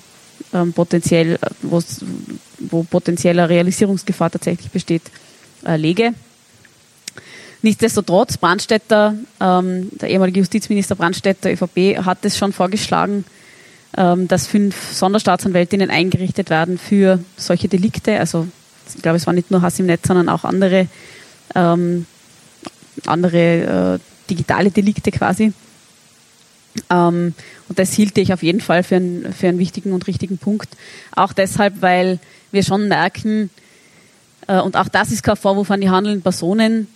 ähm, 0.54 0.74
potenziell, 0.74 1.38
wo 1.62 2.84
potenzieller 2.84 3.48
Realisierungsgefahr 3.48 4.32
tatsächlich 4.32 4.72
besteht, 4.72 5.04
äh, 5.66 5.78
lege. 5.78 6.14
Nichtsdestotrotz, 7.62 8.38
Brandstätter, 8.38 9.16
ähm, 9.40 9.90
der 9.92 10.10
ehemalige 10.10 10.40
Justizminister 10.40 10.96
Brandstätter, 10.96 11.52
ÖVP, 11.52 12.04
hat 12.04 12.26
es 12.26 12.38
schon 12.38 12.54
vorgeschlagen, 12.54 13.24
dass 13.94 14.48
fünf 14.48 14.94
Sonderstaatsanwältinnen 14.94 15.90
eingerichtet 15.90 16.50
werden 16.50 16.78
für 16.78 17.20
solche 17.36 17.68
Delikte. 17.68 18.18
Also 18.20 18.48
ich 18.96 19.02
glaube, 19.02 19.18
es 19.18 19.28
war 19.28 19.34
nicht 19.34 19.52
nur 19.52 19.62
Hass 19.62 19.80
im 19.80 19.86
Netz, 19.86 20.08
sondern 20.08 20.30
auch 20.30 20.46
andere, 20.46 20.88
ähm, 21.56 22.06
andere 23.06 24.00
äh, 24.00 24.30
digitale 24.30 24.72
Delikte 24.72 25.12
quasi. 25.12 25.54
Ähm, 26.90 27.34
und 27.68 27.80
das 27.80 27.94
hielte 27.94 28.22
ich 28.22 28.34
auf 28.34 28.44
jeden 28.44 28.62
Fall 28.62 28.84
für, 28.84 28.96
ein, 28.96 29.34
für 29.38 29.50
einen 29.50 29.60
wichtigen 29.60 29.92
und 29.94 30.08
richtigen 30.08 30.38
Punkt. 30.38 30.70
Auch 31.16 31.34
deshalb, 31.34 31.82
weil 31.82 32.20
wir 32.52 32.64
schon 32.64 32.88
merken, 32.88 33.50
äh, 34.48 34.60
und 34.62 34.78
auch 34.78 34.88
das 34.88 35.12
ist 35.12 35.24
kein 35.24 35.36
Vorwurf 35.36 35.72
an 35.72 35.82
die 35.82 35.90
handelnden 35.90 36.22
Personen, 36.22 36.88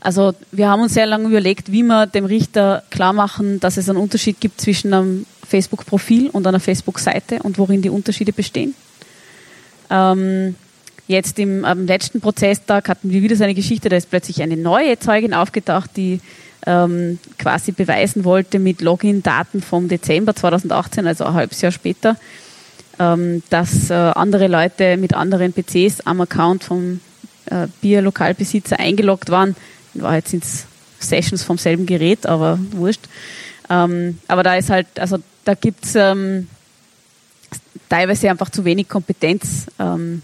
also 0.00 0.34
wir 0.52 0.68
haben 0.68 0.82
uns 0.82 0.94
sehr 0.94 1.06
lange 1.06 1.28
überlegt, 1.28 1.72
wie 1.72 1.82
wir 1.82 2.06
dem 2.06 2.24
Richter 2.24 2.84
klar 2.90 3.12
machen, 3.12 3.58
dass 3.58 3.76
es 3.76 3.88
einen 3.88 3.98
Unterschied 3.98 4.40
gibt 4.40 4.60
zwischen 4.60 4.94
einem 4.94 5.26
Facebook-Profil 5.48 6.30
und 6.30 6.46
einer 6.46 6.60
Facebook-Seite 6.60 7.42
und 7.42 7.58
worin 7.58 7.82
die 7.82 7.90
Unterschiede 7.90 8.32
bestehen. 8.32 8.74
Ähm, 9.90 10.54
jetzt 11.06 11.38
im 11.38 11.64
am 11.64 11.86
letzten 11.86 12.20
Prozesstag 12.20 12.88
hatten 12.88 13.10
wir 13.10 13.22
wieder 13.22 13.36
so 13.36 13.44
eine 13.44 13.54
Geschichte, 13.54 13.88
da 13.88 13.96
ist 13.96 14.10
plötzlich 14.10 14.42
eine 14.42 14.56
neue 14.56 14.98
Zeugin 14.98 15.34
aufgetaucht, 15.34 15.90
die 15.96 16.20
ähm, 16.66 17.18
quasi 17.38 17.72
beweisen 17.72 18.24
wollte 18.24 18.58
mit 18.58 18.82
Login-Daten 18.82 19.62
vom 19.62 19.88
Dezember 19.88 20.34
2018, 20.34 21.06
also 21.06 21.24
ein 21.24 21.34
halbes 21.34 21.60
Jahr 21.62 21.72
später, 21.72 22.16
ähm, 22.98 23.42
dass 23.48 23.90
äh, 23.90 23.94
andere 23.94 24.48
Leute 24.48 24.96
mit 24.96 25.14
anderen 25.14 25.52
PCs 25.52 26.02
am 26.02 26.20
Account 26.20 26.64
vom 26.64 27.00
äh, 27.46 27.68
Bierlokalbesitzer 27.80 28.78
eingeloggt 28.78 29.30
waren. 29.30 29.56
In 29.94 30.02
Wahrheit 30.02 30.28
sind 30.28 30.44
es 30.44 30.66
Sessions 30.98 31.42
vom 31.42 31.58
selben 31.58 31.86
Gerät, 31.86 32.26
aber 32.26 32.58
wurscht. 32.72 33.08
Ähm, 33.70 34.18
aber 34.28 34.42
da 34.42 34.56
ist 34.56 34.70
halt, 34.70 34.86
also 34.98 35.18
da 35.48 35.54
gibt 35.54 35.86
es 35.86 35.94
ähm, 35.94 36.46
teilweise 37.88 38.28
einfach 38.28 38.50
zu 38.50 38.66
wenig 38.66 38.86
Kompetenz 38.86 39.64
ähm, 39.78 40.20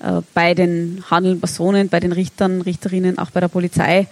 äh, 0.00 0.20
bei 0.34 0.52
den 0.52 1.02
handelnden 1.10 1.40
Personen, 1.40 1.88
bei 1.88 1.98
den 1.98 2.12
Richtern, 2.12 2.60
Richterinnen, 2.60 3.16
auch 3.16 3.30
bei 3.30 3.40
der 3.40 3.48
Polizei. 3.48 4.06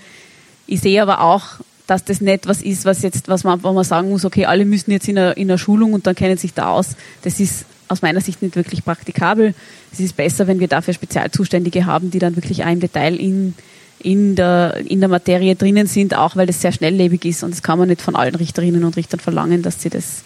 Ich 0.66 0.80
sehe 0.80 1.02
aber 1.02 1.20
auch, 1.20 1.60
dass 1.86 2.02
das 2.02 2.22
nicht 2.22 2.48
was 2.48 2.62
ist, 2.62 2.86
was 2.86 3.02
jetzt, 3.02 3.28
was 3.28 3.44
man, 3.44 3.62
wo 3.62 3.74
man 3.74 3.84
sagen 3.84 4.08
muss, 4.08 4.24
okay, 4.24 4.46
alle 4.46 4.64
müssen 4.64 4.90
jetzt 4.90 5.06
in 5.06 5.18
einer, 5.18 5.36
in 5.36 5.50
einer 5.50 5.58
Schulung 5.58 5.92
und 5.92 6.06
dann 6.06 6.14
kennen 6.14 6.38
sich 6.38 6.54
da 6.54 6.70
aus. 6.70 6.96
Das 7.24 7.40
ist 7.40 7.66
aus 7.88 8.00
meiner 8.00 8.22
Sicht 8.22 8.40
nicht 8.40 8.56
wirklich 8.56 8.82
praktikabel. 8.82 9.52
Es 9.92 10.00
ist 10.00 10.16
besser, 10.16 10.46
wenn 10.46 10.60
wir 10.60 10.68
dafür 10.68 10.94
Spezialzuständige 10.94 11.84
haben, 11.84 12.10
die 12.10 12.20
dann 12.20 12.36
wirklich 12.36 12.64
auch 12.64 12.70
im 12.70 12.80
Detail 12.80 13.16
in, 13.16 13.52
in, 14.00 14.34
der, 14.34 14.76
in 14.86 15.00
der 15.00 15.08
Materie 15.08 15.56
drinnen 15.56 15.86
sind, 15.86 16.14
auch 16.14 16.36
weil 16.36 16.46
das 16.46 16.60
sehr 16.60 16.72
schnelllebig 16.72 17.24
ist 17.24 17.42
und 17.42 17.50
das 17.50 17.62
kann 17.62 17.78
man 17.78 17.88
nicht 17.88 18.00
von 18.00 18.16
allen 18.16 18.34
Richterinnen 18.34 18.84
und 18.84 18.96
Richtern 18.96 19.20
verlangen, 19.20 19.62
dass 19.62 19.82
sie 19.82 19.90
das, 19.90 20.22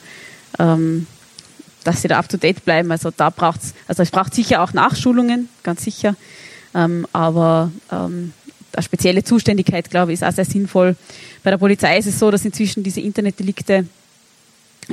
ähm, 0.58 1.06
dass 1.84 2.02
sie 2.02 2.08
da 2.08 2.18
up 2.18 2.28
to 2.28 2.36
date 2.36 2.64
bleiben. 2.64 2.90
Also 2.90 3.10
da 3.16 3.30
braucht's, 3.30 3.74
also 3.88 4.02
es 4.02 4.10
braucht 4.10 4.34
sicher 4.34 4.62
auch 4.62 4.72
Nachschulungen, 4.72 5.48
ganz 5.62 5.84
sicher, 5.84 6.16
ähm, 6.74 7.06
aber 7.12 7.70
ähm, 7.90 8.32
eine 8.74 8.82
spezielle 8.82 9.24
Zuständigkeit, 9.24 9.90
glaube 9.90 10.12
ich, 10.12 10.20
ist 10.20 10.26
auch 10.26 10.32
sehr 10.32 10.44
sinnvoll. 10.44 10.96
Bei 11.42 11.50
der 11.50 11.58
Polizei 11.58 11.98
ist 11.98 12.06
es 12.06 12.18
so, 12.18 12.30
dass 12.30 12.44
inzwischen 12.44 12.82
diese 12.82 13.00
Internetdelikte 13.00 13.86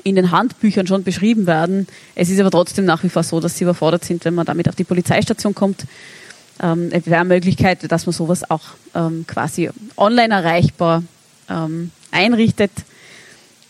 in 0.03 0.15
den 0.15 0.31
Handbüchern 0.31 0.87
schon 0.87 1.03
beschrieben 1.03 1.47
werden. 1.47 1.87
Es 2.15 2.29
ist 2.29 2.39
aber 2.39 2.51
trotzdem 2.51 2.85
nach 2.85 3.03
wie 3.03 3.09
vor 3.09 3.23
so, 3.23 3.39
dass 3.39 3.57
sie 3.57 3.63
überfordert 3.63 4.05
sind, 4.05 4.23
wenn 4.25 4.35
man 4.35 4.45
damit 4.45 4.69
auf 4.69 4.75
die 4.75 4.83
Polizeistation 4.83 5.55
kommt. 5.55 5.85
Ähm, 6.61 6.89
es 6.91 7.05
wäre 7.05 7.21
eine 7.21 7.29
Möglichkeit, 7.29 7.89
dass 7.91 8.05
man 8.05 8.13
sowas 8.13 8.49
auch 8.49 8.61
ähm, 8.93 9.25
quasi 9.27 9.69
online 9.95 10.33
erreichbar 10.33 11.03
ähm, 11.49 11.91
einrichtet. 12.11 12.71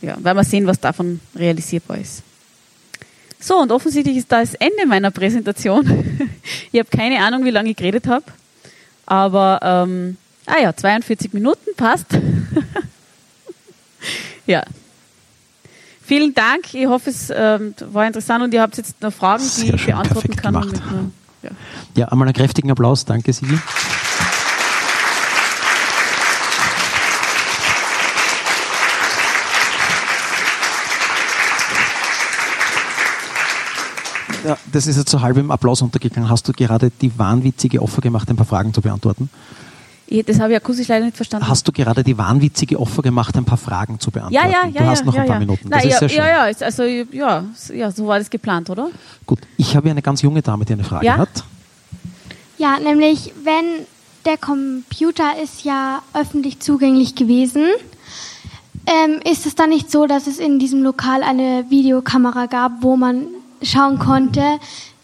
Ja, 0.02 0.22
werden 0.24 0.38
wir 0.38 0.44
sehen, 0.44 0.66
was 0.66 0.80
davon 0.80 1.20
realisierbar 1.36 1.98
ist. 1.98 2.24
So, 3.40 3.58
und 3.58 3.72
offensichtlich 3.72 4.18
ist 4.18 4.32
das 4.32 4.54
Ende 4.56 4.86
meiner 4.86 5.12
Präsentation. 5.12 5.86
ich 6.72 6.80
habe 6.80 6.90
keine 6.90 7.24
Ahnung, 7.24 7.46
wie 7.46 7.52
lange 7.52 7.70
ich 7.70 7.76
geredet 7.76 8.08
habe. 8.08 8.26
Aber, 9.06 9.60
ähm, 9.62 10.18
ah 10.46 10.62
ja, 10.62 10.76
42 10.76 11.34
Minuten 11.34 11.76
passt. 11.76 12.08
ja. 14.46 14.64
Vielen 16.04 16.34
Dank. 16.34 16.74
Ich 16.74 16.88
hoffe, 16.88 17.10
es 17.10 17.32
ähm, 17.34 17.76
war 17.92 18.08
interessant 18.08 18.44
und 18.44 18.54
ihr 18.54 18.62
habt 18.62 18.78
jetzt 18.78 19.02
noch 19.02 19.14
Fragen, 19.14 19.44
die 19.58 19.76
ich 19.76 19.86
beantworten 19.86 20.36
kann. 20.36 20.54
Gemacht. 20.54 20.82
Ja. 21.42 21.50
ja, 21.96 22.08
einmal 22.08 22.28
einen 22.28 22.36
kräftigen 22.36 22.72
Applaus. 22.72 23.06
Danke, 23.06 23.34
Sigi. 23.34 23.58
Ja, 34.46 34.58
das 34.72 34.88
ist 34.88 34.98
jetzt 34.98 35.12
so 35.12 35.22
halb 35.22 35.38
im 35.38 35.52
Applaus 35.52 35.82
untergegangen. 35.82 36.30
Hast 36.30 36.48
du 36.48 36.54
gerade 36.54 36.92
die 37.02 37.18
wahnwitzige 37.20 37.82
Offer 37.82 38.02
gemacht, 38.02 38.30
ein 38.30 38.36
paar 38.36 38.46
Fragen 38.46 38.74
zu 38.74 38.82
beantworten? 38.82 39.30
Ich, 40.12 40.26
das 40.26 40.40
habe 40.40 40.52
ich 40.52 40.58
akustisch 40.58 40.88
leider 40.88 41.06
nicht 41.06 41.16
verstanden. 41.16 41.48
Hast 41.48 41.68
du 41.68 41.72
gerade 41.72 42.04
die 42.04 42.18
wahnwitzige 42.18 42.80
Offer 42.80 43.04
gemacht, 43.04 43.36
ein 43.38 43.46
paar 43.46 43.60
Fragen 43.60 44.00
zu 44.00 44.10
beantworten? 44.10 44.52
Ja, 44.52 44.64
ja, 44.64 44.68
ja. 44.68 44.82
Du 44.82 44.88
hast 44.88 45.00
ja, 45.02 45.06
noch 45.06 45.14
ja, 45.14 45.22
ein 45.22 45.28
paar 45.28 45.36
ja. 45.36 45.40
Minuten. 45.40 45.70
Das 45.70 45.84
Nein, 45.84 45.92
ist 45.92 46.00
sehr 46.00 46.10
schön. 46.10 46.18
Ja, 46.18 46.50
ja, 46.50 46.56
also 46.60 46.84
ja, 46.84 47.46
ja, 47.74 47.92
so 47.92 48.08
war 48.08 48.18
das 48.18 48.30
geplant, 48.30 48.72
oder? 48.72 48.90
Gut, 49.28 49.40
ich 49.58 49.76
habe 49.76 49.90
eine 49.92 50.02
ganz 50.02 50.24
junge 50.24 50.42
Dame, 50.42 50.66
die 50.66 50.74
eine 50.74 50.84
Frage 50.84 51.06
Ja? 51.06 51.18
hat. 51.18 51.44
Ja, 52.58 52.80
nämlich 52.80 53.34
wenn 53.44 53.86
der 54.26 54.38
Computer 54.38 55.40
ist 55.42 55.64
ja 55.64 56.02
öffentlich 56.14 56.60
zugänglich 56.60 57.16
gewesen, 57.16 57.66
ähm, 58.88 59.20
ist 59.32 59.46
es 59.46 59.54
dann 59.54 59.70
nicht 59.70 59.92
so, 59.92 60.08
dass 60.08 60.26
es 60.26 60.40
in 60.40 60.58
diesem 60.58 60.82
Lokal 60.82 61.22
eine 61.22 61.66
Videokamera 61.70 62.48
gab, 62.48 62.82
wo 62.82 62.98
man 62.98 63.28
schauen 63.62 64.00
konnte, 64.00 64.44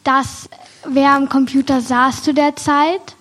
dass 0.04 0.50
wer 0.90 1.12
am 1.12 1.30
Computer 1.30 1.82
saß 1.82 2.24
zu 2.24 2.34
der 2.34 2.56
Zeit? 2.56 3.15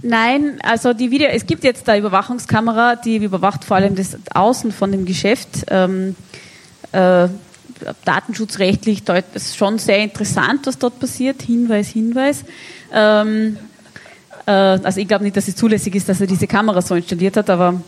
Nein, 0.00 0.58
also 0.62 0.94
die 0.94 1.10
Video, 1.10 1.28
es 1.28 1.44
gibt 1.44 1.64
jetzt 1.64 1.86
da 1.86 1.96
Überwachungskamera, 1.96 2.96
die 2.96 3.16
überwacht 3.16 3.64
vor 3.64 3.76
allem 3.76 3.94
das 3.94 4.16
Außen 4.32 4.72
von 4.72 4.90
dem 4.90 5.04
Geschäft. 5.04 5.66
Ähm, 5.68 6.16
äh, 6.92 7.28
datenschutzrechtlich 8.04 9.02
ist 9.34 9.56
schon 9.56 9.78
sehr 9.78 9.98
interessant, 9.98 10.66
was 10.66 10.78
dort 10.78 10.98
passiert. 10.98 11.42
Hinweis, 11.42 11.88
Hinweis. 11.88 12.44
Ähm, 12.92 13.58
äh, 14.46 14.50
also 14.50 15.00
ich 15.00 15.08
glaube 15.08 15.24
nicht, 15.24 15.36
dass 15.36 15.48
es 15.48 15.56
zulässig 15.56 15.94
ist, 15.94 16.08
dass 16.08 16.20
er 16.20 16.26
diese 16.26 16.46
Kamera 16.46 16.80
so 16.80 16.94
installiert 16.94 17.36
hat, 17.36 17.50
aber 17.50 17.80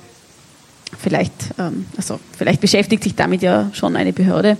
vielleicht, 0.99 1.33
ähm, 1.59 1.87
also 1.97 2.21
vielleicht 2.37 2.61
beschäftigt 2.61 3.03
sich 3.03 3.15
damit 3.15 3.43
ja 3.43 3.71
schon 3.73 3.97
eine 3.97 4.13
Behörde. 4.13 4.57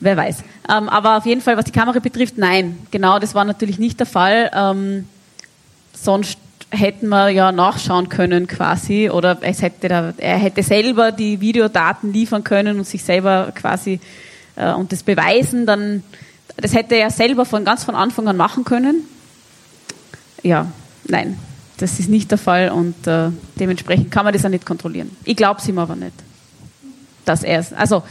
Wer 0.00 0.16
weiß. 0.16 0.38
Ähm, 0.68 0.88
aber 0.88 1.18
auf 1.18 1.26
jeden 1.26 1.40
Fall, 1.40 1.56
was 1.56 1.64
die 1.66 1.72
Kamera 1.72 1.98
betrifft, 1.98 2.38
nein. 2.38 2.78
Genau, 2.90 3.18
das 3.18 3.34
war 3.34 3.44
natürlich 3.44 3.78
nicht 3.78 3.98
der 3.98 4.06
Fall. 4.06 4.50
Ähm, 4.54 5.06
sonst 5.92 6.38
hätten 6.70 7.08
wir 7.08 7.30
ja 7.30 7.52
nachschauen 7.52 8.08
können 8.08 8.46
quasi 8.46 9.10
oder 9.10 9.38
es 9.40 9.62
hätte 9.62 9.88
da, 9.88 10.14
er 10.16 10.38
hätte 10.38 10.62
selber 10.62 11.12
die 11.12 11.40
Videodaten 11.40 12.12
liefern 12.12 12.44
können 12.44 12.78
und 12.78 12.86
sich 12.86 13.02
selber 13.02 13.52
quasi 13.54 14.00
äh, 14.56 14.72
und 14.72 14.92
das 14.92 15.02
beweisen, 15.02 15.66
dann 15.66 16.02
das 16.56 16.74
hätte 16.74 16.94
er 16.94 17.10
selber 17.10 17.44
von 17.44 17.64
ganz 17.64 17.84
von 17.84 17.94
Anfang 17.94 18.28
an 18.28 18.36
machen 18.36 18.64
können. 18.64 19.02
Ja, 20.42 20.66
nein, 21.04 21.38
das 21.78 21.98
ist 21.98 22.08
nicht 22.08 22.30
der 22.30 22.38
Fall 22.38 22.70
und 22.70 23.06
äh, 23.06 23.30
dementsprechend 23.58 24.10
kann 24.10 24.24
man 24.24 24.32
das 24.32 24.44
auch 24.44 24.50
nicht 24.50 24.66
kontrollieren. 24.66 25.16
Ich 25.24 25.36
glaube 25.36 25.60
es 25.60 25.68
ihm 25.68 25.78
aber 25.78 25.96
nicht, 25.96 26.14
dass 27.24 27.42
er 27.42 27.58
es. 27.60 27.72
Also 27.72 28.02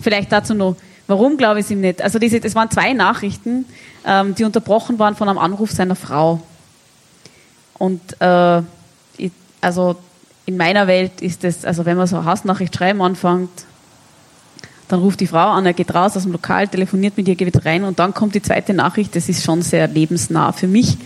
vielleicht 0.00 0.32
dazu 0.32 0.54
noch. 0.54 0.76
Warum 1.06 1.38
glaube 1.38 1.60
ich 1.60 1.64
es 1.64 1.70
ihm 1.70 1.80
nicht? 1.80 2.02
Also 2.02 2.18
diese, 2.18 2.38
das 2.38 2.54
waren 2.54 2.70
zwei 2.70 2.92
Nachrichten, 2.92 3.64
ähm, 4.06 4.34
die 4.34 4.44
unterbrochen 4.44 4.98
waren 4.98 5.16
von 5.16 5.28
einem 5.28 5.38
Anruf 5.38 5.70
seiner 5.70 5.96
Frau. 5.96 6.42
Und 7.78 8.00
äh, 8.20 8.58
ich, 9.16 9.32
also 9.60 9.96
in 10.46 10.56
meiner 10.56 10.86
Welt 10.86 11.20
ist 11.20 11.44
es, 11.44 11.64
also 11.64 11.84
wenn 11.84 11.96
man 11.96 12.06
so 12.06 12.16
eine 12.16 12.24
Hausnachricht 12.24 12.74
schreiben 12.74 13.02
anfängt, 13.02 13.50
dann 14.88 15.00
ruft 15.00 15.20
die 15.20 15.26
Frau 15.26 15.50
an, 15.50 15.66
er 15.66 15.74
geht 15.74 15.94
raus 15.94 16.16
aus 16.16 16.22
dem 16.22 16.32
Lokal, 16.32 16.66
telefoniert 16.66 17.16
mit 17.16 17.28
ihr, 17.28 17.36
geht 17.36 17.46
wieder 17.46 17.64
rein 17.64 17.84
und 17.84 17.98
dann 17.98 18.14
kommt 18.14 18.34
die 18.34 18.42
zweite 18.42 18.72
Nachricht. 18.72 19.14
Das 19.14 19.28
ist 19.28 19.44
schon 19.44 19.60
sehr 19.62 19.86
lebensnah 19.86 20.52
für 20.52 20.66
mich. 20.66 20.96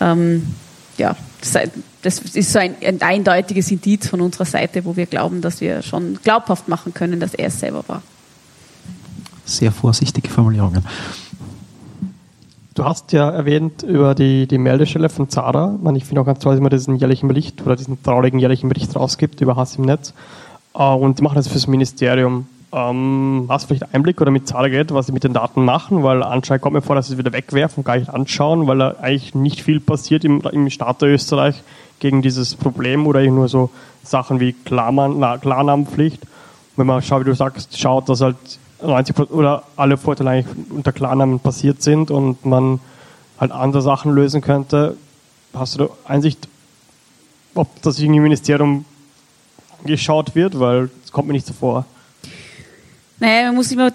Ähm, 0.00 0.54
ja, 0.96 1.16
das 2.02 2.18
ist 2.18 2.52
so 2.52 2.58
ein, 2.58 2.74
ein, 2.84 3.00
eindeutiges 3.00 3.70
Indiz 3.70 4.08
von 4.08 4.20
unserer 4.20 4.44
Seite, 4.44 4.84
wo 4.84 4.96
wir 4.96 5.06
glauben, 5.06 5.40
dass 5.40 5.60
wir 5.60 5.82
schon 5.82 6.18
glaubhaft 6.22 6.68
machen 6.68 6.92
können, 6.92 7.20
dass 7.20 7.34
er 7.34 7.46
es 7.46 7.60
selber 7.60 7.84
war. 7.86 8.02
Sehr 9.44 9.70
vorsichtige 9.70 10.28
Formulierungen. 10.28 10.84
Du 12.78 12.84
hast 12.84 13.12
ja 13.12 13.28
erwähnt 13.28 13.82
über 13.82 14.14
die, 14.14 14.46
die 14.46 14.56
Meldestelle 14.56 15.08
von 15.08 15.28
Zara. 15.28 15.76
Ich 15.96 16.04
finde 16.04 16.20
auch 16.20 16.24
ganz 16.24 16.38
toll, 16.38 16.54
dass 16.54 16.60
man 16.60 16.70
diesen 16.70 16.94
jährlichen 16.94 17.26
Bericht 17.26 17.60
oder 17.66 17.74
diesen 17.74 18.00
traurigen 18.04 18.38
jährlichen 18.38 18.68
Bericht 18.68 18.94
rausgibt 18.94 19.40
über 19.40 19.56
Hass 19.56 19.74
im 19.74 19.84
Netz. 19.84 20.14
Äh, 20.76 20.84
und 20.84 21.18
die 21.18 21.24
machen 21.24 21.34
das 21.34 21.48
fürs 21.48 21.66
Ministerium. 21.66 22.46
Ähm, 22.72 23.46
hast 23.48 23.64
du 23.64 23.74
vielleicht 23.74 23.92
Einblick 23.92 24.20
oder 24.20 24.30
mit 24.30 24.46
Zara 24.46 24.68
geht, 24.68 24.94
was 24.94 25.06
sie 25.06 25.12
mit 25.12 25.24
den 25.24 25.32
Daten 25.32 25.64
machen? 25.64 26.04
Weil 26.04 26.22
anscheinend 26.22 26.62
kommt 26.62 26.74
mir 26.74 26.80
vor, 26.80 26.94
dass 26.94 27.08
sie 27.08 27.14
es 27.14 27.18
wieder 27.18 27.32
wegwerfen 27.32 27.82
gar 27.82 27.96
nicht 27.96 28.10
anschauen, 28.10 28.68
weil 28.68 28.78
da 28.78 28.94
eigentlich 29.02 29.34
nicht 29.34 29.60
viel 29.60 29.80
passiert 29.80 30.24
im, 30.24 30.40
im 30.42 30.70
Staat 30.70 31.02
Österreich 31.02 31.60
gegen 31.98 32.22
dieses 32.22 32.54
Problem 32.54 33.08
oder 33.08 33.20
nur 33.22 33.48
so 33.48 33.70
Sachen 34.04 34.38
wie 34.38 34.52
Klarnamenpflicht. 34.52 36.22
Wenn 36.76 36.86
man 36.86 37.02
schaut, 37.02 37.22
wie 37.22 37.30
du 37.30 37.34
sagst, 37.34 37.76
schaut, 37.76 38.08
dass 38.08 38.20
halt 38.20 38.36
90 38.82 39.30
oder 39.30 39.64
alle 39.76 39.96
Vorteile 39.96 40.30
eigentlich 40.30 40.56
unter 40.70 40.92
Klarnamen 40.92 41.40
passiert 41.40 41.82
sind 41.82 42.10
und 42.10 42.44
man 42.44 42.80
halt 43.38 43.52
andere 43.52 43.82
Sachen 43.82 44.12
lösen 44.12 44.40
könnte. 44.40 44.96
Hast 45.54 45.74
du 45.74 45.78
da 45.84 45.88
Einsicht, 46.04 46.48
ob 47.54 47.82
das 47.82 47.98
irgendwie 47.98 48.18
im 48.18 48.22
Ministerium 48.24 48.84
angeschaut 49.80 50.34
wird? 50.34 50.58
Weil 50.58 50.90
es 51.04 51.12
kommt 51.12 51.28
mir 51.28 51.34
nicht 51.34 51.46
so 51.46 51.52
vor. 51.52 51.84
Naja, 53.20 53.46
man 53.46 53.56
muss 53.56 53.72
immer 53.72 53.90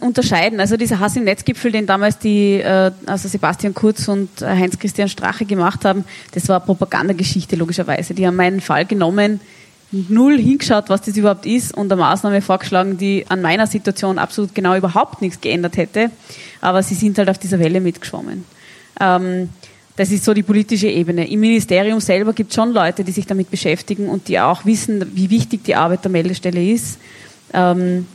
unterscheiden. 0.00 0.58
Also 0.58 0.78
dieser 0.78 0.98
Hass 0.98 1.14
im 1.16 1.24
Netzgipfel, 1.24 1.72
den 1.72 1.86
damals 1.86 2.18
die, 2.18 2.54
äh, 2.54 2.90
also 3.04 3.28
Sebastian 3.28 3.74
Kurz 3.74 4.08
und 4.08 4.30
Heinz-Christian 4.40 5.10
Strache 5.10 5.44
gemacht 5.44 5.84
haben, 5.84 6.04
das 6.32 6.48
war 6.48 6.60
Propagandageschichte 6.60 7.56
logischerweise. 7.56 8.14
Die 8.14 8.26
haben 8.26 8.36
meinen 8.36 8.62
Fall 8.62 8.86
genommen, 8.86 9.40
null 9.92 10.38
hingeschaut, 10.38 10.88
was 10.88 11.02
das 11.02 11.16
überhaupt 11.16 11.46
ist 11.46 11.74
und 11.76 11.92
eine 11.92 12.00
Maßnahme 12.00 12.40
vorgeschlagen, 12.40 12.96
die 12.96 13.24
an 13.28 13.42
meiner 13.42 13.66
Situation 13.66 14.18
absolut 14.18 14.54
genau 14.54 14.74
überhaupt 14.74 15.20
nichts 15.20 15.40
geändert 15.40 15.76
hätte. 15.76 16.10
Aber 16.60 16.82
sie 16.82 16.94
sind 16.94 17.18
halt 17.18 17.28
auf 17.28 17.38
dieser 17.38 17.58
Welle 17.58 17.80
mitgeschwommen. 17.80 18.44
Ähm, 19.00 19.50
das 19.96 20.10
ist 20.10 20.24
so 20.24 20.32
die 20.32 20.42
politische 20.42 20.88
Ebene. 20.88 21.28
Im 21.28 21.40
Ministerium 21.40 22.00
selber 22.00 22.32
gibt 22.32 22.50
es 22.50 22.56
schon 22.56 22.72
Leute, 22.72 23.04
die 23.04 23.12
sich 23.12 23.26
damit 23.26 23.50
beschäftigen 23.50 24.08
und 24.08 24.28
die 24.28 24.40
auch 24.40 24.64
wissen, 24.64 25.04
wie 25.14 25.28
wichtig 25.28 25.64
die 25.64 25.74
Arbeit 25.74 26.04
der 26.04 26.10
Meldestelle 26.10 26.64
ist. 26.64 26.98
Ähm, 27.52 28.06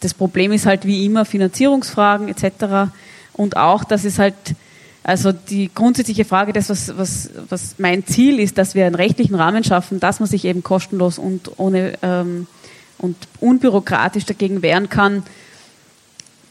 das 0.00 0.12
Problem 0.14 0.50
ist 0.50 0.66
halt 0.66 0.86
wie 0.86 1.06
immer 1.06 1.24
Finanzierungsfragen 1.24 2.28
etc. 2.28 2.90
Und 3.34 3.56
auch, 3.56 3.84
dass 3.84 4.04
es 4.04 4.18
halt 4.18 4.34
also 5.02 5.32
die 5.32 5.70
grundsätzliche 5.74 6.24
Frage, 6.24 6.52
das, 6.52 6.68
was, 6.68 6.96
was, 6.96 7.30
was 7.48 7.76
mein 7.78 8.06
Ziel 8.06 8.38
ist, 8.38 8.58
dass 8.58 8.74
wir 8.74 8.86
einen 8.86 8.94
rechtlichen 8.94 9.34
Rahmen 9.34 9.64
schaffen, 9.64 9.98
dass 9.98 10.20
man 10.20 10.28
sich 10.28 10.44
eben 10.44 10.62
kostenlos 10.62 11.18
und 11.18 11.58
ohne 11.58 11.94
ähm, 12.02 12.46
und 12.98 13.16
unbürokratisch 13.40 14.26
dagegen 14.26 14.62
wehren 14.62 14.90
kann, 14.90 15.22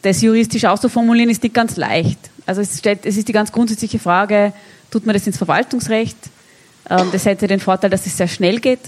das 0.02 0.22
juristisch 0.22 0.66
auszuformulieren, 0.66 1.30
ist 1.30 1.44
nicht 1.44 1.54
ganz 1.54 1.78
leicht. 1.78 2.18
Also 2.46 2.62
es, 2.62 2.80
stellt, 2.80 3.06
es 3.06 3.18
ist 3.18 3.28
die 3.28 3.34
ganz 3.34 3.52
grundsätzliche 3.52 4.00
Frage, 4.00 4.54
tut 4.90 5.06
man 5.06 5.14
das 5.14 5.28
ins 5.28 5.38
Verwaltungsrecht? 5.38 6.18
Ähm, 6.90 7.10
das 7.12 7.26
hätte 7.26 7.48
den 7.48 7.60
Vorteil, 7.60 7.90
dass 7.90 8.06
es 8.06 8.18
sehr 8.18 8.28
schnell 8.28 8.60
geht, 8.60 8.80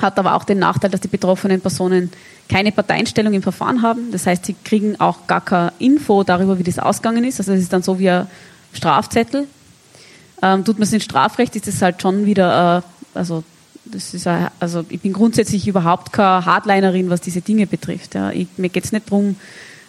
hat 0.00 0.18
aber 0.18 0.34
auch 0.34 0.44
den 0.44 0.58
Nachteil, 0.58 0.90
dass 0.90 1.00
die 1.00 1.08
betroffenen 1.08 1.60
Personen 1.60 2.12
keine 2.48 2.70
Parteienstellung 2.70 3.32
im 3.32 3.42
Verfahren 3.42 3.82
haben. 3.82 4.12
Das 4.12 4.26
heißt, 4.26 4.46
sie 4.46 4.54
kriegen 4.64 5.00
auch 5.00 5.26
gar 5.26 5.40
keine 5.40 5.72
Info 5.78 6.22
darüber, 6.22 6.58
wie 6.58 6.62
das 6.62 6.78
ausgegangen 6.78 7.24
ist. 7.24 7.40
Also 7.40 7.52
es 7.52 7.62
ist 7.62 7.72
dann 7.72 7.82
so 7.82 7.98
wie 7.98 8.10
ein 8.10 8.26
Strafzettel. 8.72 9.46
Ähm, 10.42 10.64
tut 10.64 10.78
man 10.78 10.84
es 10.84 10.92
in 10.92 11.00
Strafrecht, 11.00 11.54
ist 11.56 11.66
das 11.66 11.82
halt 11.82 12.00
schon 12.00 12.24
wieder, 12.24 12.78
äh, 12.78 13.18
also 13.18 13.44
das 13.84 14.14
ist 14.14 14.26
ein, 14.26 14.48
also 14.58 14.84
ich 14.88 15.00
bin 15.00 15.12
grundsätzlich 15.12 15.66
überhaupt 15.66 16.12
keine 16.12 16.46
Hardlinerin, 16.46 17.10
was 17.10 17.20
diese 17.20 17.40
Dinge 17.40 17.66
betrifft. 17.66 18.14
Ja. 18.14 18.30
Ich, 18.30 18.48
mir 18.56 18.68
geht 18.68 18.84
es 18.84 18.92
nicht 18.92 19.06
darum, 19.10 19.36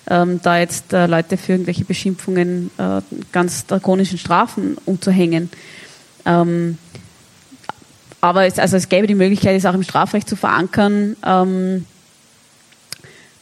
ähm, 0.10 0.40
da 0.42 0.58
jetzt 0.58 0.94
äh, 0.94 1.06
Leute 1.06 1.38
für 1.38 1.54
irgendwelche 1.54 1.86
Beschimpfungen 1.86 2.72
äh, 2.78 3.02
ganz 3.32 3.66
drakonischen 3.66 4.18
Strafen 4.18 4.78
umzuhängen. 4.86 5.50
Ähm, 6.26 6.78
aber 8.20 8.46
es, 8.46 8.60
also 8.60 8.78
es 8.78 8.90
gäbe 8.90 9.08
die 9.08 9.16
Möglichkeit, 9.16 9.56
es 9.58 9.66
auch 9.66 9.74
im 9.74 9.84
Strafrecht 9.84 10.28
zu 10.28 10.36
verankern. 10.36 11.16
Ähm, 11.26 11.86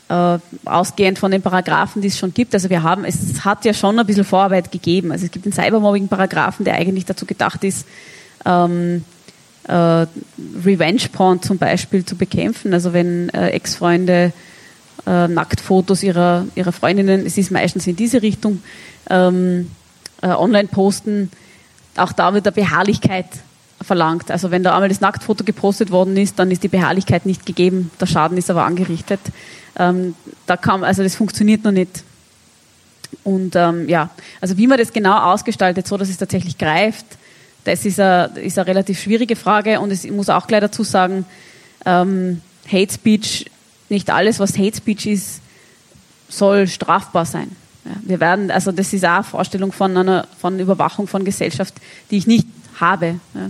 äh, 0.09 0.39
ausgehend 0.65 1.19
von 1.19 1.31
den 1.31 1.41
Paragraphen, 1.41 2.01
die 2.01 2.07
es 2.07 2.17
schon 2.17 2.33
gibt. 2.33 2.53
Also 2.53 2.69
wir 2.69 2.83
haben, 2.83 3.05
es 3.05 3.45
hat 3.45 3.63
ja 3.63 3.73
schon 3.73 3.97
ein 3.99 4.05
bisschen 4.05 4.25
Vorarbeit 4.25 4.71
gegeben. 4.71 5.11
Also 5.11 5.25
es 5.25 5.31
gibt 5.31 5.45
den 5.45 5.53
Cybermobbing-Paragraphen, 5.53 6.65
der 6.65 6.75
eigentlich 6.75 7.05
dazu 7.05 7.25
gedacht 7.25 7.63
ist, 7.63 7.87
ähm, 8.45 9.05
äh, 9.67 9.73
Revenge-Porn 9.73 11.41
zum 11.41 11.57
Beispiel 11.57 12.03
zu 12.03 12.15
bekämpfen. 12.15 12.73
Also 12.73 12.91
wenn 12.93 13.29
äh, 13.29 13.49
Ex-Freunde 13.49 14.33
äh, 15.05 15.27
Nacktfotos 15.27 16.03
ihrer, 16.03 16.45
ihrer 16.55 16.71
Freundinnen, 16.71 17.25
es 17.25 17.37
ist 17.37 17.51
meistens 17.51 17.85
in 17.85 17.95
diese 17.95 18.21
Richtung, 18.21 18.63
ähm, 19.09 19.69
äh, 20.21 20.29
online 20.29 20.67
posten, 20.67 21.31
auch 21.95 22.11
da 22.11 22.33
wird 22.33 22.45
der 22.45 22.51
Beharrlichkeit 22.51 23.27
verlangt. 23.81 24.31
Also 24.31 24.51
wenn 24.51 24.63
da 24.63 24.73
einmal 24.73 24.89
das 24.89 25.01
Nacktfoto 25.01 25.43
gepostet 25.43 25.91
worden 25.91 26.17
ist, 26.17 26.39
dann 26.39 26.51
ist 26.51 26.63
die 26.63 26.67
Beharrlichkeit 26.67 27.25
nicht 27.25 27.45
gegeben, 27.45 27.91
der 27.99 28.07
Schaden 28.07 28.37
ist 28.37 28.49
aber 28.49 28.65
angerichtet. 28.65 29.19
Ähm, 29.77 30.15
da 30.45 30.57
kam, 30.57 30.83
also 30.83 31.03
das 31.03 31.15
funktioniert 31.15 31.63
noch 31.63 31.71
nicht. 31.71 32.03
Und 33.23 33.55
ähm, 33.55 33.87
ja, 33.89 34.09
also 34.41 34.57
wie 34.57 34.67
man 34.67 34.77
das 34.77 34.93
genau 34.93 35.17
ausgestaltet, 35.17 35.87
so 35.87 35.97
dass 35.97 36.09
es 36.09 36.17
tatsächlich 36.17 36.57
greift, 36.57 37.05
das 37.63 37.85
ist 37.85 37.99
eine, 37.99 38.31
ist 38.39 38.57
eine 38.57 38.67
relativ 38.67 39.01
schwierige 39.01 39.35
Frage. 39.35 39.79
Und 39.79 39.91
ich 39.91 40.11
muss 40.11 40.29
auch 40.29 40.47
gleich 40.47 40.61
dazu 40.61 40.83
sagen, 40.83 41.25
ähm, 41.85 42.41
Hate 42.71 42.93
Speech, 42.93 43.45
nicht 43.89 44.09
alles, 44.09 44.39
was 44.39 44.57
Hate 44.57 44.77
Speech 44.77 45.07
ist, 45.07 45.41
soll 46.29 46.67
strafbar 46.67 47.25
sein. 47.25 47.55
Ja, 47.85 47.91
wir 48.03 48.19
werden, 48.19 48.51
also 48.51 48.71
das 48.71 48.93
ist 48.93 49.05
auch 49.05 49.09
eine 49.09 49.23
Vorstellung 49.23 49.71
von 49.71 49.97
einer 49.97 50.27
von 50.39 50.59
Überwachung 50.59 51.07
von 51.07 51.25
Gesellschaft, 51.25 51.73
die 52.11 52.17
ich 52.17 52.27
nicht 52.27 52.47
habe. 52.79 53.19
Ja. 53.33 53.49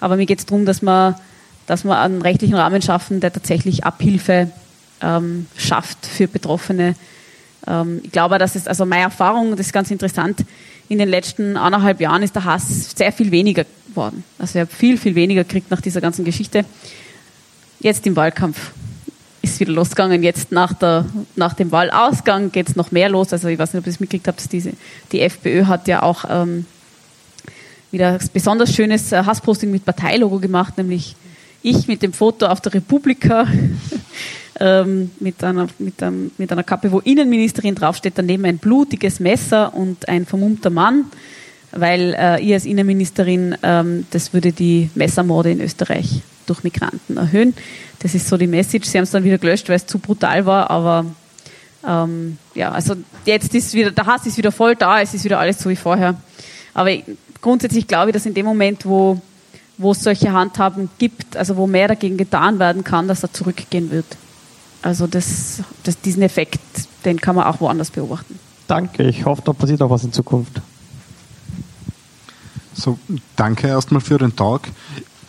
Aber 0.00 0.16
mir 0.16 0.26
geht 0.26 0.38
es 0.38 0.46
darum, 0.46 0.64
dass 0.64 0.82
wir, 0.82 1.18
dass 1.66 1.84
wir 1.84 1.98
einen 1.98 2.22
rechtlichen 2.22 2.54
Rahmen 2.54 2.82
schaffen, 2.82 3.20
der 3.20 3.32
tatsächlich 3.32 3.84
Abhilfe 3.84 4.50
ähm, 5.00 5.46
schafft 5.56 6.06
für 6.06 6.26
Betroffene. 6.26 6.94
Ähm, 7.66 8.00
ich 8.02 8.12
glaube, 8.12 8.38
dass 8.38 8.56
es, 8.56 8.66
also 8.66 8.86
meine 8.86 9.02
Erfahrung, 9.02 9.52
das 9.52 9.66
ist 9.66 9.72
ganz 9.72 9.90
interessant, 9.90 10.44
in 10.88 10.98
den 10.98 11.08
letzten 11.08 11.56
anderthalb 11.56 12.00
Jahren 12.00 12.22
ist 12.22 12.34
der 12.34 12.44
Hass 12.44 12.90
sehr 12.96 13.12
viel 13.12 13.30
weniger 13.30 13.64
geworden. 13.88 14.24
Also 14.38 14.58
ich 14.58 14.60
habe 14.62 14.74
viel, 14.74 14.98
viel 14.98 15.14
weniger 15.14 15.44
gekriegt 15.44 15.70
nach 15.70 15.80
dieser 15.80 16.00
ganzen 16.00 16.24
Geschichte. 16.24 16.64
Jetzt 17.78 18.06
im 18.06 18.16
Wahlkampf 18.16 18.72
ist 19.42 19.60
wieder 19.60 19.72
losgegangen. 19.72 20.22
Jetzt 20.22 20.52
nach, 20.52 20.74
der, 20.74 21.06
nach 21.36 21.54
dem 21.54 21.70
Wahlausgang 21.70 22.50
geht 22.50 22.68
es 22.68 22.76
noch 22.76 22.90
mehr 22.90 23.08
los. 23.08 23.32
Also 23.32 23.48
ich 23.48 23.58
weiß 23.58 23.72
nicht, 23.72 23.80
ob 23.80 23.86
ihr 23.86 23.92
es 23.92 24.00
mitgekriegt 24.00 24.26
habt, 24.28 24.52
diese, 24.52 24.72
die 25.12 25.20
FPÖ 25.20 25.66
hat 25.66 25.86
ja 25.88 26.02
auch 26.02 26.24
ähm, 26.28 26.66
wieder 27.90 28.12
ein 28.12 28.30
besonders 28.32 28.74
schönes 28.74 29.12
äh, 29.12 29.24
Hassposting 29.24 29.70
mit 29.70 29.84
Parteilogo 29.84 30.38
gemacht, 30.38 30.76
nämlich 30.78 31.16
ich 31.62 31.88
mit 31.88 32.02
dem 32.02 32.12
Foto 32.12 32.46
auf 32.46 32.60
der 32.60 32.74
Republika 32.74 33.46
ähm, 34.60 35.10
mit, 35.20 35.42
einer, 35.44 35.68
mit, 35.78 36.02
einem, 36.02 36.30
mit 36.38 36.50
einer 36.52 36.62
Kappe, 36.62 36.92
wo 36.92 37.00
Innenministerin 37.00 37.74
draufsteht, 37.74 38.14
daneben 38.16 38.44
ein 38.44 38.58
blutiges 38.58 39.20
Messer 39.20 39.74
und 39.74 40.08
ein 40.08 40.26
vermummter 40.26 40.70
Mann, 40.70 41.06
weil 41.72 42.14
äh, 42.18 42.42
ihr 42.42 42.54
als 42.54 42.64
Innenministerin, 42.64 43.56
ähm, 43.62 44.06
das 44.10 44.32
würde 44.32 44.52
die 44.52 44.90
Messermorde 44.94 45.50
in 45.50 45.60
Österreich 45.60 46.22
durch 46.46 46.64
Migranten 46.64 47.16
erhöhen. 47.16 47.54
Das 48.00 48.14
ist 48.14 48.28
so 48.28 48.36
die 48.36 48.46
Message. 48.46 48.88
Sie 48.88 48.98
haben 48.98 49.04
es 49.04 49.10
dann 49.10 49.24
wieder 49.24 49.38
gelöscht, 49.38 49.68
weil 49.68 49.76
es 49.76 49.86
zu 49.86 49.98
brutal 49.98 50.46
war, 50.46 50.70
aber 50.70 51.06
ähm, 51.86 52.38
ja, 52.54 52.72
also 52.72 52.96
jetzt 53.24 53.54
ist 53.54 53.74
wieder, 53.74 53.90
der 53.90 54.06
Hass 54.06 54.26
ist 54.26 54.36
wieder 54.36 54.52
voll 54.52 54.74
da, 54.74 55.00
es 55.00 55.14
ist 55.14 55.24
wieder 55.24 55.38
alles 55.38 55.58
so 55.58 55.70
wie 55.70 55.76
vorher. 55.76 56.16
Aber 56.74 56.90
grundsätzlich 57.40 57.86
glaube 57.86 58.10
ich, 58.10 58.14
dass 58.14 58.26
in 58.26 58.34
dem 58.34 58.46
Moment, 58.46 58.86
wo 58.86 59.20
wo 59.80 59.92
es 59.92 60.02
solche 60.02 60.32
Handhaben 60.32 60.90
gibt, 60.98 61.38
also 61.38 61.56
wo 61.56 61.66
mehr 61.66 61.88
dagegen 61.88 62.18
getan 62.18 62.58
werden 62.58 62.84
kann, 62.84 63.08
dass 63.08 63.22
er 63.22 63.32
zurückgehen 63.32 63.90
wird. 63.90 64.04
Also 64.82 65.06
das, 65.06 65.62
das, 65.84 65.98
diesen 66.00 66.22
Effekt, 66.22 66.60
den 67.06 67.18
kann 67.18 67.34
man 67.34 67.46
auch 67.46 67.60
woanders 67.60 67.90
beobachten. 67.90 68.38
Danke, 68.66 69.04
ich 69.04 69.24
hoffe, 69.24 69.42
da 69.42 69.54
passiert 69.54 69.80
auch 69.80 69.88
was 69.88 70.04
in 70.04 70.12
Zukunft. 70.12 70.60
So, 72.74 72.98
danke 73.36 73.68
erstmal 73.68 74.02
für 74.02 74.18
den 74.18 74.36
Talk. 74.36 74.62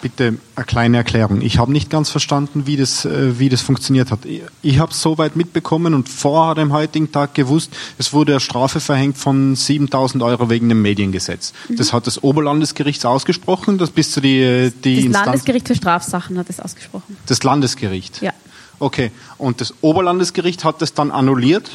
Bitte 0.01 0.37
eine 0.55 0.65
kleine 0.65 0.97
Erklärung. 0.97 1.41
Ich 1.41 1.59
habe 1.59 1.71
nicht 1.71 1.89
ganz 1.89 2.09
verstanden, 2.09 2.65
wie 2.65 2.75
das, 2.75 3.05
äh, 3.05 3.37
wie 3.39 3.49
das 3.49 3.61
funktioniert 3.61 4.09
hat. 4.09 4.19
Ich, 4.61 4.79
habe 4.79 4.91
es 4.91 5.01
soweit 5.01 5.35
mitbekommen 5.35 5.93
und 5.93 6.09
vor 6.09 6.55
dem 6.55 6.73
heutigen 6.73 7.11
Tag 7.11 7.35
gewusst, 7.35 7.71
es 7.99 8.11
wurde 8.11 8.33
eine 8.33 8.39
Strafe 8.39 8.79
verhängt 8.79 9.17
von 9.17 9.55
7000 9.55 10.23
Euro 10.23 10.49
wegen 10.49 10.69
dem 10.69 10.81
Mediengesetz. 10.81 11.53
Mhm. 11.69 11.75
Das 11.75 11.93
hat 11.93 12.07
das 12.07 12.23
Oberlandesgericht 12.23 13.05
ausgesprochen, 13.05 13.77
das 13.77 13.91
bis 13.91 14.11
zu 14.11 14.21
die, 14.21 14.41
äh, 14.41 14.71
die 14.83 14.95
Das 14.95 15.05
Instanz 15.05 15.25
Landesgericht 15.27 15.67
für 15.67 15.75
Strafsachen 15.75 16.37
hat 16.37 16.49
es 16.49 16.59
ausgesprochen. 16.59 17.17
Das 17.27 17.43
Landesgericht? 17.43 18.21
Ja. 18.21 18.33
Okay. 18.79 19.11
Und 19.37 19.61
das 19.61 19.73
Oberlandesgericht 19.81 20.63
hat 20.63 20.81
das 20.81 20.93
dann 20.93 21.11
annulliert? 21.11 21.69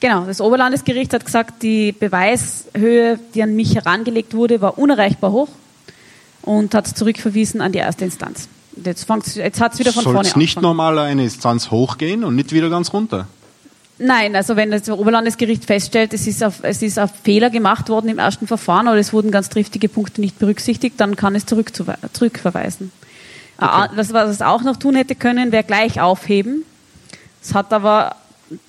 Genau, 0.00 0.24
das 0.24 0.40
Oberlandesgericht 0.40 1.14
hat 1.14 1.24
gesagt, 1.24 1.62
die 1.62 1.92
Beweishöhe, 1.92 3.18
die 3.34 3.42
an 3.42 3.54
mich 3.54 3.76
herangelegt 3.76 4.34
wurde, 4.34 4.60
war 4.60 4.76
unerreichbar 4.76 5.30
hoch 5.30 5.48
und 6.44 6.74
hat 6.74 6.86
es 6.86 6.94
zurückverwiesen 6.94 7.60
an 7.60 7.72
die 7.72 7.78
erste 7.78 8.04
Instanz. 8.04 8.48
Jetzt, 8.84 9.06
jetzt 9.36 9.60
hat 9.60 9.74
es 9.74 9.78
wieder 9.78 9.92
von 9.92 10.02
Soll's 10.02 10.14
vorne 10.14 10.28
Soll 10.28 10.30
es 10.32 10.36
nicht 10.36 10.60
normal 10.60 10.98
eine 10.98 11.24
Instanz 11.24 11.70
hochgehen 11.70 12.24
und 12.24 12.34
nicht 12.34 12.52
wieder 12.52 12.70
ganz 12.70 12.92
runter? 12.92 13.26
Nein, 13.98 14.34
also 14.34 14.56
wenn 14.56 14.72
das 14.72 14.88
Oberlandesgericht 14.88 15.64
feststellt, 15.64 16.12
es 16.12 16.26
ist, 16.26 16.42
auf, 16.42 16.56
es 16.62 16.82
ist 16.82 16.98
auf 16.98 17.10
Fehler 17.22 17.50
gemacht 17.50 17.88
worden 17.88 18.08
im 18.08 18.18
ersten 18.18 18.48
Verfahren 18.48 18.88
oder 18.88 18.98
es 18.98 19.12
wurden 19.12 19.30
ganz 19.30 19.48
triftige 19.48 19.88
Punkte 19.88 20.20
nicht 20.20 20.38
berücksichtigt, 20.38 20.98
dann 20.98 21.14
kann 21.14 21.36
es 21.36 21.46
zurück, 21.46 21.72
zurückverweisen. 22.12 22.90
Okay. 23.56 23.88
Das, 23.94 24.12
was 24.12 24.30
es 24.30 24.42
auch 24.42 24.62
noch 24.62 24.76
tun 24.76 24.96
hätte 24.96 25.14
können, 25.14 25.52
wäre 25.52 25.62
gleich 25.62 26.00
aufheben. 26.00 26.64
Es 27.40 27.54
hat 27.54 27.72
aber 27.72 28.16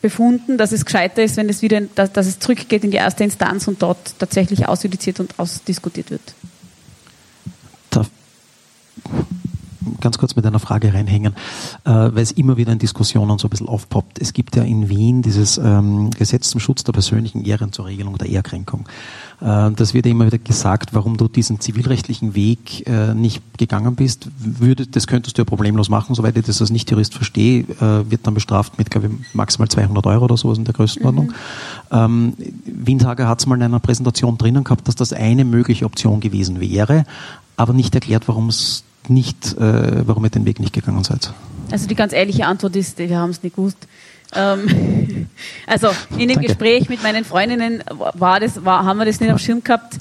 befunden, 0.01 0.59
dass 0.59 0.71
es 0.71 0.85
gescheiter 0.85 1.23
ist, 1.23 1.37
wenn 1.37 1.49
es 1.49 1.63
wieder, 1.63 1.81
dass, 1.95 2.11
dass 2.11 2.27
es 2.27 2.39
zurückgeht 2.39 2.83
in 2.83 2.91
die 2.91 2.97
erste 2.97 3.23
Instanz 3.23 3.67
und 3.67 3.81
dort 3.81 4.19
tatsächlich 4.19 4.67
ausjudiziert 4.67 5.19
und 5.19 5.39
ausdiskutiert 5.39 6.11
wird. 6.11 6.35
Ganz 10.01 10.17
kurz 10.17 10.35
mit 10.35 10.45
einer 10.45 10.59
Frage 10.59 10.93
reinhängen, 10.93 11.33
äh, 11.83 11.89
weil 11.89 12.19
es 12.19 12.31
immer 12.31 12.57
wieder 12.57 12.71
in 12.71 12.79
Diskussionen 12.79 13.37
so 13.37 13.47
ein 13.47 13.49
bisschen 13.49 13.67
aufpoppt. 13.67 14.19
Es 14.19 14.33
gibt 14.33 14.55
ja 14.55 14.63
in 14.63 14.89
Wien 14.89 15.21
dieses 15.21 15.57
ähm, 15.57 16.09
Gesetz 16.11 16.49
zum 16.49 16.59
Schutz 16.59 16.83
der 16.83 16.91
persönlichen 16.91 17.43
Ehren 17.45 17.71
zur 17.71 17.85
Regelung 17.85 18.17
der 18.17 18.29
Ehrkränkung. 18.29 18.87
Äh, 19.41 19.71
das 19.71 19.93
wird 19.93 20.05
ja 20.05 20.11
immer 20.11 20.25
wieder 20.25 20.37
gesagt, 20.37 20.93
warum 20.93 21.17
du 21.17 21.27
diesen 21.27 21.59
zivilrechtlichen 21.59 22.35
Weg 22.35 22.87
äh, 22.87 23.13
nicht 23.13 23.43
gegangen 23.57 23.95
bist. 23.95 24.29
Würde, 24.39 24.87
das 24.87 25.07
könntest 25.07 25.37
du 25.37 25.41
ja 25.41 25.45
problemlos 25.45 25.89
machen, 25.89 26.15
soweit 26.15 26.35
ich 26.37 26.45
das 26.45 26.61
als 26.61 26.71
Nicht-Jurist 26.71 27.13
verstehe, 27.13 27.61
äh, 27.61 28.09
wird 28.09 28.25
dann 28.25 28.33
bestraft 28.33 28.77
mit, 28.77 28.89
glaube 28.89 29.07
ich, 29.07 29.35
maximal 29.35 29.67
200 29.67 30.05
Euro 30.07 30.25
oder 30.25 30.37
sowas 30.37 30.57
in 30.57 30.65
der 30.65 30.73
Größenordnung. 30.73 31.27
Mhm. 31.27 31.33
Ähm, 31.91 32.33
Windhager 32.65 33.27
hat 33.27 33.39
es 33.39 33.45
mal 33.45 33.55
in 33.55 33.63
einer 33.63 33.79
Präsentation 33.79 34.37
drinnen 34.37 34.63
gehabt, 34.63 34.87
dass 34.87 34.95
das 34.95 35.13
eine 35.13 35.45
mögliche 35.45 35.85
Option 35.85 36.19
gewesen 36.19 36.59
wäre, 36.59 37.05
aber 37.57 37.73
nicht 37.73 37.93
erklärt, 37.95 38.27
warum 38.27 38.49
es 38.49 38.83
nicht, 39.07 39.53
äh, 39.57 40.07
warum 40.07 40.23
ihr 40.25 40.29
den 40.29 40.45
Weg 40.45 40.59
nicht 40.59 40.73
gegangen 40.73 41.03
seid? 41.03 41.31
Also 41.71 41.87
die 41.87 41.95
ganz 41.95 42.13
ehrliche 42.13 42.45
Antwort 42.45 42.75
ist, 42.75 42.97
wir 42.97 43.17
haben 43.17 43.31
es 43.31 43.43
nicht 43.43 43.55
gewusst. 43.55 43.77
Ähm, 44.33 45.27
also 45.67 45.89
in 46.11 46.27
dem 46.27 46.35
Danke. 46.35 46.47
Gespräch 46.47 46.89
mit 46.89 47.03
meinen 47.03 47.25
Freundinnen 47.25 47.83
war 47.89 48.39
das, 48.39 48.63
war, 48.65 48.85
haben 48.85 48.97
wir 48.97 49.05
das 49.05 49.19
nicht 49.19 49.31
am 49.31 49.37
Schirm 49.37 49.63
gehabt. 49.63 49.97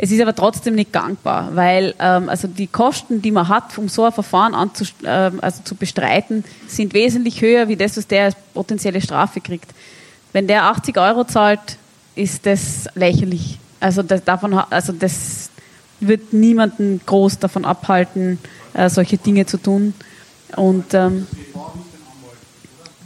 Es 0.00 0.12
ist 0.12 0.20
aber 0.20 0.34
trotzdem 0.34 0.76
nicht 0.76 0.92
gangbar, 0.92 1.50
weil 1.56 1.92
ähm, 1.98 2.28
also 2.28 2.46
die 2.46 2.68
Kosten, 2.68 3.20
die 3.20 3.32
man 3.32 3.48
hat, 3.48 3.76
um 3.78 3.88
so 3.88 4.04
ein 4.04 4.12
Verfahren 4.12 4.54
anzu, 4.54 4.84
äh, 5.02 5.08
also 5.40 5.62
zu 5.64 5.74
bestreiten, 5.74 6.44
sind 6.68 6.94
wesentlich 6.94 7.40
höher 7.40 7.66
wie 7.66 7.74
das, 7.74 7.96
was 7.96 8.06
der 8.06 8.26
als 8.26 8.36
potenzielle 8.54 9.00
Strafe 9.00 9.40
kriegt. 9.40 9.72
Wenn 10.32 10.46
der 10.46 10.64
80 10.64 10.96
Euro 10.98 11.24
zahlt, 11.24 11.78
ist 12.14 12.46
das 12.46 12.88
lächerlich. 12.94 13.58
Also 13.80 14.04
das, 14.04 14.22
davon, 14.22 14.54
also 14.54 14.92
das 14.92 15.50
wird 16.00 16.32
niemanden 16.32 17.00
groß 17.04 17.38
davon 17.38 17.64
abhalten, 17.64 18.38
äh, 18.74 18.88
solche 18.88 19.18
Dinge 19.18 19.46
zu 19.46 19.58
tun. 19.58 19.94
Und 20.56 20.94
ähm, 20.94 21.26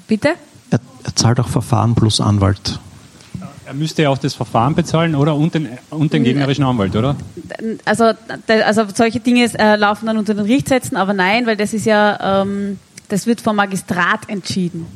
bitte? 0.06 0.34
Er, 0.70 0.80
er, 1.04 1.16
zahlt 1.16 1.40
auch 1.40 1.48
Verfahren 1.48 1.94
plus 1.94 2.20
Anwalt. 2.20 2.78
Er 3.64 3.74
müsste 3.74 4.02
ja 4.02 4.10
auch 4.10 4.18
das 4.18 4.34
Verfahren 4.34 4.74
bezahlen, 4.74 5.14
oder? 5.14 5.34
Und 5.34 5.54
den, 5.54 5.68
und 5.90 6.12
den 6.12 6.24
gegnerischen 6.24 6.64
Anwalt, 6.64 6.94
oder? 6.94 7.16
Also, 7.84 8.12
also 8.46 8.84
solche 8.94 9.20
Dinge 9.20 9.48
äh, 9.58 9.76
laufen 9.76 10.06
dann 10.06 10.18
unter 10.18 10.34
den 10.34 10.44
Richtsätzen, 10.44 10.96
aber 10.96 11.14
nein, 11.14 11.46
weil 11.46 11.56
das 11.56 11.72
ist 11.72 11.86
ja, 11.86 12.42
ähm, 12.42 12.78
das 13.08 13.26
wird 13.26 13.40
vom 13.40 13.56
Magistrat 13.56 14.28
entschieden. 14.28 14.86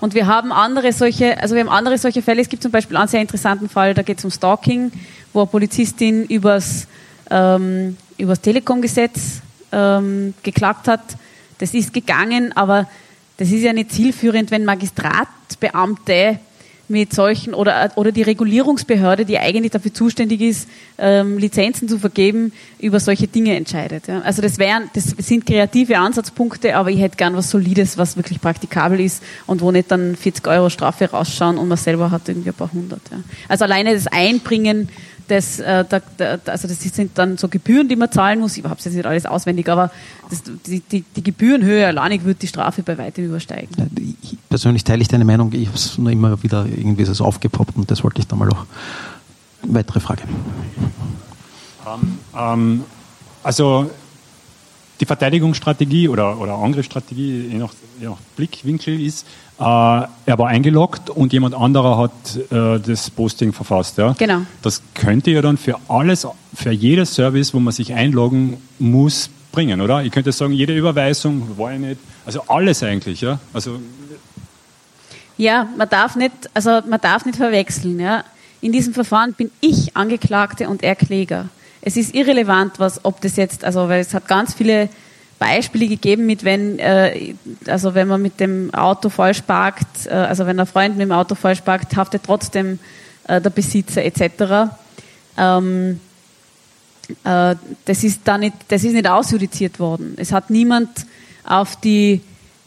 Und 0.00 0.14
wir 0.14 0.26
haben 0.26 0.52
andere 0.52 0.92
solche, 0.92 1.40
also 1.40 1.54
wir 1.54 1.62
haben 1.62 1.70
andere 1.70 1.98
solche 1.98 2.22
Fälle. 2.22 2.40
Es 2.40 2.48
gibt 2.48 2.62
zum 2.62 2.72
Beispiel 2.72 2.96
einen 2.96 3.08
sehr 3.08 3.20
interessanten 3.20 3.68
Fall, 3.68 3.94
da 3.94 4.02
geht 4.02 4.18
es 4.18 4.24
um 4.24 4.30
Stalking, 4.30 4.92
wo 5.32 5.40
eine 5.40 5.46
Polizistin 5.46 6.24
übers 6.24 6.86
ähm, 7.30 7.96
über 8.18 8.32
das 8.32 8.40
Telekomgesetz 8.40 9.40
ähm, 9.72 10.34
geklagt 10.42 10.88
hat. 10.88 11.16
Das 11.58 11.74
ist 11.74 11.92
gegangen, 11.92 12.52
aber 12.56 12.88
das 13.36 13.50
ist 13.50 13.62
ja 13.62 13.72
nicht 13.72 13.92
zielführend, 13.92 14.50
wenn 14.50 14.64
Magistratbeamte 14.64 16.38
mit 16.92 17.14
solchen 17.14 17.54
oder, 17.54 17.90
oder 17.96 18.12
die 18.12 18.22
Regulierungsbehörde, 18.22 19.24
die 19.24 19.38
eigentlich 19.38 19.72
dafür 19.72 19.94
zuständig 19.94 20.42
ist, 20.42 20.68
ähm, 20.98 21.38
Lizenzen 21.38 21.88
zu 21.88 21.98
vergeben, 21.98 22.52
über 22.78 23.00
solche 23.00 23.26
Dinge 23.26 23.56
entscheidet. 23.56 24.08
Ja. 24.08 24.20
Also 24.20 24.42
das 24.42 24.58
wären, 24.58 24.90
das 24.92 25.04
sind 25.18 25.46
kreative 25.46 25.96
Ansatzpunkte, 25.98 26.76
aber 26.76 26.90
ich 26.90 27.00
hätte 27.00 27.16
gern 27.16 27.34
was 27.34 27.50
Solides, 27.50 27.96
was 27.96 28.16
wirklich 28.16 28.40
praktikabel 28.40 29.00
ist 29.00 29.22
und 29.46 29.62
wo 29.62 29.70
nicht 29.70 29.90
dann 29.90 30.16
40 30.16 30.46
Euro 30.48 30.68
Strafe 30.68 31.10
rausschauen 31.10 31.56
und 31.56 31.66
man 31.66 31.78
selber 31.78 32.10
hat 32.10 32.28
irgendwie 32.28 32.50
ein 32.50 32.54
paar 32.54 32.72
hundert. 32.72 33.00
Ja. 33.10 33.18
Also 33.48 33.64
alleine 33.64 33.94
das 33.94 34.06
Einbringen 34.08 34.90
das, 35.28 35.58
äh, 35.60 35.84
da, 35.88 36.00
da, 36.16 36.38
also 36.46 36.68
das 36.68 36.80
sind 36.80 37.16
dann 37.16 37.36
so 37.38 37.48
Gebühren, 37.48 37.88
die 37.88 37.96
man 37.96 38.10
zahlen 38.10 38.40
muss. 38.40 38.56
Ich 38.56 38.64
habe 38.64 38.76
es 38.78 38.84
jetzt 38.84 38.94
nicht 38.94 39.06
alles 39.06 39.26
auswendig, 39.26 39.68
aber 39.68 39.90
das, 40.30 40.42
die, 40.66 40.80
die, 40.80 41.02
die 41.02 41.22
Gebührenhöhe 41.22 41.86
alleinig 41.86 42.24
wird 42.24 42.42
die 42.42 42.46
Strafe 42.48 42.82
bei 42.82 42.96
weitem 42.98 43.24
übersteigen. 43.26 43.68
Ich 44.22 44.36
persönlich 44.48 44.84
teile 44.84 45.02
ich 45.02 45.08
deine 45.08 45.24
Meinung. 45.24 45.52
Ich 45.52 45.66
habe 45.66 45.76
es 45.76 45.98
nur 45.98 46.10
immer 46.10 46.42
wieder 46.42 46.66
irgendwie 46.66 47.04
so 47.04 47.24
aufgepoppt 47.24 47.76
und 47.76 47.90
das 47.90 48.04
wollte 48.04 48.20
ich 48.20 48.26
dann 48.26 48.38
mal 48.38 48.48
noch. 48.48 48.66
Weitere 49.64 50.00
Frage. 50.00 50.22
Um, 51.84 51.92
ähm, 51.92 52.18
um, 52.32 52.38
ähm, 52.38 52.84
also 53.42 53.90
die 55.00 55.06
Verteidigungsstrategie 55.06 56.08
oder, 56.08 56.38
oder 56.38 56.54
Angriffsstrategie, 56.54 57.48
je 57.48 57.58
nach, 57.58 57.72
je 58.00 58.08
nach 58.08 58.18
Blickwinkel 58.36 59.00
ist, 59.00 59.26
er 59.62 60.38
war 60.38 60.48
eingeloggt 60.48 61.10
und 61.10 61.32
jemand 61.32 61.54
anderer 61.54 61.98
hat 61.98 62.10
äh, 62.50 62.80
das 62.80 63.10
Posting 63.10 63.52
verfasst. 63.52 63.98
Ja? 63.98 64.14
Genau. 64.18 64.42
Das 64.62 64.82
könnte 64.94 65.30
ja 65.30 65.42
dann 65.42 65.56
für 65.56 65.76
alles, 65.88 66.26
für 66.54 66.70
jedes 66.70 67.14
Service, 67.14 67.54
wo 67.54 67.60
man 67.60 67.72
sich 67.72 67.92
einloggen 67.92 68.56
muss, 68.78 69.30
bringen, 69.52 69.80
oder? 69.80 70.02
Ich 70.02 70.10
könnte 70.10 70.32
sagen, 70.32 70.52
jede 70.52 70.74
Überweisung, 70.76 71.58
war 71.58 71.72
ich 71.72 71.80
nicht, 71.80 72.00
also 72.24 72.42
alles 72.48 72.82
eigentlich, 72.82 73.20
ja? 73.20 73.38
Also 73.52 73.80
ja, 75.36 75.66
man 75.76 75.88
darf 75.88 76.16
nicht, 76.16 76.32
also 76.54 76.80
man 76.88 77.00
darf 77.00 77.26
nicht 77.26 77.36
verwechseln, 77.36 78.00
ja? 78.00 78.24
In 78.60 78.72
diesem 78.72 78.94
Verfahren 78.94 79.34
bin 79.34 79.50
ich 79.60 79.96
Angeklagte 79.96 80.68
und 80.68 80.82
er 80.82 80.96
Kläger 80.96 81.48
es 81.82 81.96
ist 81.96 82.14
irrelevant, 82.14 82.78
was, 82.78 83.04
ob 83.04 83.20
das 83.20 83.36
jetzt, 83.36 83.64
also 83.64 83.88
weil 83.88 84.00
es 84.00 84.14
hat 84.14 84.28
ganz 84.28 84.54
viele 84.54 84.88
Beispiele 85.42 85.88
gegeben 85.88 86.24
mit 86.24 86.44
wenn, 86.44 86.78
äh, 86.78 87.34
also 87.66 87.94
wenn 87.94 88.06
man 88.06 88.22
mit 88.22 88.38
dem 88.38 88.72
Auto 88.72 89.08
falsch 89.08 89.40
parkt, 89.40 90.06
äh, 90.06 90.10
also 90.10 90.46
wenn 90.46 90.60
ein 90.60 90.66
Freund 90.66 90.96
mit 90.96 91.08
dem 91.08 91.10
Auto 91.10 91.34
falsch 91.34 91.62
parkt, 91.62 91.96
haftet 91.96 92.22
trotzdem 92.24 92.78
äh, 93.26 93.40
der 93.40 93.50
Besitzer 93.50 94.04
etc. 94.04 94.70
Ähm, 95.36 95.98
äh, 97.24 97.56
das 97.84 98.04
ist 98.04 98.20
da 98.22 98.38
nicht, 98.38 98.54
das 98.68 98.84
ist 98.84 98.92
nicht 98.92 99.08
ausjudiziert 99.08 99.80
worden. 99.80 100.14
Es 100.16 100.30
hat 100.30 100.48
niemand 100.48 100.90
auf 101.44 101.74
die 101.74 102.20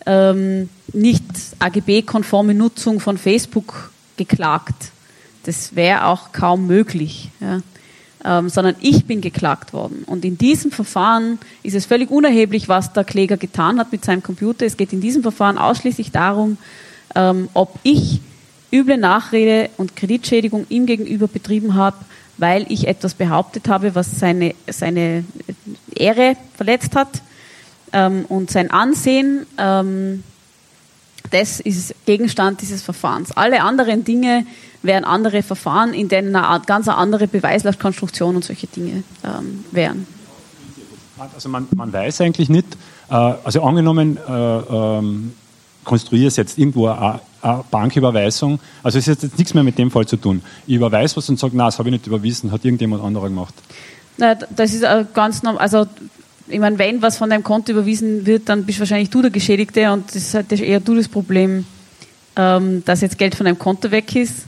ähm, 0.05 0.67
nicht 0.91 1.23
AGB-konforme 1.59 2.53
Nutzung 2.53 2.99
von 2.99 3.17
Facebook 3.17 3.89
geklagt. 4.17 4.91
Das 5.43 5.77
wäre 5.77 6.07
auch 6.07 6.33
kaum 6.33 6.67
möglich. 6.67 7.29
Ja 7.39 7.61
ähm, 8.25 8.49
sondern 8.49 8.75
ich 8.81 9.05
bin 9.05 9.21
geklagt 9.21 9.71
worden. 9.71 10.03
Und 10.05 10.25
in 10.25 10.37
diesem 10.37 10.71
Verfahren 10.71 11.37
ist 11.61 11.75
es 11.75 11.85
völlig 11.85 12.09
unerheblich, 12.09 12.67
was 12.67 12.91
der 12.91 13.03
Kläger 13.03 13.37
getan 13.37 13.79
hat 13.79 13.91
mit 13.91 14.03
seinem 14.03 14.23
Computer. 14.23 14.65
Es 14.65 14.77
geht 14.77 14.93
in 14.93 15.01
diesem 15.01 15.21
Verfahren 15.21 15.59
ausschließlich 15.59 16.11
darum, 16.11 16.57
ähm, 17.13 17.49
ob 17.53 17.77
ich 17.83 18.19
üble 18.73 18.97
Nachrede 18.97 19.69
und 19.77 19.95
Kreditschädigung 19.95 20.65
ihm 20.69 20.87
gegenüber 20.87 21.27
betrieben 21.27 21.75
habe, 21.75 21.97
weil 22.37 22.65
ich 22.69 22.87
etwas 22.87 23.13
behauptet 23.13 23.67
habe, 23.67 23.93
was 23.95 24.19
seine, 24.19 24.55
seine 24.67 25.23
Ehre 25.95 26.35
verletzt 26.55 26.95
hat 26.95 27.21
ähm, 27.93 28.25
und 28.27 28.49
sein 28.49 28.71
Ansehen. 28.71 29.45
Ähm, 29.57 30.23
das 31.31 31.59
ist 31.59 31.93
Gegenstand 32.05 32.61
dieses 32.61 32.81
Verfahrens. 32.81 33.31
Alle 33.31 33.61
anderen 33.61 34.03
Dinge 34.03 34.45
wären 34.85 35.03
andere 35.03 35.43
Verfahren, 35.43 35.93
in 35.93 36.07
denen 36.07 36.35
eine 36.35 36.61
ganz 36.65 36.87
andere 36.87 37.27
Beweislastkonstruktion 37.27 38.35
und 38.35 38.43
solche 38.43 38.67
Dinge 38.67 39.03
ähm, 39.23 39.65
wären. 39.71 40.07
Also 41.33 41.49
man, 41.49 41.67
man 41.75 41.93
weiß 41.93 42.21
eigentlich 42.21 42.49
nicht, 42.49 42.65
äh, 43.09 43.13
also 43.13 43.63
angenommen, 43.63 44.17
äh, 44.17 44.31
ähm, 44.31 45.33
konstruiere 45.83 46.27
es 46.27 46.35
jetzt 46.35 46.57
irgendwo 46.57 46.87
eine, 46.87 47.19
eine 47.41 47.63
Banküberweisung, 47.71 48.59
also 48.83 48.97
es 48.97 49.07
hat 49.07 49.23
jetzt 49.23 49.37
nichts 49.37 49.53
mehr 49.53 49.63
mit 49.63 49.77
dem 49.77 49.91
Fall 49.91 50.05
zu 50.05 50.17
tun. 50.17 50.41
Ich 50.67 50.75
überweise 50.75 51.15
was 51.15 51.29
und 51.29 51.39
sage, 51.39 51.55
nein, 51.55 51.67
das 51.67 51.79
habe 51.79 51.89
ich 51.89 51.93
nicht 51.93 52.07
überwiesen, 52.07 52.51
hat 52.51 52.65
irgendjemand 52.65 53.03
anderer 53.03 53.29
gemacht. 53.29 53.53
Na, 54.17 54.35
das 54.35 54.73
ist 54.73 54.85
ganz 55.13 55.43
normal, 55.43 55.61
also 55.61 55.85
ich 56.47 56.59
meine, 56.59 56.77
wenn 56.77 57.01
was 57.01 57.17
von 57.17 57.29
deinem 57.29 57.43
Konto 57.43 57.71
überwiesen 57.71 58.25
wird, 58.25 58.49
dann 58.49 58.65
bist 58.65 58.79
wahrscheinlich 58.79 59.09
du 59.09 59.21
der 59.21 59.31
Geschädigte 59.31 59.91
und 59.91 60.07
das 60.07 60.15
ist 60.15 60.33
halt 60.33 60.51
eher 60.51 60.79
du 60.79 60.95
das 60.95 61.07
Problem, 61.07 61.65
ähm, 62.35 62.83
dass 62.85 63.01
jetzt 63.01 63.17
Geld 63.17 63.35
von 63.35 63.45
deinem 63.45 63.59
Konto 63.59 63.91
weg 63.91 64.15
ist. 64.15 64.45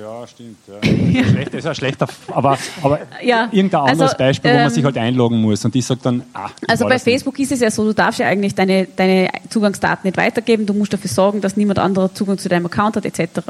Ja, 0.00 0.26
stimmt. 0.26 0.58
Ja. 0.66 0.74
Das, 0.80 0.90
ist 0.90 1.30
schlecht, 1.30 1.54
ist 1.54 1.66
ein 1.66 1.74
schlechter, 1.74 2.08
aber, 2.28 2.58
aber 2.82 3.00
Ja, 3.22 3.48
irgendein 3.52 3.80
anderes 3.82 4.12
also, 4.12 4.16
Beispiel, 4.16 4.50
wo 4.50 4.54
man 4.56 4.66
ähm, 4.66 4.70
sich 4.70 4.84
halt 4.84 4.96
einloggen 4.98 5.40
muss 5.40 5.64
und 5.64 5.76
ich 5.76 5.84
sage 5.84 6.00
dann, 6.02 6.22
ah, 6.32 6.48
Also 6.66 6.84
bei 6.84 6.94
das 6.94 7.04
nicht. 7.04 7.14
Facebook 7.14 7.38
ist 7.38 7.52
es 7.52 7.60
ja 7.60 7.70
so, 7.70 7.84
du 7.84 7.92
darfst 7.92 8.18
ja 8.20 8.26
eigentlich 8.26 8.54
deine, 8.54 8.86
deine 8.86 9.28
Zugangsdaten 9.50 10.08
nicht 10.08 10.16
weitergeben, 10.16 10.66
du 10.66 10.74
musst 10.74 10.92
dafür 10.92 11.10
sorgen, 11.10 11.40
dass 11.40 11.56
niemand 11.56 11.78
anderer 11.78 12.12
Zugang 12.14 12.38
zu 12.38 12.48
deinem 12.48 12.66
Account 12.66 12.96
hat, 12.96 13.04
etc. 13.04 13.40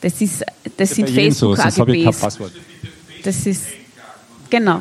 Das, 0.00 0.20
ist, 0.20 0.44
das 0.76 0.76
Bei 0.76 0.84
sind 0.84 1.08
jedem 1.08 1.32
so, 1.32 1.54
sonst 1.54 1.78
habe 1.78 1.96
ich 1.96 2.04
kein 2.04 2.12
Facebook-AGBs. 2.12 2.20
Passwort. 2.20 2.52
Das 3.24 3.46
ist, 3.46 3.64
genau, 4.50 4.80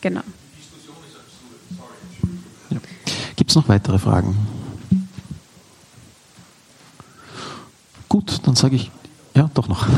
genau. 0.00 0.22
Gibt 3.36 3.50
es 3.50 3.56
noch 3.56 3.68
weitere 3.68 3.98
Fragen? 3.98 4.34
Gut, 8.08 8.40
dann 8.46 8.56
sage 8.56 8.76
ich, 8.76 8.90
ja, 9.36 9.50
doch 9.54 9.68
noch. 9.68 9.86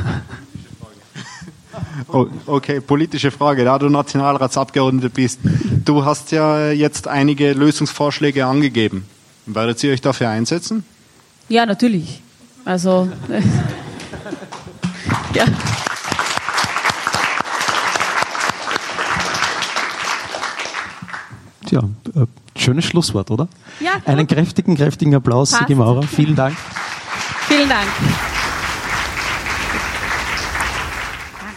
Oh, 2.10 2.26
okay, 2.46 2.80
politische 2.80 3.30
Frage. 3.30 3.64
Da 3.64 3.78
du 3.78 3.88
Nationalratsabgeordneter 3.88 5.10
bist, 5.10 5.40
du 5.84 6.04
hast 6.04 6.32
ja 6.32 6.70
jetzt 6.70 7.06
einige 7.06 7.52
Lösungsvorschläge 7.52 8.46
angegeben. 8.46 9.04
Werdet 9.46 9.82
ihr 9.84 9.92
euch 9.92 10.00
dafür 10.00 10.30
einsetzen? 10.30 10.84
Ja, 11.48 11.66
natürlich. 11.66 12.22
Also, 12.64 13.08
ja. 15.34 15.44
Tja, 21.66 21.82
äh, 22.14 22.26
schönes 22.58 22.86
Schlusswort, 22.86 23.30
oder? 23.30 23.48
Ja. 23.80 23.92
Einen 24.06 24.26
kräftigen, 24.26 24.76
kräftigen 24.76 25.14
Applaus, 25.14 25.50
Passt. 25.50 25.62
Sigi 25.62 25.74
Maurer. 25.74 26.02
Vielen 26.02 26.34
Dank. 26.34 26.56
Vielen 27.48 27.68
Dank. 27.68 27.88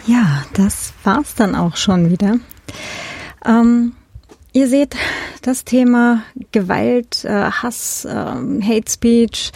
Ja, 0.06 0.44
das 0.54 0.92
war's 1.04 1.34
dann 1.34 1.54
auch 1.54 1.76
schon 1.76 2.10
wieder. 2.10 2.36
Ähm, 3.44 3.92
ihr 4.52 4.68
seht, 4.68 4.96
das 5.42 5.64
Thema 5.64 6.22
Gewalt, 6.52 7.24
äh, 7.24 7.50
Hass, 7.50 8.06
ähm, 8.10 8.60
Hate 8.66 8.90
Speech, 8.90 9.52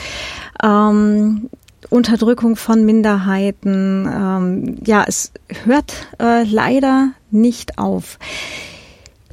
ähm, 0.62 1.48
Unterdrückung 1.90 2.56
von 2.56 2.84
Minderheiten, 2.84 4.08
ähm, 4.12 4.78
ja, 4.84 5.04
es 5.06 5.32
hört 5.64 6.08
äh, 6.20 6.42
leider 6.44 7.10
nicht 7.30 7.78
auf. 7.78 8.18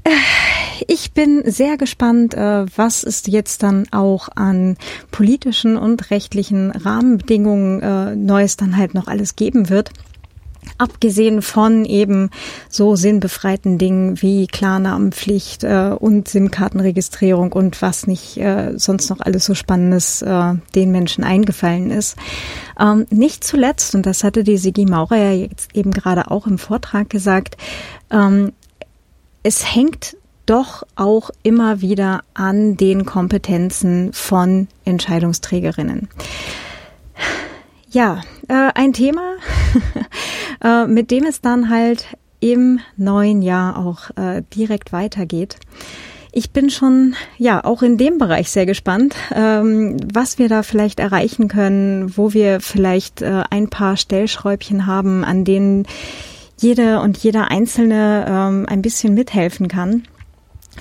Äh, 0.04 0.12
Ich 0.88 1.14
bin 1.14 1.44
sehr 1.46 1.78
gespannt, 1.78 2.34
äh, 2.34 2.66
was 2.76 3.04
es 3.04 3.24
jetzt 3.28 3.64
dann 3.64 3.86
auch 3.92 4.28
an 4.36 4.76
politischen 5.12 5.78
und 5.78 6.12
rechtlichen 6.12 6.72
Rahmenbedingungen 6.72 7.82
äh, 7.82 8.16
Neues 8.16 8.58
dann 8.58 8.76
halt 8.76 8.94
noch 8.94 9.08
alles 9.08 9.36
geben 9.36 9.70
wird. 9.70 9.92
Abgesehen 10.78 11.42
von 11.42 11.86
eben 11.86 12.30
so 12.70 12.96
sinnbefreiten 12.96 13.78
Dingen 13.78 14.22
wie 14.22 14.48
Klarnamenpflicht 14.48 15.64
äh, 15.64 15.96
und 15.98 16.28
SIM-Kartenregistrierung 16.28 17.52
und 17.52 17.82
was 17.82 18.08
nicht 18.08 18.38
äh, 18.38 18.74
sonst 18.78 19.10
noch 19.10 19.20
alles 19.22 19.46
so 19.46 19.56
Spannendes 19.56 20.22
äh, 20.22 20.54
den 20.76 20.92
Menschen 20.92 21.24
eingefallen 21.24 21.92
ist. 21.92 22.18
Ähm, 22.80 23.06
nicht 23.10 23.44
zuletzt, 23.44 23.96
und 23.96 24.06
das 24.06 24.24
hatte 24.24 24.44
die 24.44 24.58
Sigi 24.58 24.86
Maurer 24.86 25.18
ja 25.18 25.32
jetzt 25.32 25.76
eben 25.76 25.92
gerade 25.92 26.32
auch 26.32 26.48
im 26.48 26.58
Vortrag 26.58 27.10
gesagt, 27.10 27.58
ähm, 28.12 28.54
es 29.44 29.76
hängt 29.76 30.16
doch 30.46 30.84
auch 30.96 31.30
immer 31.44 31.82
wieder 31.82 32.24
an 32.34 32.76
den 32.76 33.06
Kompetenzen 33.06 34.12
von 34.14 34.68
Entscheidungsträgerinnen. 34.86 36.10
Ja, 37.90 38.22
äh, 38.48 38.72
ein 38.74 38.94
Thema, 38.94 39.36
äh, 40.64 40.88
mit 40.88 41.12
dem 41.12 41.26
es 41.26 41.42
dann 41.42 41.70
halt 41.70 42.06
im 42.40 42.80
neuen 42.98 43.42
Jahr 43.42 43.78
auch 43.78 44.10
äh, 44.18 44.44
direkt 44.54 44.92
weitergeht. 44.92 45.58
Ich 46.36 46.52
bin 46.52 46.72
schon, 46.72 47.16
ja, 47.38 47.64
auch 47.64 47.84
in 47.84 47.98
dem 47.98 48.18
Bereich 48.18 48.50
sehr 48.50 48.66
gespannt, 48.66 49.16
ähm, 49.36 49.98
was 50.12 50.40
wir 50.40 50.50
da 50.50 50.64
vielleicht 50.64 51.00
erreichen 51.00 51.48
können, 51.48 52.18
wo 52.18 52.34
wir 52.34 52.60
vielleicht 52.60 53.22
äh, 53.22 53.44
ein 53.52 53.70
paar 53.70 53.98
Stellschräubchen 53.98 54.88
haben, 54.88 55.24
an 55.24 55.46
denen 55.46 55.86
jede 56.58 57.02
und 57.02 57.18
jeder 57.20 57.52
Einzelne 57.52 58.26
ähm, 58.28 58.66
ein 58.68 58.82
bisschen 58.82 59.14
mithelfen 59.14 59.68
kann. 59.68 60.04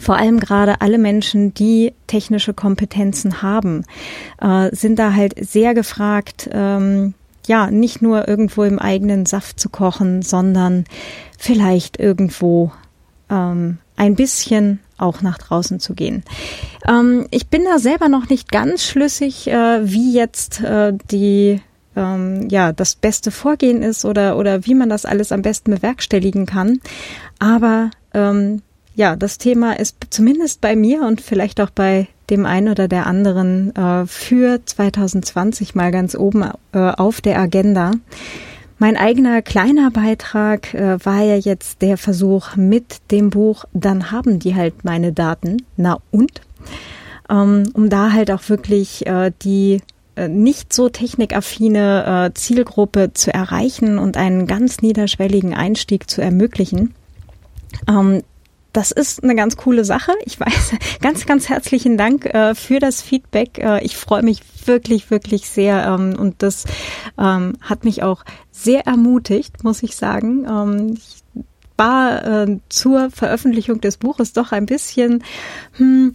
Vor 0.01 0.17
allem 0.17 0.41
gerade 0.41 0.81
alle 0.81 0.97
Menschen, 0.97 1.53
die 1.53 1.93
technische 2.07 2.55
Kompetenzen 2.55 3.43
haben, 3.43 3.85
äh, 4.41 4.75
sind 4.75 4.99
da 4.99 5.13
halt 5.13 5.35
sehr 5.39 5.75
gefragt, 5.75 6.49
ähm, 6.51 7.13
ja, 7.47 7.71
nicht 7.71 8.03
nur 8.03 8.29
irgendwo 8.29 8.63
im 8.65 8.79
eigenen 8.79 9.27
Saft 9.27 9.59
zu 9.59 9.69
kochen, 9.69 10.23
sondern 10.23 10.85
vielleicht 11.39 11.99
irgendwo 11.99 12.73
ähm, 13.31 13.79
ein 13.97 14.15
bisschen 14.15 14.81
auch 14.99 15.23
nach 15.23 15.39
draußen 15.39 15.81
zu 15.81 15.95
gehen. 15.95 16.23
Ähm, 16.89 17.27
ich 17.31 17.49
bin 17.49 17.65
da 17.65 17.79
selber 17.79 18.09
noch 18.09 18.29
nicht 18.29 18.53
ganz 18.53 18.85
schlüssig, 18.85 19.49
äh, 19.49 19.81
wie 19.89 20.13
jetzt 20.15 20.61
äh, 20.61 20.93
die 21.11 21.61
ähm, 21.97 22.49
ja 22.49 22.73
das 22.73 22.95
beste 22.95 23.31
Vorgehen 23.31 23.83
ist 23.83 24.05
oder 24.05 24.37
oder 24.37 24.65
wie 24.65 24.75
man 24.75 24.89
das 24.89 25.05
alles 25.05 25.33
am 25.33 25.43
besten 25.43 25.73
bewerkstelligen 25.73 26.47
kann. 26.47 26.81
Aber 27.39 27.91
ähm, 28.15 28.63
ja, 28.95 29.17
das 29.17 29.39
Thema 29.39 29.79
ist 29.79 29.97
zumindest 30.11 30.61
bei 30.61 30.77
mir 30.77 31.03
und 31.03 31.21
vielleicht 31.21 31.61
auch 31.61 31.71
bei 31.71 32.09
dem 32.33 32.47
einen 32.47 32.69
oder 32.69 32.89
der 32.89 33.07
anderen 33.07 33.77
äh, 33.77 34.07
für 34.07 34.61
2020 34.65 35.77
mal 35.77 35.93
ganz 35.93 36.17
oben 36.17 36.45
äh, 36.73 36.79
auf 36.79 37.21
der 37.21 37.39
Agenda. 37.39 37.93
Mein 38.79 38.97
eigener 38.97 39.43
kleiner 39.43 39.93
Beitrag 39.93 40.75
äh, 40.75 41.05
war 41.05 41.23
ja 41.23 41.37
jetzt 41.37 41.83
der 41.83 41.97
Versuch 41.97 42.57
mit 42.57 43.13
dem 43.13 43.31
Buch, 43.31 43.65
dann 43.73 44.11
haben 44.11 44.41
die 44.41 44.57
halt 44.57 44.85
meine 44.85 45.13
Daten. 45.13 45.59
Na 45.77 45.99
und? 46.11 46.41
Ähm, 47.31 47.71
um 47.75 47.89
da 47.89 48.13
halt 48.13 48.33
auch 48.33 48.49
wirklich 48.49 49.07
äh, 49.07 49.31
die 49.43 49.83
äh, 50.17 50.27
nicht 50.27 50.73
so 50.73 50.89
technikaffine 50.89 52.31
äh, 52.33 52.35
Zielgruppe 52.35 53.13
zu 53.15 53.33
erreichen 53.33 53.99
und 53.99 54.17
einen 54.17 54.47
ganz 54.47 54.83
niederschwelligen 54.83 55.55
Einstieg 55.55 56.11
zu 56.11 56.21
ermöglichen. 56.21 56.95
Ähm, 57.89 58.23
das 58.73 58.91
ist 58.91 59.23
eine 59.23 59.35
ganz 59.35 59.57
coole 59.57 59.85
Sache. 59.85 60.13
Ich 60.25 60.39
weiß, 60.41 60.73
ganz, 61.01 61.27
ganz 61.27 61.49
herzlichen 61.49 61.97
Dank 61.97 62.27
äh, 62.27 62.55
für 62.55 62.79
das 62.79 63.03
Feedback. 63.03 63.59
Äh, 63.59 63.85
ich 63.85 63.97
freue 63.97 64.23
mich 64.23 64.41
wirklich, 64.67 65.11
wirklich 65.11 65.49
sehr 65.49 65.85
ähm, 65.87 66.17
und 66.19 66.43
das 66.43 66.65
ähm, 67.19 67.55
hat 67.61 67.85
mich 67.85 68.03
auch 68.03 68.25
sehr 68.51 68.87
ermutigt, 68.87 69.65
muss 69.65 69.83
ich 69.83 69.97
sagen. 69.97 70.47
Ähm, 70.49 70.95
ich 70.97 71.23
war 71.77 72.25
äh, 72.25 72.59
zur 72.69 73.11
Veröffentlichung 73.11 73.81
des 73.81 73.97
Buches 73.97 74.33
doch 74.33 74.53
ein 74.53 74.67
bisschen 74.67 75.25
hm, 75.77 76.13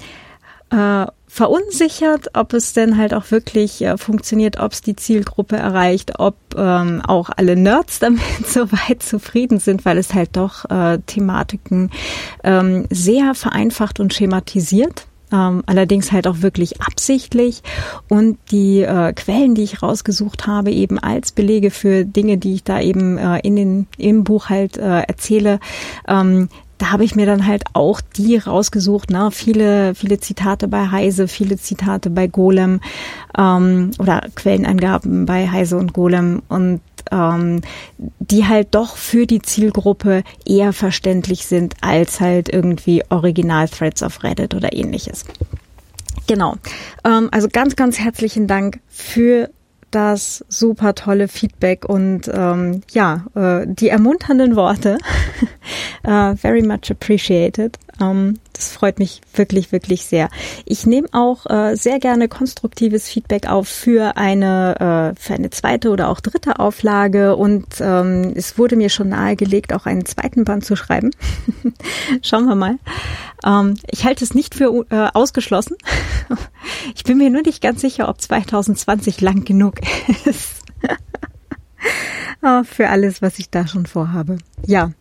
äh, 0.72 1.05
verunsichert, 1.28 2.30
ob 2.34 2.53
es 2.53 2.73
denn 2.73 2.97
halt 2.97 3.13
auch 3.13 3.30
wirklich 3.32 3.82
äh, 3.82 3.97
funktioniert, 3.97 4.59
ob 4.59 4.71
es 4.71 4.82
die 4.82 4.95
Zielgruppe 4.95 5.57
erreicht, 5.57 6.19
ob 6.19 6.36
ähm, 6.55 7.01
auch 7.05 7.30
alle 7.36 7.55
Nerds 7.55 7.99
damit 7.99 8.47
soweit 8.47 9.03
zufrieden 9.03 9.59
sind, 9.59 9.86
weil 9.86 9.97
es 9.97 10.13
halt 10.13 10.38
doch 10.38 10.65
äh, 10.69 10.99
Thematiken 11.05 11.91
ähm, 12.43 12.86
sehr 12.89 13.36
vereinfacht 13.36 13.99
und 13.99 14.13
schematisiert. 14.13 15.05
Ähm, 15.30 15.61
allerdings 15.65 16.13
halt 16.13 16.25
auch 16.25 16.41
wirklich 16.41 16.82
absichtlich 16.82 17.61
und 18.07 18.38
die 18.49 18.84
äh, 18.84 19.11
Quellen, 19.11 19.55
die 19.55 19.63
ich 19.63 19.84
rausgesucht 19.84 20.47
habe, 20.47 20.71
eben 20.71 20.97
als 20.99 21.34
Belege 21.34 21.69
für 21.69 22.05
Dinge, 22.05 22.38
die 22.38 22.53
ich 22.53 22.63
da 22.63 22.80
eben 22.80 23.17
äh, 23.17 23.39
in 23.39 23.57
den 23.57 23.88
im 23.97 24.23
Buch 24.23 24.47
halt 24.47 24.78
äh, 24.78 25.01
erzähle, 25.01 25.59
ähm, 26.07 26.47
da 26.78 26.91
habe 26.91 27.03
ich 27.03 27.15
mir 27.15 27.25
dann 27.25 27.47
halt 27.47 27.63
auch 27.73 28.01
die 28.01 28.38
rausgesucht, 28.38 29.09
ne? 29.09 29.30
viele, 29.32 29.95
viele 29.95 30.19
Zitate 30.19 30.67
bei 30.67 30.89
Heise, 30.89 31.28
viele 31.28 31.57
Zitate 31.57 32.09
bei 32.09 32.28
Golem 32.28 32.82
ähm, 33.38 33.91
oder 33.99 34.21
Quellenangaben 34.36 35.25
bei 35.25 35.49
Heise 35.49 35.78
und 35.78 35.93
Golem 35.93 36.41
und 36.49 36.82
ähm, 37.11 37.61
die 38.19 38.45
halt 38.45 38.69
doch 38.71 38.97
für 38.97 39.25
die 39.25 39.41
Zielgruppe 39.41 40.23
eher 40.45 40.73
verständlich 40.73 41.45
sind 41.45 41.75
als 41.82 42.19
halt 42.19 42.49
irgendwie 42.49 43.03
Original-Threads 43.09 44.03
auf 44.03 44.23
Reddit 44.23 44.53
oder 44.53 44.73
ähnliches. 44.73 45.25
Genau. 46.28 46.55
Ähm, 47.05 47.30
also 47.32 47.47
ganz, 47.51 47.75
ganz 47.75 47.97
herzlichen 47.99 48.47
Dank 48.47 48.80
für 48.89 49.49
das 49.98 50.45
super 50.48 50.93
tolle 50.93 51.28
Feedback 51.28 51.84
und 51.84 52.30
ähm, 52.32 52.82
ja, 52.91 53.26
äh, 53.34 53.66
die 53.66 53.89
ermunternden 53.89 54.56
Worte. 54.56 55.00
uh, 56.06 56.36
very 56.36 56.62
much 56.62 56.91
appreciated. 56.91 57.80
Ähm, 58.00 58.36
das 58.58 58.74
freut 58.74 58.99
mich 58.99 59.22
wirklich, 59.34 59.72
wirklich 59.72 60.05
sehr. 60.05 60.30
Ich 60.66 60.86
nehme 60.86 61.08
auch 61.12 61.45
äh, 61.45 61.76
sehr 61.76 61.99
gerne 61.99 62.28
konstruktives 62.28 63.08
Feedback 63.08 63.47
auf 63.47 63.68
für 63.68 64.18
eine, 64.18 65.14
äh, 65.16 65.20
für 65.20 65.34
eine 65.34 65.49
zweite 65.49 65.89
oder 65.89 66.10
auch 66.10 66.20
dritte 66.20 66.60
Auflage 66.60 67.36
und 67.36 67.66
ähm, 67.80 68.34
es 68.36 68.58
wurde 68.58 68.76
mir 68.76 68.89
schon 68.89 69.10
nahegelegt, 69.10 69.74
auch 69.74 69.86
einen 69.86 70.05
zweiten 70.05 70.43
Band 70.43 70.66
zu 70.66 70.76
schreiben. 70.76 71.12
Schauen 72.22 72.45
wir 72.45 72.55
mal. 72.55 72.78
Ähm, 73.45 73.76
ich 73.89 74.05
halte 74.05 74.24
es 74.24 74.34
nicht 74.34 74.55
für 74.55 74.86
äh, 74.89 75.10
ausgeschlossen. 75.14 75.78
ich 76.95 77.03
bin 77.03 77.18
mir 77.18 77.30
nur 77.30 77.43
nicht 77.43 77.62
ganz 77.62 77.82
sicher, 77.82 78.10
ob 78.10 78.20
2020 78.20 79.22
lang 79.22 79.45
genug 79.45 79.76
ist. 80.26 80.66
Oh, 82.44 82.64
für 82.64 82.90
alles, 82.90 83.22
was 83.22 83.40
ich 83.40 83.50
da 83.50 83.66
schon 83.66 83.88
vorhabe. 83.88 84.38
Ja, 84.66 84.92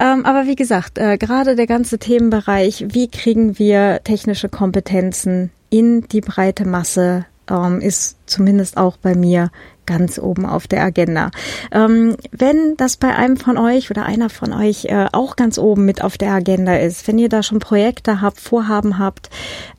ähm, 0.00 0.24
aber 0.24 0.46
wie 0.46 0.56
gesagt, 0.56 0.98
äh, 0.98 1.18
gerade 1.18 1.54
der 1.54 1.66
ganze 1.66 1.98
Themenbereich, 1.98 2.86
wie 2.88 3.08
kriegen 3.08 3.58
wir 3.58 4.00
technische 4.02 4.48
Kompetenzen 4.48 5.50
in 5.68 6.08
die 6.08 6.22
breite 6.22 6.66
Masse, 6.66 7.26
ähm, 7.50 7.80
ist 7.80 8.16
zumindest 8.26 8.76
auch 8.76 8.96
bei 8.96 9.14
mir 9.14 9.50
ganz 9.84 10.18
oben 10.18 10.46
auf 10.46 10.66
der 10.66 10.82
Agenda. 10.82 11.30
Ähm, 11.70 12.16
wenn 12.32 12.76
das 12.76 12.96
bei 12.96 13.14
einem 13.14 13.36
von 13.36 13.56
euch 13.56 13.90
oder 13.90 14.04
einer 14.04 14.30
von 14.30 14.52
euch 14.52 14.86
äh, 14.86 15.06
auch 15.12 15.36
ganz 15.36 15.58
oben 15.58 15.84
mit 15.84 16.02
auf 16.02 16.18
der 16.18 16.32
Agenda 16.32 16.76
ist, 16.76 17.06
wenn 17.06 17.18
ihr 17.18 17.28
da 17.28 17.42
schon 17.42 17.60
Projekte 17.60 18.20
habt, 18.20 18.40
Vorhaben 18.40 18.98
habt, 18.98 19.30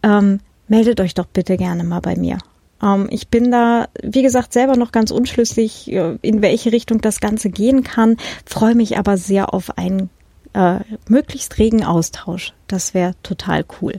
ähm, 0.04 0.40
meldet 0.68 1.02
euch 1.02 1.14
doch 1.14 1.26
bitte 1.26 1.58
gerne 1.58 1.84
mal 1.84 2.00
bei 2.00 2.16
mir. 2.16 2.38
Ähm, 2.82 3.08
ich 3.10 3.30
bin 3.30 3.52
da, 3.52 3.88
wie 4.02 4.22
gesagt, 4.22 4.54
selber 4.54 4.76
noch 4.76 4.92
ganz 4.92 5.12
unschlüssig, 5.12 5.92
äh, 5.92 6.18
in 6.22 6.42
welche 6.42 6.72
Richtung 6.72 7.02
das 7.02 7.20
Ganze 7.20 7.50
gehen 7.50 7.84
kann, 7.84 8.18
freue 8.46 8.76
mich 8.76 8.98
aber 8.98 9.18
sehr 9.18 9.54
auf 9.54 9.78
einen 9.78 10.10
äh, 10.54 10.80
möglichst 11.08 11.58
regen 11.58 11.84
Austausch. 11.84 12.54
Das 12.68 12.94
wäre 12.94 13.14
total 13.24 13.66
cool. 13.82 13.96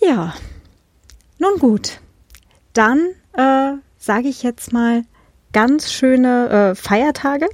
Ja, 0.00 0.34
nun 1.38 1.58
gut, 1.58 2.00
dann 2.72 3.00
äh, 3.34 3.72
sage 3.98 4.28
ich 4.28 4.42
jetzt 4.42 4.72
mal 4.72 5.02
ganz 5.52 5.92
schöne 5.92 6.48
äh, 6.48 6.74
Feiertage, 6.74 7.48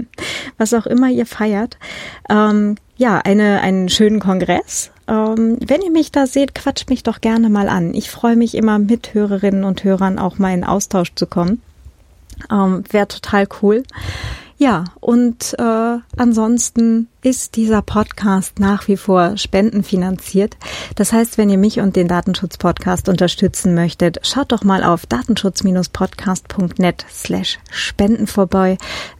was 0.58 0.74
auch 0.74 0.86
immer 0.86 1.08
ihr 1.08 1.26
feiert. 1.26 1.78
Ähm, 2.28 2.76
ja, 2.96 3.18
eine, 3.18 3.60
einen 3.60 3.88
schönen 3.88 4.20
Kongress 4.20 4.90
ähm, 5.06 5.58
wenn 5.60 5.82
ihr 5.82 5.90
mich 5.90 6.12
da 6.12 6.26
seht, 6.26 6.54
quatscht 6.54 6.88
mich 6.88 7.02
doch 7.02 7.20
gerne 7.20 7.50
mal 7.50 7.68
an. 7.68 7.94
Ich 7.94 8.10
freue 8.10 8.36
mich 8.36 8.54
immer 8.54 8.78
mit 8.78 9.12
Hörerinnen 9.14 9.64
und 9.64 9.84
Hörern 9.84 10.18
auch 10.18 10.38
mal 10.38 10.54
in 10.54 10.64
Austausch 10.64 11.14
zu 11.14 11.26
kommen. 11.26 11.60
Ähm, 12.50 12.84
Wäre 12.90 13.08
total 13.08 13.46
cool. 13.62 13.82
Ja, 14.56 14.84
und 15.00 15.56
äh, 15.58 15.98
ansonsten 16.16 17.08
ist 17.22 17.56
dieser 17.56 17.82
Podcast 17.82 18.60
nach 18.60 18.86
wie 18.86 18.96
vor 18.96 19.36
spendenfinanziert. 19.36 20.56
Das 20.94 21.12
heißt, 21.12 21.38
wenn 21.38 21.50
ihr 21.50 21.58
mich 21.58 21.80
und 21.80 21.96
den 21.96 22.06
Datenschutz-Podcast 22.06 23.08
unterstützen 23.08 23.74
möchtet, 23.74 24.20
schaut 24.22 24.52
doch 24.52 24.62
mal 24.62 24.84
auf 24.84 25.06
datenschutz-podcast.net 25.06 27.04
slash 27.10 27.58
spenden 27.70 28.28
vorbei. 28.28 28.78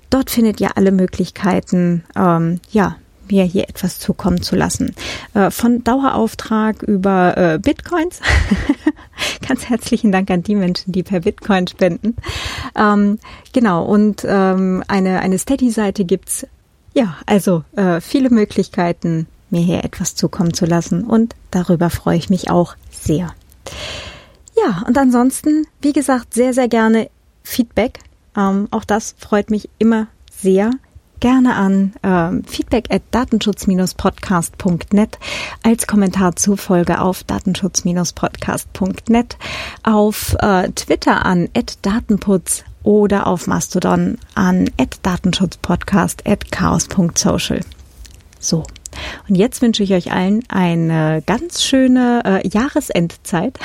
Dort 0.09 0.31
findet 0.31 0.61
ihr 0.61 0.77
alle 0.77 0.93
Möglichkeiten, 0.93 2.05
ähm, 2.17 2.61
ja, 2.71 2.97
mir 3.31 3.45
hier 3.45 3.69
etwas 3.69 3.99
zukommen 3.99 4.43
zu 4.43 4.57
lassen. 4.57 4.95
Äh, 5.35 5.51
von 5.51 5.85
Dauerauftrag 5.85 6.83
über 6.83 7.37
äh, 7.37 7.59
Bitcoins. 7.59 8.21
Ganz 9.49 9.67
herzlichen 9.67 10.13
Dank 10.13 10.31
an 10.31 10.43
die 10.43 10.55
Menschen, 10.55 10.93
die 10.93 11.03
per 11.03 11.21
Bitcoin 11.21 11.67
spenden. 11.67 12.17
Ähm, 12.77 13.19
genau, 13.53 13.85
und 13.85 14.25
ähm, 14.27 14.83
eine, 14.89 15.21
eine 15.21 15.39
Steady-Seite 15.39 16.05
gibt's. 16.05 16.47
Ja, 16.95 17.17
also 17.27 17.65
äh, 17.77 18.01
viele 18.01 18.31
Möglichkeiten, 18.31 19.27
mir 19.51 19.63
hier 19.63 19.85
etwas 19.85 20.15
zukommen 20.15 20.55
zu 20.55 20.67
lassen. 20.67 21.05
Und 21.05 21.35
darüber 21.51 21.91
freue 21.91 22.17
ich 22.17 22.31
mich 22.31 22.51
auch 22.51 22.77
sehr. 22.91 23.35
Ja, 24.57 24.85
und 24.87 24.97
ansonsten, 24.97 25.67
wie 25.81 25.93
gesagt, 25.93 26.35
sehr, 26.35 26.55
sehr 26.55 26.69
gerne 26.69 27.11
Feedback. 27.43 28.01
Ähm, 28.37 28.69
auch 28.71 28.85
das 28.85 29.15
freut 29.19 29.51
mich 29.51 29.69
immer 29.79 30.09
sehr 30.31 30.71
gerne 31.25 31.57
an 31.57 31.95
äh, 32.03 32.31
feedback 32.47 32.93
at 32.93 33.03
datenschutz-podcast.net 33.11 35.19
als 35.63 35.87
Kommentar 35.87 36.37
zur 36.37 36.59
Folge 36.59 37.01
auf 37.01 37.25
datenschutz-podcast.net, 37.25 39.39
auf 39.85 40.37
äh, 40.41 40.71
Twitter 40.73 41.25
an 41.25 41.49
at 41.57 41.79
datenputz 41.81 42.65
oder 42.83 43.27
auf 43.27 43.47
Mastodon 43.47 44.19
an 44.35 44.69
at 44.79 44.99
datenschutzpodcast 45.03 46.27
at 46.27 46.53
chaos.social. 46.53 47.61
So. 48.39 48.65
Und 49.29 49.37
jetzt 49.37 49.63
wünsche 49.63 49.83
ich 49.83 49.93
euch 49.93 50.13
allen 50.13 50.43
eine 50.49 51.23
ganz 51.27 51.63
schöne 51.63 52.23
äh, 52.25 52.49
Jahresendzeit. 52.49 53.59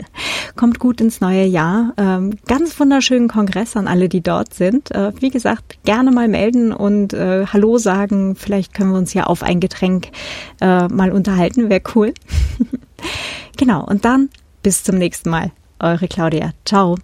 Kommt 0.56 0.78
gut 0.78 1.00
ins 1.00 1.20
neue 1.20 1.44
Jahr. 1.44 1.92
Ähm, 1.96 2.38
ganz 2.46 2.78
wunderschönen 2.78 3.28
Kongress 3.28 3.76
an 3.76 3.88
alle, 3.88 4.08
die 4.08 4.20
dort 4.20 4.54
sind. 4.54 4.90
Äh, 4.90 5.12
wie 5.20 5.30
gesagt, 5.30 5.78
gerne 5.84 6.10
mal 6.10 6.28
melden 6.28 6.72
und 6.72 7.12
äh, 7.12 7.46
Hallo 7.46 7.78
sagen. 7.78 8.36
Vielleicht 8.36 8.74
können 8.74 8.90
wir 8.90 8.98
uns 8.98 9.14
ja 9.14 9.24
auf 9.24 9.42
ein 9.42 9.60
Getränk 9.60 10.08
äh, 10.60 10.88
mal 10.88 11.12
unterhalten. 11.12 11.70
Wäre 11.70 11.82
cool. 11.94 12.14
genau. 13.56 13.84
Und 13.84 14.04
dann 14.04 14.30
bis 14.62 14.84
zum 14.84 14.98
nächsten 14.98 15.30
Mal. 15.30 15.52
Eure 15.78 16.08
Claudia. 16.08 16.52
Ciao. 16.64 16.96